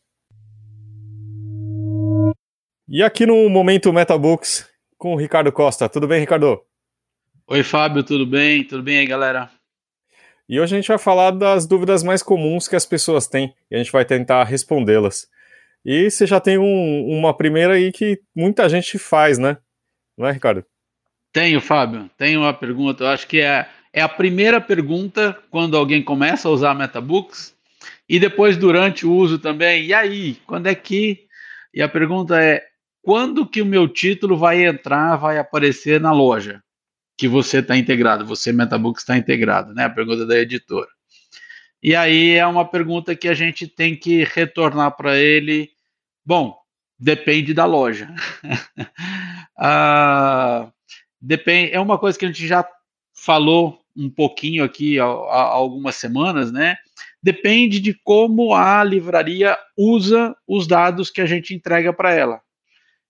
E 2.87 3.03
aqui 3.03 3.25
no 3.25 3.49
Momento 3.49 3.91
Metabooks 3.91 4.65
com 4.97 5.13
o 5.13 5.17
Ricardo 5.17 5.51
Costa. 5.51 5.89
Tudo 5.89 6.07
bem, 6.07 6.21
Ricardo? 6.21 6.61
Oi, 7.47 7.63
Fábio, 7.63 8.03
tudo 8.03 8.25
bem? 8.25 8.63
Tudo 8.63 8.81
bem 8.81 8.99
aí, 8.99 9.05
galera? 9.05 9.49
E 10.47 10.59
hoje 10.59 10.75
a 10.75 10.79
gente 10.79 10.87
vai 10.87 10.97
falar 10.97 11.31
das 11.31 11.65
dúvidas 11.65 12.03
mais 12.03 12.23
comuns 12.23 12.67
que 12.67 12.75
as 12.75 12.85
pessoas 12.85 13.27
têm 13.27 13.53
e 13.69 13.75
a 13.75 13.77
gente 13.77 13.91
vai 13.91 14.05
tentar 14.05 14.43
respondê-las. 14.45 15.27
E 15.89 16.11
você 16.11 16.27
já 16.27 16.37
tem 16.37 16.57
um, 16.57 17.07
uma 17.07 17.33
primeira 17.33 17.75
aí 17.75 17.93
que 17.93 18.19
muita 18.35 18.67
gente 18.67 18.99
faz, 18.99 19.37
né? 19.37 19.57
Não 20.17 20.27
é, 20.27 20.33
Ricardo? 20.33 20.65
Tenho, 21.31 21.61
Fábio. 21.61 22.11
Tenho 22.17 22.41
uma 22.41 22.53
pergunta. 22.53 23.05
Eu 23.05 23.07
acho 23.07 23.25
que 23.25 23.39
é, 23.39 23.69
é 23.93 24.01
a 24.01 24.09
primeira 24.09 24.59
pergunta 24.59 25.41
quando 25.49 25.77
alguém 25.77 26.03
começa 26.03 26.49
a 26.49 26.51
usar 26.51 26.73
Metabooks 26.73 27.55
e 28.09 28.19
depois 28.19 28.57
durante 28.57 29.05
o 29.05 29.13
uso 29.13 29.39
também. 29.39 29.85
E 29.85 29.93
aí, 29.93 30.35
quando 30.45 30.67
é 30.67 30.75
que. 30.75 31.25
E 31.73 31.81
a 31.81 31.87
pergunta 31.87 32.37
é: 32.37 32.61
quando 33.01 33.47
que 33.47 33.61
o 33.61 33.65
meu 33.65 33.87
título 33.87 34.35
vai 34.35 34.65
entrar, 34.65 35.15
vai 35.15 35.37
aparecer 35.37 36.01
na 36.01 36.11
loja 36.11 36.61
que 37.17 37.29
você 37.29 37.59
está 37.59 37.77
integrado, 37.77 38.25
você 38.25 38.51
Metabook 38.51 38.99
está 38.99 39.17
integrado, 39.17 39.73
né? 39.73 39.85
A 39.85 39.89
pergunta 39.89 40.25
da 40.25 40.37
editora. 40.37 40.89
E 41.81 41.95
aí 41.95 42.33
é 42.33 42.45
uma 42.45 42.69
pergunta 42.69 43.15
que 43.15 43.29
a 43.29 43.33
gente 43.33 43.67
tem 43.67 43.95
que 43.95 44.25
retornar 44.25 44.97
para 44.97 45.17
ele. 45.17 45.76
Bom, 46.27 46.57
depende 46.99 47.53
da 47.53 47.63
loja. 47.63 48.13
ah, 49.57 50.69
depende, 51.21 51.71
é 51.71 51.79
uma 51.79 51.97
coisa 51.97 52.19
que 52.19 52.25
a 52.25 52.27
gente 52.27 52.45
já 52.45 52.67
falou 53.15 53.79
um 53.95 54.09
pouquinho 54.09 54.61
aqui 54.61 54.99
há, 54.99 55.05
algumas 55.05 55.95
semanas, 55.95 56.51
né? 56.51 56.75
Depende 57.23 57.79
de 57.79 57.93
como 58.03 58.53
a 58.53 58.83
livraria 58.83 59.57
usa 59.77 60.35
os 60.45 60.67
dados 60.67 61.09
que 61.09 61.21
a 61.21 61.25
gente 61.25 61.55
entrega 61.55 61.93
para 61.93 62.11
ela. 62.11 62.41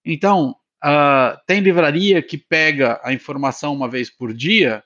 Então, 0.06 0.56
uh, 0.86 1.36
tem 1.48 1.60
livraria 1.60 2.22
que 2.22 2.38
pega 2.38 3.02
a 3.04 3.12
informação 3.12 3.74
uma 3.74 3.90
vez 3.90 4.16
por 4.16 4.32
dia, 4.32 4.84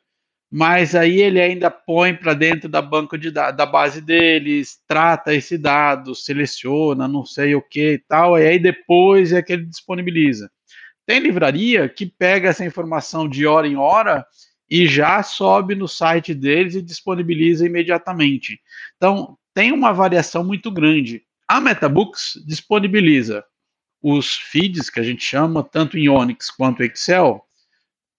mas 0.52 0.95
aí 0.95 1.22
ele 1.22 1.39
ainda 1.39 1.72
põe 1.72 2.14
para 2.14 2.34
dentro 2.34 2.68
da 2.68 2.82
banca 2.82 3.18
de 3.18 3.32
da 3.32 3.66
base 3.66 4.02
deles, 4.02 4.80
trata 4.86 5.34
esse 5.34 5.58
dado, 5.58 6.14
seleciona, 6.14 7.08
não 7.08 7.26
sei 7.26 7.56
o 7.56 7.62
que 7.62 7.93
e 7.93 7.97
tal, 7.99 8.38
e 8.38 8.45
aí 8.45 8.60
depois 8.60 9.32
é 9.32 9.41
que 9.41 9.54
ele 9.54 9.66
disponibiliza. 9.66 10.52
Tem 11.06 11.20
livraria 11.20 11.88
que 11.88 12.06
pega 12.06 12.49
essa 12.49 12.66
informação 12.66 13.30
de 13.30 13.47
hora 13.47 13.66
em 13.66 13.78
hora 13.78 14.26
e 14.70 14.86
já 14.88 15.24
sobe 15.24 15.74
no 15.74 15.88
site 15.88 16.34
deles 16.34 16.76
e 16.76 16.82
disponibiliza 16.82 17.66
imediatamente. 17.66 18.60
Então, 18.97 19.38
tem 19.54 19.72
uma 19.72 19.93
variação 19.93 20.43
muito 20.43 20.70
grande. 20.70 21.24
A 21.47 21.62
MetaBooks 21.62 22.41
disponibiliza 22.45 23.43
os 24.02 24.36
feeds 24.36 24.89
que 24.89 24.99
a 24.99 25.04
gente 25.04 25.24
chama, 25.24 25.64
tanto 25.64 25.97
em 25.97 26.10
Onyx 26.10 26.49
quanto 26.49 26.84
Excel, 26.84 27.45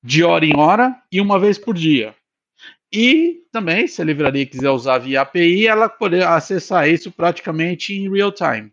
de 0.02 0.24
hora 0.24 0.44
em 0.44 0.56
hora 0.56 0.94
e 1.10 1.20
uma 1.20 1.38
vez 1.38 1.58
por 1.58 1.74
dia. 1.74 2.14
E 2.92 3.42
também, 3.50 3.86
se 3.86 4.02
a 4.02 4.04
livraria 4.04 4.44
quiser 4.44 4.70
usar 4.70 4.98
via 4.98 5.22
API, 5.22 5.66
ela 5.66 5.88
poder 5.88 6.24
acessar 6.24 6.88
isso 6.88 7.10
praticamente 7.10 7.94
em 7.94 8.10
real 8.10 8.30
time. 8.30 8.70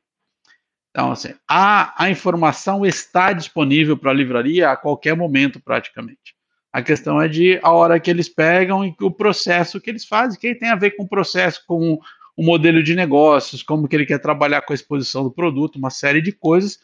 Então, 0.91 1.11
assim, 1.11 1.34
a, 1.47 2.03
a 2.03 2.09
informação 2.09 2.86
está 2.86 3.32
disponível 3.32 3.95
para 3.95 4.11
a 4.11 4.13
livraria 4.13 4.72
a 4.72 4.76
qualquer 4.76 5.15
momento, 5.15 5.61
praticamente. 5.61 6.36
A 6.74 6.82
questão 6.82 7.22
é 7.22 7.28
de 7.28 7.59
a 7.63 7.72
hora 7.72 7.99
que 7.99 8.09
eles 8.09 8.28
pegam 8.28 8.84
e 8.84 8.93
o 9.01 9.09
processo 9.09 9.80
que 9.80 9.89
eles 9.89 10.05
fazem, 10.05 10.39
que 10.39 10.53
tem 10.53 10.70
a 10.70 10.76
ver 10.76 10.91
com 10.91 11.03
o 11.03 11.09
processo, 11.09 11.63
com 11.65 11.97
o 12.36 12.43
modelo 12.43 12.84
de 12.84 12.95
negócios, 12.95 13.63
como 13.63 13.88
que 13.88 13.95
ele 13.95 14.05
quer 14.05 14.20
trabalhar 14.20 14.61
com 14.61 14.74
a 14.74 14.76
exposição 14.76 15.24
do 15.24 15.32
produto, 15.32 15.78
uma 15.78 15.89
série 15.89 16.22
de 16.22 16.32
coisas 16.32 16.80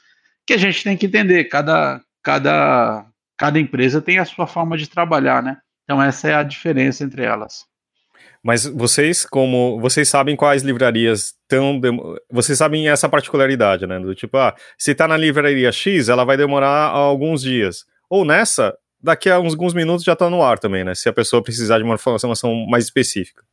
que 0.45 0.53
a 0.53 0.57
gente 0.57 0.83
tem 0.83 0.97
que 0.97 1.05
entender. 1.05 1.45
Cada, 1.45 2.01
cada, 2.23 3.05
cada 3.37 3.59
empresa 3.59 4.01
tem 4.01 4.19
a 4.19 4.25
sua 4.25 4.47
forma 4.47 4.77
de 4.77 4.89
trabalhar, 4.89 5.41
né? 5.43 5.57
Então 5.85 6.01
essa 6.01 6.27
é 6.27 6.33
a 6.35 6.43
diferença 6.43 7.03
entre 7.03 7.23
elas. 7.23 7.65
Mas 8.43 8.65
vocês, 8.67 9.25
como 9.25 9.79
vocês 9.79 10.07
sabem 10.07 10.35
quais 10.35 10.61
livrarias 10.61 11.33
estão, 11.41 11.81
vocês 12.29 12.57
sabem 12.57 12.87
essa 12.87 13.09
particularidade, 13.09 13.87
né? 13.87 13.99
Do 13.99 14.13
tipo, 14.13 14.37
ah, 14.37 14.53
se 14.77 14.91
está 14.91 15.07
na 15.07 15.17
livraria 15.17 15.71
X, 15.71 16.09
ela 16.09 16.23
vai 16.23 16.37
demorar 16.37 16.89
alguns 16.89 17.41
dias. 17.41 17.85
Ou 18.07 18.23
nessa, 18.23 18.77
daqui 19.01 19.31
a 19.31 19.39
uns 19.39 19.53
alguns 19.53 19.73
minutos 19.73 20.03
já 20.03 20.13
está 20.13 20.29
no 20.29 20.43
ar 20.43 20.59
também, 20.59 20.83
né? 20.83 20.93
Se 20.93 21.09
a 21.09 21.13
pessoa 21.13 21.41
precisar 21.41 21.79
de 21.79 21.83
uma 21.83 21.95
informação 21.95 22.53
mais 22.67 22.83
específica. 22.83 23.43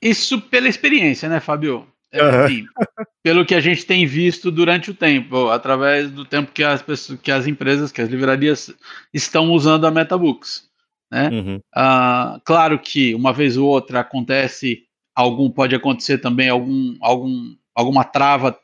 Isso 0.00 0.40
pela 0.42 0.68
experiência, 0.68 1.26
né, 1.28 1.40
Fábio? 1.40 1.86
É, 2.12 2.22
uhum. 2.22 2.44
assim, 2.44 2.64
pelo 3.22 3.46
que 3.46 3.54
a 3.54 3.60
gente 3.60 3.86
tem 3.86 4.04
visto 4.04 4.50
durante 4.50 4.90
o 4.90 4.94
tempo, 4.94 5.48
através 5.48 6.10
do 6.10 6.26
tempo 6.26 6.52
que 6.52 6.62
as 6.62 6.82
pessoas, 6.82 7.18
que 7.18 7.32
as 7.32 7.46
empresas, 7.46 7.90
que 7.90 8.02
as 8.02 8.10
livrarias 8.10 8.70
estão 9.14 9.50
usando 9.52 9.86
a 9.86 9.90
MetaBooks. 9.90 10.70
Né? 11.12 11.28
Uhum. 11.28 11.56
Uh, 11.76 12.40
claro 12.42 12.78
que 12.78 13.14
uma 13.14 13.34
vez 13.34 13.58
ou 13.58 13.68
outra 13.68 14.00
acontece 14.00 14.84
algum, 15.14 15.50
pode 15.50 15.74
acontecer 15.74 16.16
também 16.16 16.48
algum, 16.48 16.96
algum, 17.02 17.54
alguma 17.74 18.02
trava 18.02 18.58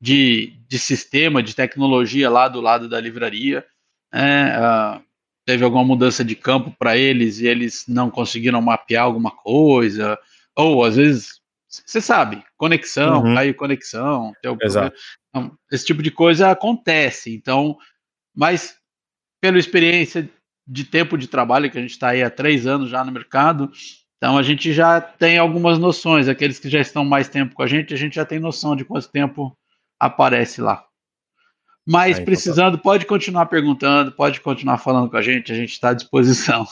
de, 0.00 0.52
de 0.68 0.80
sistema, 0.80 1.40
de 1.40 1.54
tecnologia 1.54 2.28
lá 2.28 2.48
do 2.48 2.60
lado 2.60 2.88
da 2.88 3.00
livraria. 3.00 3.64
Né? 4.12 4.58
Uh, 4.58 5.00
teve 5.46 5.62
alguma 5.62 5.84
mudança 5.84 6.24
de 6.24 6.34
campo 6.34 6.74
para 6.76 6.96
eles 6.96 7.38
e 7.38 7.46
eles 7.46 7.84
não 7.86 8.10
conseguiram 8.10 8.60
mapear 8.60 9.04
alguma 9.04 9.30
coisa, 9.30 10.18
ou 10.56 10.84
às 10.84 10.96
vezes, 10.96 11.40
você 11.68 12.00
sabe, 12.00 12.42
conexão, 12.56 13.22
uhum. 13.22 13.34
caiu 13.34 13.54
conexão. 13.54 14.32
Então, 14.40 14.58
esse 15.70 15.86
tipo 15.86 16.02
de 16.02 16.10
coisa 16.10 16.50
acontece. 16.50 17.32
Então, 17.32 17.78
mas 18.34 18.76
pela 19.40 19.58
experiência 19.58 20.28
de 20.66 20.84
tempo 20.84 21.16
de 21.16 21.28
trabalho, 21.28 21.70
que 21.70 21.78
a 21.78 21.80
gente 21.80 21.92
está 21.92 22.08
aí 22.08 22.22
há 22.22 22.30
três 22.30 22.66
anos 22.66 22.90
já 22.90 23.04
no 23.04 23.12
mercado, 23.12 23.70
então 24.16 24.36
a 24.36 24.42
gente 24.42 24.72
já 24.72 25.00
tem 25.00 25.38
algumas 25.38 25.78
noções. 25.78 26.28
Aqueles 26.28 26.58
que 26.58 26.68
já 26.68 26.80
estão 26.80 27.04
mais 27.04 27.28
tempo 27.28 27.54
com 27.54 27.62
a 27.62 27.66
gente, 27.66 27.94
a 27.94 27.96
gente 27.96 28.16
já 28.16 28.24
tem 28.24 28.40
noção 28.40 28.74
de 28.74 28.84
quanto 28.84 29.10
tempo 29.10 29.56
aparece 30.00 30.60
lá. 30.60 30.84
Mas 31.86 32.12
então 32.12 32.24
tá. 32.24 32.24
precisando, 32.24 32.78
pode 32.78 33.06
continuar 33.06 33.46
perguntando, 33.46 34.10
pode 34.10 34.40
continuar 34.40 34.78
falando 34.78 35.08
com 35.08 35.16
a 35.16 35.22
gente, 35.22 35.52
a 35.52 35.54
gente 35.54 35.72
está 35.72 35.90
à 35.90 35.94
disposição. 35.94 36.66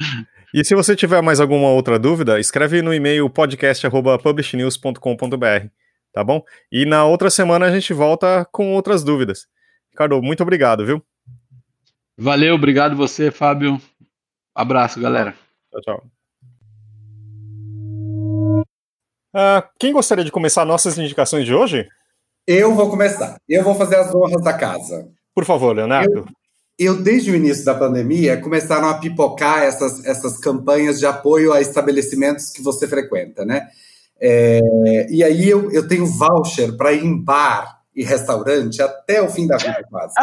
E 0.54 0.64
se 0.64 0.74
você 0.74 0.96
tiver 0.96 1.20
mais 1.20 1.40
alguma 1.40 1.68
outra 1.68 1.98
dúvida, 1.98 2.40
escreve 2.40 2.80
no 2.80 2.94
e-mail 2.94 3.28
podcast.publishnews.com.br, 3.28 5.68
tá 6.10 6.24
bom? 6.24 6.42
E 6.72 6.86
na 6.86 7.04
outra 7.04 7.28
semana 7.28 7.66
a 7.66 7.70
gente 7.70 7.92
volta 7.92 8.48
com 8.50 8.72
outras 8.72 9.04
dúvidas. 9.04 9.46
Ricardo, 9.90 10.22
muito 10.22 10.42
obrigado, 10.42 10.86
viu? 10.86 11.04
Valeu, 12.20 12.56
obrigado 12.56 12.96
você, 12.96 13.30
Fábio. 13.30 13.80
Abraço, 14.52 15.00
galera. 15.00 15.36
Tchau, 15.70 15.80
tchau. 15.82 16.06
Uh, 19.32 19.62
quem 19.78 19.92
gostaria 19.92 20.24
de 20.24 20.32
começar 20.32 20.64
nossas 20.64 20.98
indicações 20.98 21.46
de 21.46 21.54
hoje? 21.54 21.86
Eu 22.44 22.74
vou 22.74 22.90
começar. 22.90 23.36
Eu 23.48 23.62
vou 23.62 23.76
fazer 23.76 23.94
as 23.94 24.12
honras 24.12 24.42
da 24.42 24.52
casa. 24.52 25.08
Por 25.32 25.44
favor, 25.44 25.76
Leonardo. 25.76 26.26
Eu, 26.76 26.96
eu, 26.96 27.02
desde 27.02 27.30
o 27.30 27.36
início 27.36 27.64
da 27.64 27.74
pandemia, 27.74 28.40
começaram 28.40 28.88
a 28.88 28.98
pipocar 28.98 29.62
essas, 29.62 30.04
essas 30.04 30.38
campanhas 30.38 30.98
de 30.98 31.06
apoio 31.06 31.52
a 31.52 31.60
estabelecimentos 31.60 32.50
que 32.50 32.60
você 32.60 32.88
frequenta, 32.88 33.44
né? 33.44 33.68
É, 34.20 34.58
e 35.08 35.22
aí 35.22 35.48
eu, 35.48 35.70
eu 35.70 35.86
tenho 35.86 36.04
voucher 36.04 36.76
para 36.76 36.92
ir 36.92 37.04
em 37.04 37.16
bar 37.16 37.77
e 37.98 38.04
restaurante 38.04 38.80
até 38.80 39.20
o 39.20 39.28
fim 39.28 39.44
da 39.48 39.56
vida, 39.56 39.84
quase. 39.90 40.14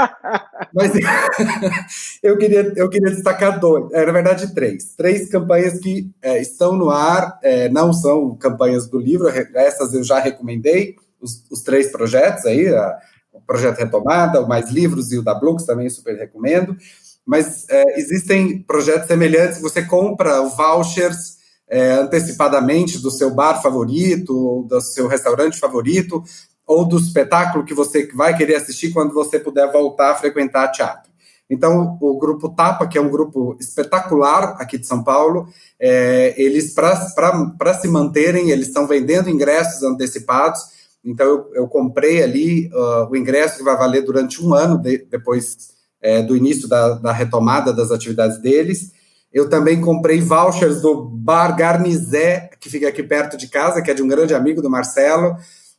Mas 0.73 0.93
eu, 2.23 2.37
queria, 2.37 2.71
eu 2.73 2.87
queria 2.87 3.13
destacar 3.13 3.59
dois, 3.59 3.91
é, 3.91 4.05
na 4.05 4.13
verdade, 4.13 4.55
três. 4.55 4.95
Três 4.95 5.27
campanhas 5.27 5.77
que 5.79 6.09
é, 6.21 6.39
estão 6.41 6.73
no 6.73 6.89
ar, 6.89 7.37
é, 7.43 7.67
não 7.67 7.91
são 7.91 8.33
campanhas 8.37 8.87
do 8.87 8.97
livro, 8.97 9.27
essas 9.27 9.93
eu 9.93 10.05
já 10.05 10.19
recomendei, 10.19 10.95
os, 11.19 11.43
os 11.51 11.61
três 11.61 11.91
projetos 11.91 12.45
aí, 12.45 12.69
a, 12.69 12.97
o 13.33 13.41
projeto 13.41 13.79
Retomada, 13.79 14.39
o 14.39 14.47
Mais 14.47 14.71
Livros 14.71 15.11
e 15.11 15.17
o 15.17 15.21
da 15.21 15.35
Blux 15.35 15.65
também 15.65 15.89
super 15.89 16.15
recomendo. 16.17 16.77
Mas 17.25 17.67
é, 17.69 17.99
existem 17.99 18.61
projetos 18.61 19.07
semelhantes, 19.07 19.59
você 19.59 19.83
compra 19.83 20.43
vouchers 20.43 21.35
é, 21.67 21.91
antecipadamente 21.91 22.99
do 22.99 23.11
seu 23.11 23.31
bar 23.31 23.61
favorito, 23.61 24.65
do 24.69 24.79
seu 24.79 25.07
restaurante 25.07 25.59
favorito, 25.59 26.23
ou 26.65 26.85
do 26.85 26.97
espetáculo 26.97 27.65
que 27.65 27.73
você 27.73 28.07
vai 28.13 28.35
querer 28.35 28.55
assistir 28.55 28.91
quando 28.91 29.13
você 29.13 29.39
puder 29.39 29.71
voltar 29.71 30.11
a 30.11 30.15
frequentar 30.15 30.71
teatro. 30.71 31.11
Então, 31.49 31.97
o 32.01 32.17
grupo 32.17 32.49
Tapa, 32.49 32.87
que 32.87 32.97
é 32.97 33.01
um 33.01 33.09
grupo 33.09 33.55
espetacular 33.59 34.55
aqui 34.59 34.79
de 34.79 34.87
São 34.87 35.03
Paulo, 35.03 35.47
é, 35.79 36.33
eles, 36.37 36.73
para 36.73 37.73
se 37.79 37.87
manterem, 37.87 38.49
eles 38.49 38.67
estão 38.67 38.87
vendendo 38.87 39.29
ingressos 39.29 39.83
antecipados. 39.83 40.59
Então, 41.03 41.27
eu, 41.27 41.51
eu 41.53 41.67
comprei 41.67 42.23
ali 42.23 42.67
uh, 42.73 43.07
o 43.11 43.15
ingresso 43.15 43.57
que 43.57 43.63
vai 43.63 43.77
valer 43.77 44.01
durante 44.01 44.43
um 44.43 44.55
ano, 44.55 44.79
de, 44.79 45.05
depois 45.05 45.69
é, 46.01 46.23
do 46.23 46.35
início 46.35 46.67
da, 46.67 46.95
da, 46.95 47.11
retomada 47.11 47.71
das 47.71 47.91
atividades 47.91 48.39
deles. 48.39 48.91
Eu 49.31 49.47
também 49.47 49.79
comprei 49.79 50.19
vouchers 50.21 50.81
do 50.81 51.03
Bar 51.05 51.55
Garnizé, 51.55 52.49
que 52.59 52.71
fica 52.71 52.87
aqui 52.87 53.03
perto 53.03 53.37
de 53.37 53.47
casa, 53.47 53.83
que 53.83 53.91
é 53.91 53.93
de 53.93 54.01
um 54.01 54.07
grande 54.07 54.33
amigo 54.33 54.63
do 54.63 54.69
Marcelo 54.69 55.35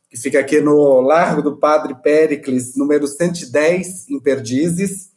que 0.09 0.17
fica 0.17 0.39
aqui 0.39 0.61
no 0.61 1.01
Largo 1.01 1.41
do 1.41 1.57
Padre 1.57 1.95
Péricles, 2.01 2.75
número 2.75 3.07
110, 3.07 4.09
em 4.09 4.19
Perdizes. 4.19 5.09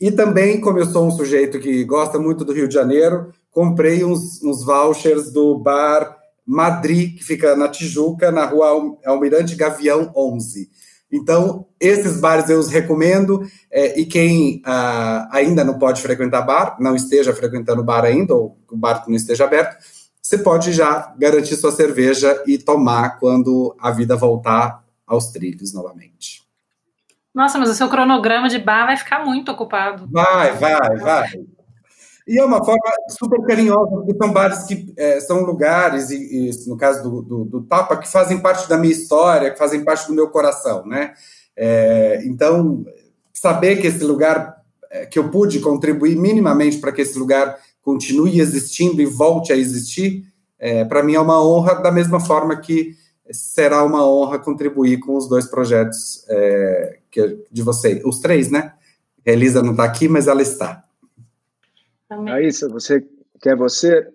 E 0.00 0.10
também, 0.10 0.60
como 0.60 0.78
eu 0.78 0.86
sou 0.86 1.06
um 1.06 1.10
sujeito 1.10 1.58
que 1.60 1.84
gosta 1.84 2.18
muito 2.18 2.44
do 2.44 2.52
Rio 2.52 2.68
de 2.68 2.74
Janeiro, 2.74 3.32
comprei 3.50 4.04
uns, 4.04 4.42
uns 4.42 4.64
vouchers 4.64 5.30
do 5.30 5.58
bar 5.58 6.16
Madrid, 6.46 7.16
que 7.16 7.24
fica 7.24 7.56
na 7.56 7.68
Tijuca, 7.68 8.30
na 8.30 8.44
rua 8.44 8.98
Almirante 9.06 9.54
Gavião 9.54 10.12
11. 10.14 10.68
Então, 11.10 11.66
esses 11.78 12.20
bares 12.20 12.50
eu 12.50 12.58
os 12.58 12.68
recomendo, 12.68 13.40
é, 13.70 13.98
e 13.98 14.04
quem 14.04 14.60
ah, 14.64 15.28
ainda 15.30 15.62
não 15.62 15.78
pode 15.78 16.02
frequentar 16.02 16.42
bar, 16.42 16.76
não 16.80 16.96
esteja 16.96 17.32
frequentando 17.32 17.84
bar 17.84 18.04
ainda, 18.04 18.34
ou 18.34 18.58
o 18.68 18.76
bar 18.76 19.04
não 19.06 19.14
esteja 19.14 19.44
aberto, 19.44 19.76
você 20.24 20.38
pode 20.38 20.72
já 20.72 21.14
garantir 21.18 21.54
sua 21.54 21.70
cerveja 21.70 22.42
e 22.46 22.56
tomar 22.56 23.18
quando 23.18 23.76
a 23.78 23.90
vida 23.90 24.16
voltar 24.16 24.82
aos 25.06 25.26
trilhos 25.26 25.74
novamente. 25.74 26.42
Nossa, 27.34 27.58
mas 27.58 27.68
o 27.68 27.74
seu 27.74 27.90
cronograma 27.90 28.48
de 28.48 28.58
bar 28.58 28.86
vai 28.86 28.96
ficar 28.96 29.22
muito 29.22 29.52
ocupado. 29.52 30.08
Vai, 30.10 30.52
vai, 30.52 30.96
vai. 30.96 31.28
E 32.26 32.38
é 32.38 32.44
uma 32.44 32.64
forma 32.64 32.80
super 33.10 33.38
carinhosa, 33.42 33.90
porque 33.90 34.16
são 34.16 34.32
bares 34.32 34.62
que 34.62 34.94
é, 34.96 35.20
são 35.20 35.42
lugares, 35.42 36.08
e, 36.08 36.48
e, 36.48 36.68
no 36.70 36.76
caso 36.78 37.02
do, 37.02 37.20
do, 37.20 37.44
do, 37.44 37.62
Tapa, 37.64 37.98
que 37.98 38.10
fazem 38.10 38.40
parte 38.40 38.66
da 38.66 38.78
minha 38.78 38.94
história, 38.94 39.50
que 39.50 39.58
fazem 39.58 39.84
parte 39.84 40.06
do 40.06 40.14
meu 40.14 40.28
coração, 40.30 40.86
né? 40.86 41.12
É, 41.54 42.22
então, 42.24 42.82
saber 43.30 43.76
que 43.76 43.88
esse 43.88 44.02
lugar, 44.02 44.56
é, 44.90 45.04
que 45.04 45.18
eu 45.18 45.28
pude 45.28 45.60
contribuir 45.60 46.16
minimamente 46.16 46.78
para 46.78 46.92
que 46.92 47.02
esse 47.02 47.18
lugar 47.18 47.58
continue 47.84 48.40
existindo 48.40 49.00
e 49.00 49.06
volte 49.06 49.52
a 49.52 49.56
existir, 49.56 50.24
é, 50.58 50.84
para 50.84 51.02
mim 51.02 51.14
é 51.14 51.20
uma 51.20 51.44
honra, 51.44 51.74
da 51.74 51.92
mesma 51.92 52.18
forma 52.18 52.56
que 52.56 52.96
será 53.30 53.84
uma 53.84 54.06
honra 54.06 54.38
contribuir 54.38 54.98
com 54.98 55.16
os 55.16 55.28
dois 55.28 55.46
projetos 55.46 56.24
é, 56.28 56.98
que, 57.10 57.44
de 57.50 57.62
vocês, 57.62 58.02
os 58.04 58.18
três, 58.20 58.50
né? 58.50 58.72
A 59.26 59.30
Elisa 59.30 59.62
não 59.62 59.72
está 59.72 59.84
aqui, 59.84 60.08
mas 60.08 60.26
ela 60.26 60.42
está. 60.42 60.84
Raíssa, 62.10 62.68
você 62.68 63.04
quer 63.40 63.56
você 63.56 64.08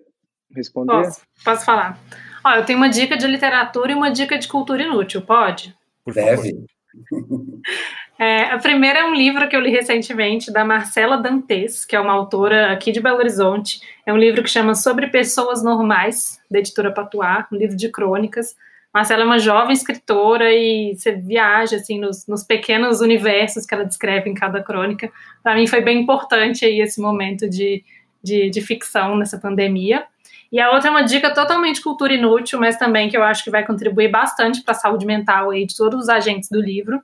responder? 0.54 0.92
Posso, 0.92 1.20
posso 1.44 1.64
falar. 1.64 2.00
Ó, 2.44 2.50
eu 2.54 2.64
tenho 2.64 2.78
uma 2.78 2.88
dica 2.88 3.16
de 3.16 3.26
literatura 3.26 3.92
e 3.92 3.94
uma 3.94 4.10
dica 4.10 4.38
de 4.38 4.48
cultura 4.48 4.82
inútil, 4.82 5.22
pode? 5.22 5.76
Por 6.04 6.14
Deve. 6.14 6.64
É, 8.20 8.42
a 8.52 8.58
primeira 8.58 8.98
é 8.98 9.04
um 9.06 9.14
livro 9.14 9.48
que 9.48 9.56
eu 9.56 9.60
li 9.60 9.70
recentemente, 9.70 10.52
da 10.52 10.62
Marcela 10.62 11.16
Dantes, 11.16 11.86
que 11.86 11.96
é 11.96 12.00
uma 12.00 12.12
autora 12.12 12.70
aqui 12.70 12.92
de 12.92 13.00
Belo 13.00 13.16
Horizonte. 13.16 13.80
É 14.04 14.12
um 14.12 14.18
livro 14.18 14.42
que 14.42 14.50
chama 14.50 14.74
Sobre 14.74 15.06
Pessoas 15.06 15.62
Normais, 15.62 16.38
da 16.50 16.58
editora 16.58 16.92
Patuá, 16.92 17.48
um 17.50 17.56
livro 17.56 17.74
de 17.74 17.88
crônicas. 17.88 18.54
Marcela 18.92 19.22
é 19.22 19.24
uma 19.24 19.38
jovem 19.38 19.72
escritora 19.72 20.52
e 20.52 20.94
você 20.94 21.12
viaja 21.12 21.76
assim 21.76 21.98
nos, 21.98 22.26
nos 22.26 22.44
pequenos 22.44 23.00
universos 23.00 23.64
que 23.64 23.72
ela 23.72 23.86
descreve 23.86 24.28
em 24.28 24.34
cada 24.34 24.62
crônica. 24.62 25.10
Para 25.42 25.54
mim 25.54 25.66
foi 25.66 25.80
bem 25.80 26.02
importante 26.02 26.66
aí 26.66 26.78
esse 26.82 27.00
momento 27.00 27.48
de, 27.48 27.82
de, 28.22 28.50
de 28.50 28.60
ficção 28.60 29.16
nessa 29.16 29.38
pandemia. 29.38 30.04
E 30.52 30.60
a 30.60 30.70
outra 30.72 30.88
é 30.88 30.90
uma 30.90 31.04
dica 31.04 31.32
totalmente 31.32 31.80
cultura 31.80 32.12
inútil, 32.12 32.60
mas 32.60 32.76
também 32.76 33.08
que 33.08 33.16
eu 33.16 33.22
acho 33.22 33.42
que 33.42 33.50
vai 33.50 33.64
contribuir 33.64 34.10
bastante 34.10 34.62
para 34.62 34.72
a 34.72 34.78
saúde 34.78 35.06
mental 35.06 35.50
aí 35.50 35.64
de 35.64 35.74
todos 35.74 36.00
os 36.02 36.08
agentes 36.10 36.50
do 36.50 36.60
livro, 36.60 37.00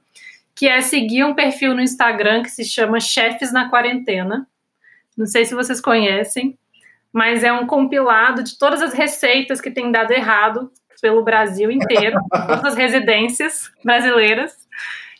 que 0.57 0.66
é 0.66 0.80
seguir 0.80 1.22
um 1.22 1.34
perfil 1.34 1.74
no 1.74 1.82
Instagram 1.82 2.42
que 2.42 2.50
se 2.50 2.64
chama 2.64 2.98
Chefes 2.98 3.52
na 3.52 3.68
Quarentena. 3.68 4.48
Não 5.14 5.26
sei 5.26 5.44
se 5.44 5.54
vocês 5.54 5.82
conhecem, 5.82 6.59
mas 7.12 7.44
é 7.44 7.52
um 7.52 7.66
compilado 7.66 8.42
de 8.42 8.59
todas 8.59 8.80
as 8.80 8.94
receitas 8.94 9.61
que 9.61 9.70
têm 9.70 9.92
dado 9.92 10.12
errado 10.12 10.72
pelo 11.00 11.22
Brasil 11.22 11.70
inteiro, 11.70 12.18
todas 12.32 12.64
as 12.64 12.74
residências 12.74 13.70
brasileiras, 13.84 14.57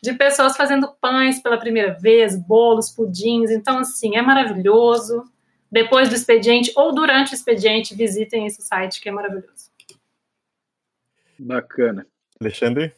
de 0.03 0.15
pessoas 0.15 0.57
fazendo 0.57 0.91
pães 1.01 1.39
pela 1.41 1.59
primeira 1.59 1.93
vez, 1.93 2.35
bolos, 2.35 2.91
pudins. 2.91 3.51
Então, 3.51 3.79
assim, 3.79 4.17
é 4.17 4.23
maravilhoso. 4.23 5.23
Depois 5.71 6.09
do 6.09 6.15
expediente 6.15 6.73
ou 6.75 6.95
durante 6.95 7.33
o 7.33 7.35
expediente, 7.35 7.95
visitem 7.95 8.47
esse 8.47 8.63
site 8.63 9.03
que 9.03 9.09
é 9.11 9.13
maravilhoso. 9.13 9.71
Bacana. 11.39 12.07
Alexandre? 12.41 12.95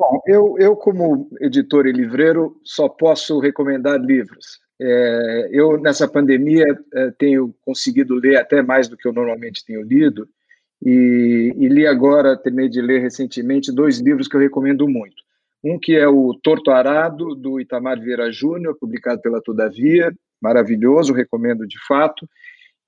Bom, 0.00 0.18
eu, 0.26 0.56
eu 0.58 0.74
como 0.74 1.28
editor 1.42 1.86
e 1.86 1.92
livreiro 1.92 2.58
só 2.64 2.88
posso 2.88 3.38
recomendar 3.38 4.00
livros. 4.00 4.58
É, 4.80 5.50
eu, 5.52 5.78
nessa 5.78 6.08
pandemia, 6.08 6.64
é, 6.94 7.10
tenho 7.18 7.54
conseguido 7.60 8.14
ler 8.14 8.36
até 8.36 8.62
mais 8.62 8.88
do 8.88 8.96
que 8.96 9.06
eu 9.06 9.12
normalmente 9.12 9.62
tenho 9.62 9.82
lido, 9.82 10.26
e, 10.82 11.52
e, 11.54 11.68
li 11.68 11.86
agora, 11.86 12.34
terminei 12.34 12.70
de 12.70 12.80
ler 12.80 13.02
recentemente, 13.02 13.70
dois 13.70 14.00
livros 14.00 14.26
que 14.26 14.34
eu 14.34 14.40
recomendo 14.40 14.88
muito. 14.88 15.22
Um 15.62 15.78
que 15.78 15.94
é 15.94 16.08
o 16.08 16.32
Torto 16.32 16.70
Arado, 16.70 17.34
do 17.34 17.60
Itamar 17.60 18.00
Vieira 18.00 18.32
Júnior, 18.32 18.78
publicado 18.80 19.20
pela 19.20 19.42
Todavia, 19.42 20.10
maravilhoso, 20.40 21.12
recomendo 21.12 21.68
de 21.68 21.76
fato, 21.86 22.26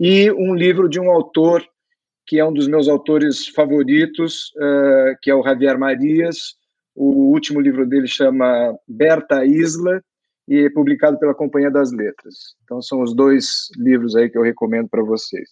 e 0.00 0.32
um 0.32 0.54
livro 0.54 0.88
de 0.88 0.98
um 0.98 1.10
autor 1.10 1.62
que 2.26 2.38
é 2.38 2.44
um 2.44 2.54
dos 2.54 2.66
meus 2.66 2.88
autores 2.88 3.48
favoritos, 3.48 4.50
uh, 4.56 5.14
que 5.20 5.30
é 5.30 5.34
o 5.34 5.42
Javier 5.42 5.78
Marias, 5.78 6.56
o 6.94 7.32
último 7.32 7.60
livro 7.60 7.86
dele 7.86 8.06
chama 8.06 8.76
Berta 8.86 9.44
Isla 9.44 10.02
e 10.48 10.66
é 10.66 10.70
publicado 10.70 11.18
pela 11.18 11.34
Companhia 11.34 11.70
das 11.70 11.92
Letras. 11.92 12.34
Então 12.64 12.82
são 12.82 13.02
os 13.02 13.14
dois 13.14 13.68
livros 13.76 14.14
aí 14.16 14.28
que 14.28 14.36
eu 14.36 14.42
recomendo 14.42 14.88
para 14.88 15.02
vocês. 15.02 15.48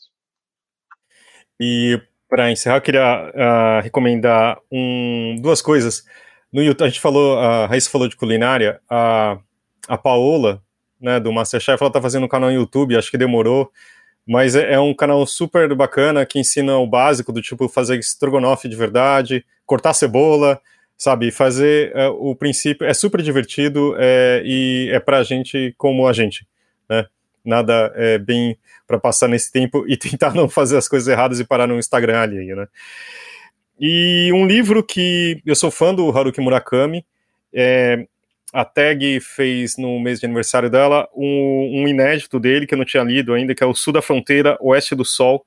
E 1.59 2.01
para 2.29 2.51
encerrar, 2.51 2.77
eu 2.77 2.83
queria 2.83 3.31
uh, 3.31 3.83
recomendar 3.83 4.59
um, 4.71 5.37
duas 5.41 5.61
coisas. 5.61 6.05
No 6.53 6.63
YouTube, 6.63 6.87
a 6.87 6.89
gente 6.89 7.01
falou, 7.01 7.39
a 7.39 7.67
Raíssa 7.67 7.91
falou 7.91 8.09
de 8.09 8.17
culinária, 8.17 8.81
a, 8.89 9.39
a 9.89 9.99
Paola, 9.99 10.63
né, 11.01 11.19
do 11.19 11.33
Masterchef, 11.33 11.83
ela 11.83 11.89
está 11.89 12.01
fazendo 12.01 12.25
um 12.25 12.29
canal 12.29 12.51
no 12.51 12.57
YouTube, 12.57 12.97
acho 12.97 13.11
que 13.11 13.19
demorou, 13.19 13.71
mas 14.27 14.55
é, 14.55 14.75
é, 14.75 14.81
um 14.81 14.95
canal 14.95 15.25
super 15.27 15.75
bacana 15.75 16.25
que 16.25 16.39
ensina 16.39 16.77
o 16.79 16.87
básico 16.87 17.33
do 17.33 17.43
tipo 17.43 17.69
fazer 17.69 17.99
estrogonofe 17.99 18.69
de 18.69 18.77
verdade, 18.77 19.45
cortar 19.67 19.95
cebola, 19.95 20.61
sabe? 21.01 21.31
Fazer 21.31 21.97
é, 21.97 22.09
o 22.09 22.35
princípio 22.35 22.87
é 22.87 22.93
super 22.93 23.23
divertido 23.23 23.97
é, 23.99 24.43
e 24.45 24.91
é 24.93 25.01
pra 25.01 25.23
gente 25.23 25.75
como 25.79 26.07
a 26.07 26.13
gente, 26.13 26.47
né? 26.87 27.07
Nada 27.43 27.91
é 27.97 28.19
bem 28.19 28.59
para 28.87 29.01
passar 29.01 29.27
nesse 29.27 29.51
tempo 29.51 29.83
e 29.89 29.97
tentar 29.97 30.35
não 30.35 30.47
fazer 30.47 30.77
as 30.77 30.87
coisas 30.87 31.09
erradas 31.09 31.41
e 31.41 31.45
parar 31.45 31.67
no 31.67 31.79
Instagram 31.79 32.21
ali, 32.21 32.55
né? 32.55 32.69
E 33.81 34.31
um 34.35 34.47
livro 34.47 34.85
que 34.85 35.41
eu 35.47 35.57
sou 35.57 35.71
fã 35.71 35.95
do 35.95 36.11
Haruki 36.11 36.39
Murakami, 36.39 37.03
é, 37.51 38.07
a 38.53 38.63
Tag 38.63 39.21
fez 39.21 39.79
no 39.79 39.99
mês 39.99 40.21
de 40.21 40.27
aniversário 40.27 40.69
dela 40.69 41.09
um, 41.17 41.81
um, 41.81 41.89
inédito 41.89 42.39
dele 42.39 42.67
que 42.67 42.75
eu 42.75 42.79
não 42.79 42.85
tinha 42.85 43.03
lido 43.03 43.33
ainda, 43.33 43.55
que 43.55 43.65
é 43.65 43.67
o 43.67 43.75
Sul 43.75 43.95
da 43.95 44.03
Fronteira, 44.03 44.59
Oeste 44.61 44.95
do 44.95 45.07
Sol, 45.07 45.47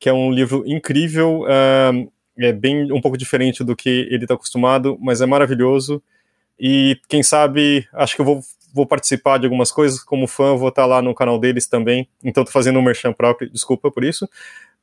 que 0.00 0.08
é 0.08 0.12
um 0.14 0.32
livro 0.32 0.64
incrível. 0.66 1.42
Uh, 1.42 2.10
é 2.38 2.52
bem 2.52 2.92
um 2.92 3.00
pouco 3.00 3.16
diferente 3.16 3.64
do 3.64 3.74
que 3.74 4.06
ele 4.10 4.24
está 4.24 4.34
acostumado, 4.34 4.96
mas 5.00 5.20
é 5.20 5.26
maravilhoso. 5.26 6.02
E 6.58 6.98
quem 7.08 7.22
sabe, 7.22 7.86
acho 7.92 8.14
que 8.14 8.20
eu 8.20 8.24
vou, 8.24 8.40
vou 8.72 8.86
participar 8.86 9.38
de 9.38 9.46
algumas 9.46 9.70
coisas 9.70 10.02
como 10.02 10.26
fã, 10.26 10.56
vou 10.56 10.68
estar 10.68 10.82
tá 10.82 10.86
lá 10.86 11.02
no 11.02 11.14
canal 11.14 11.38
deles 11.38 11.66
também. 11.66 12.08
Então 12.22 12.42
estou 12.42 12.52
fazendo 12.52 12.78
um 12.78 12.82
merchan 12.82 13.12
próprio, 13.12 13.50
desculpa 13.50 13.90
por 13.90 14.04
isso. 14.04 14.28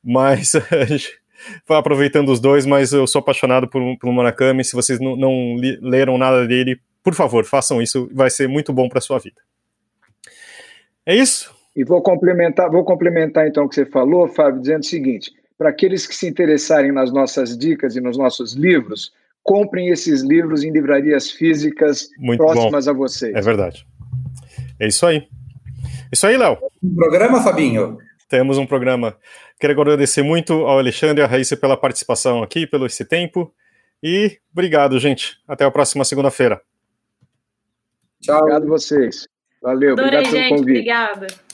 Mas 0.02 0.52
aproveitando 1.68 2.30
os 2.30 2.40
dois, 2.40 2.66
mas 2.66 2.92
eu 2.92 3.06
sou 3.06 3.20
apaixonado 3.20 3.68
por, 3.68 3.82
por 3.98 4.12
Murakami. 4.12 4.64
Se 4.64 4.74
vocês 4.74 5.00
não, 5.00 5.16
não 5.16 5.56
leram 5.80 6.16
nada 6.18 6.46
dele, 6.46 6.80
por 7.02 7.14
favor, 7.14 7.44
façam 7.44 7.80
isso, 7.80 8.08
vai 8.12 8.30
ser 8.30 8.48
muito 8.48 8.72
bom 8.72 8.88
para 8.88 9.00
sua 9.00 9.18
vida. 9.18 9.40
É 11.04 11.14
isso? 11.14 11.54
E 11.76 11.84
vou 11.84 12.02
complementar, 12.02 12.70
vou 12.70 12.84
complementar 12.84 13.46
então 13.46 13.64
o 13.64 13.68
que 13.68 13.74
você 13.74 13.86
falou, 13.86 14.26
Fábio, 14.26 14.60
dizendo 14.60 14.80
o 14.80 14.86
seguinte: 14.86 15.30
para 15.58 15.70
aqueles 15.70 16.06
que 16.06 16.14
se 16.14 16.26
interessarem 16.26 16.92
nas 16.92 17.12
nossas 17.12 17.56
dicas 17.56 17.96
e 17.96 18.00
nos 18.00 18.18
nossos 18.18 18.52
livros, 18.54 19.12
comprem 19.42 19.88
esses 19.88 20.22
livros 20.22 20.62
em 20.64 20.72
livrarias 20.72 21.30
físicas 21.30 22.08
Muito 22.18 22.38
próximas 22.38 22.84
bom. 22.86 22.90
a 22.90 22.94
vocês. 22.94 23.34
É 23.34 23.40
verdade. 23.40 23.86
É 24.78 24.88
isso 24.88 25.06
aí. 25.06 25.26
Isso 26.12 26.26
aí, 26.26 26.36
Léo. 26.36 26.58
Um 26.82 26.94
programa, 26.94 27.42
Fabinho? 27.42 27.98
Temos 28.28 28.58
um 28.58 28.66
programa. 28.66 29.16
Quero 29.58 29.80
agradecer 29.80 30.22
muito 30.22 30.52
ao 30.52 30.78
Alexandre 30.78 31.22
e 31.22 31.24
à 31.24 31.26
Raíssa 31.26 31.56
pela 31.56 31.76
participação 31.76 32.42
aqui, 32.42 32.66
pelo 32.66 32.86
esse 32.86 33.04
tempo. 33.04 33.54
E 34.02 34.38
obrigado, 34.52 34.98
gente. 34.98 35.38
Até 35.48 35.64
a 35.64 35.70
próxima 35.70 36.04
segunda-feira. 36.04 36.60
Tchau. 38.20 38.38
Obrigado 38.38 38.64
a 38.64 38.68
vocês. 38.68 39.28
Valeu. 39.62 39.92
Adorei, 39.92 40.18
obrigado 40.18 40.30
pelo 40.30 40.42
gente. 40.42 40.48
convite. 40.50 40.70
Obrigada. 40.70 41.45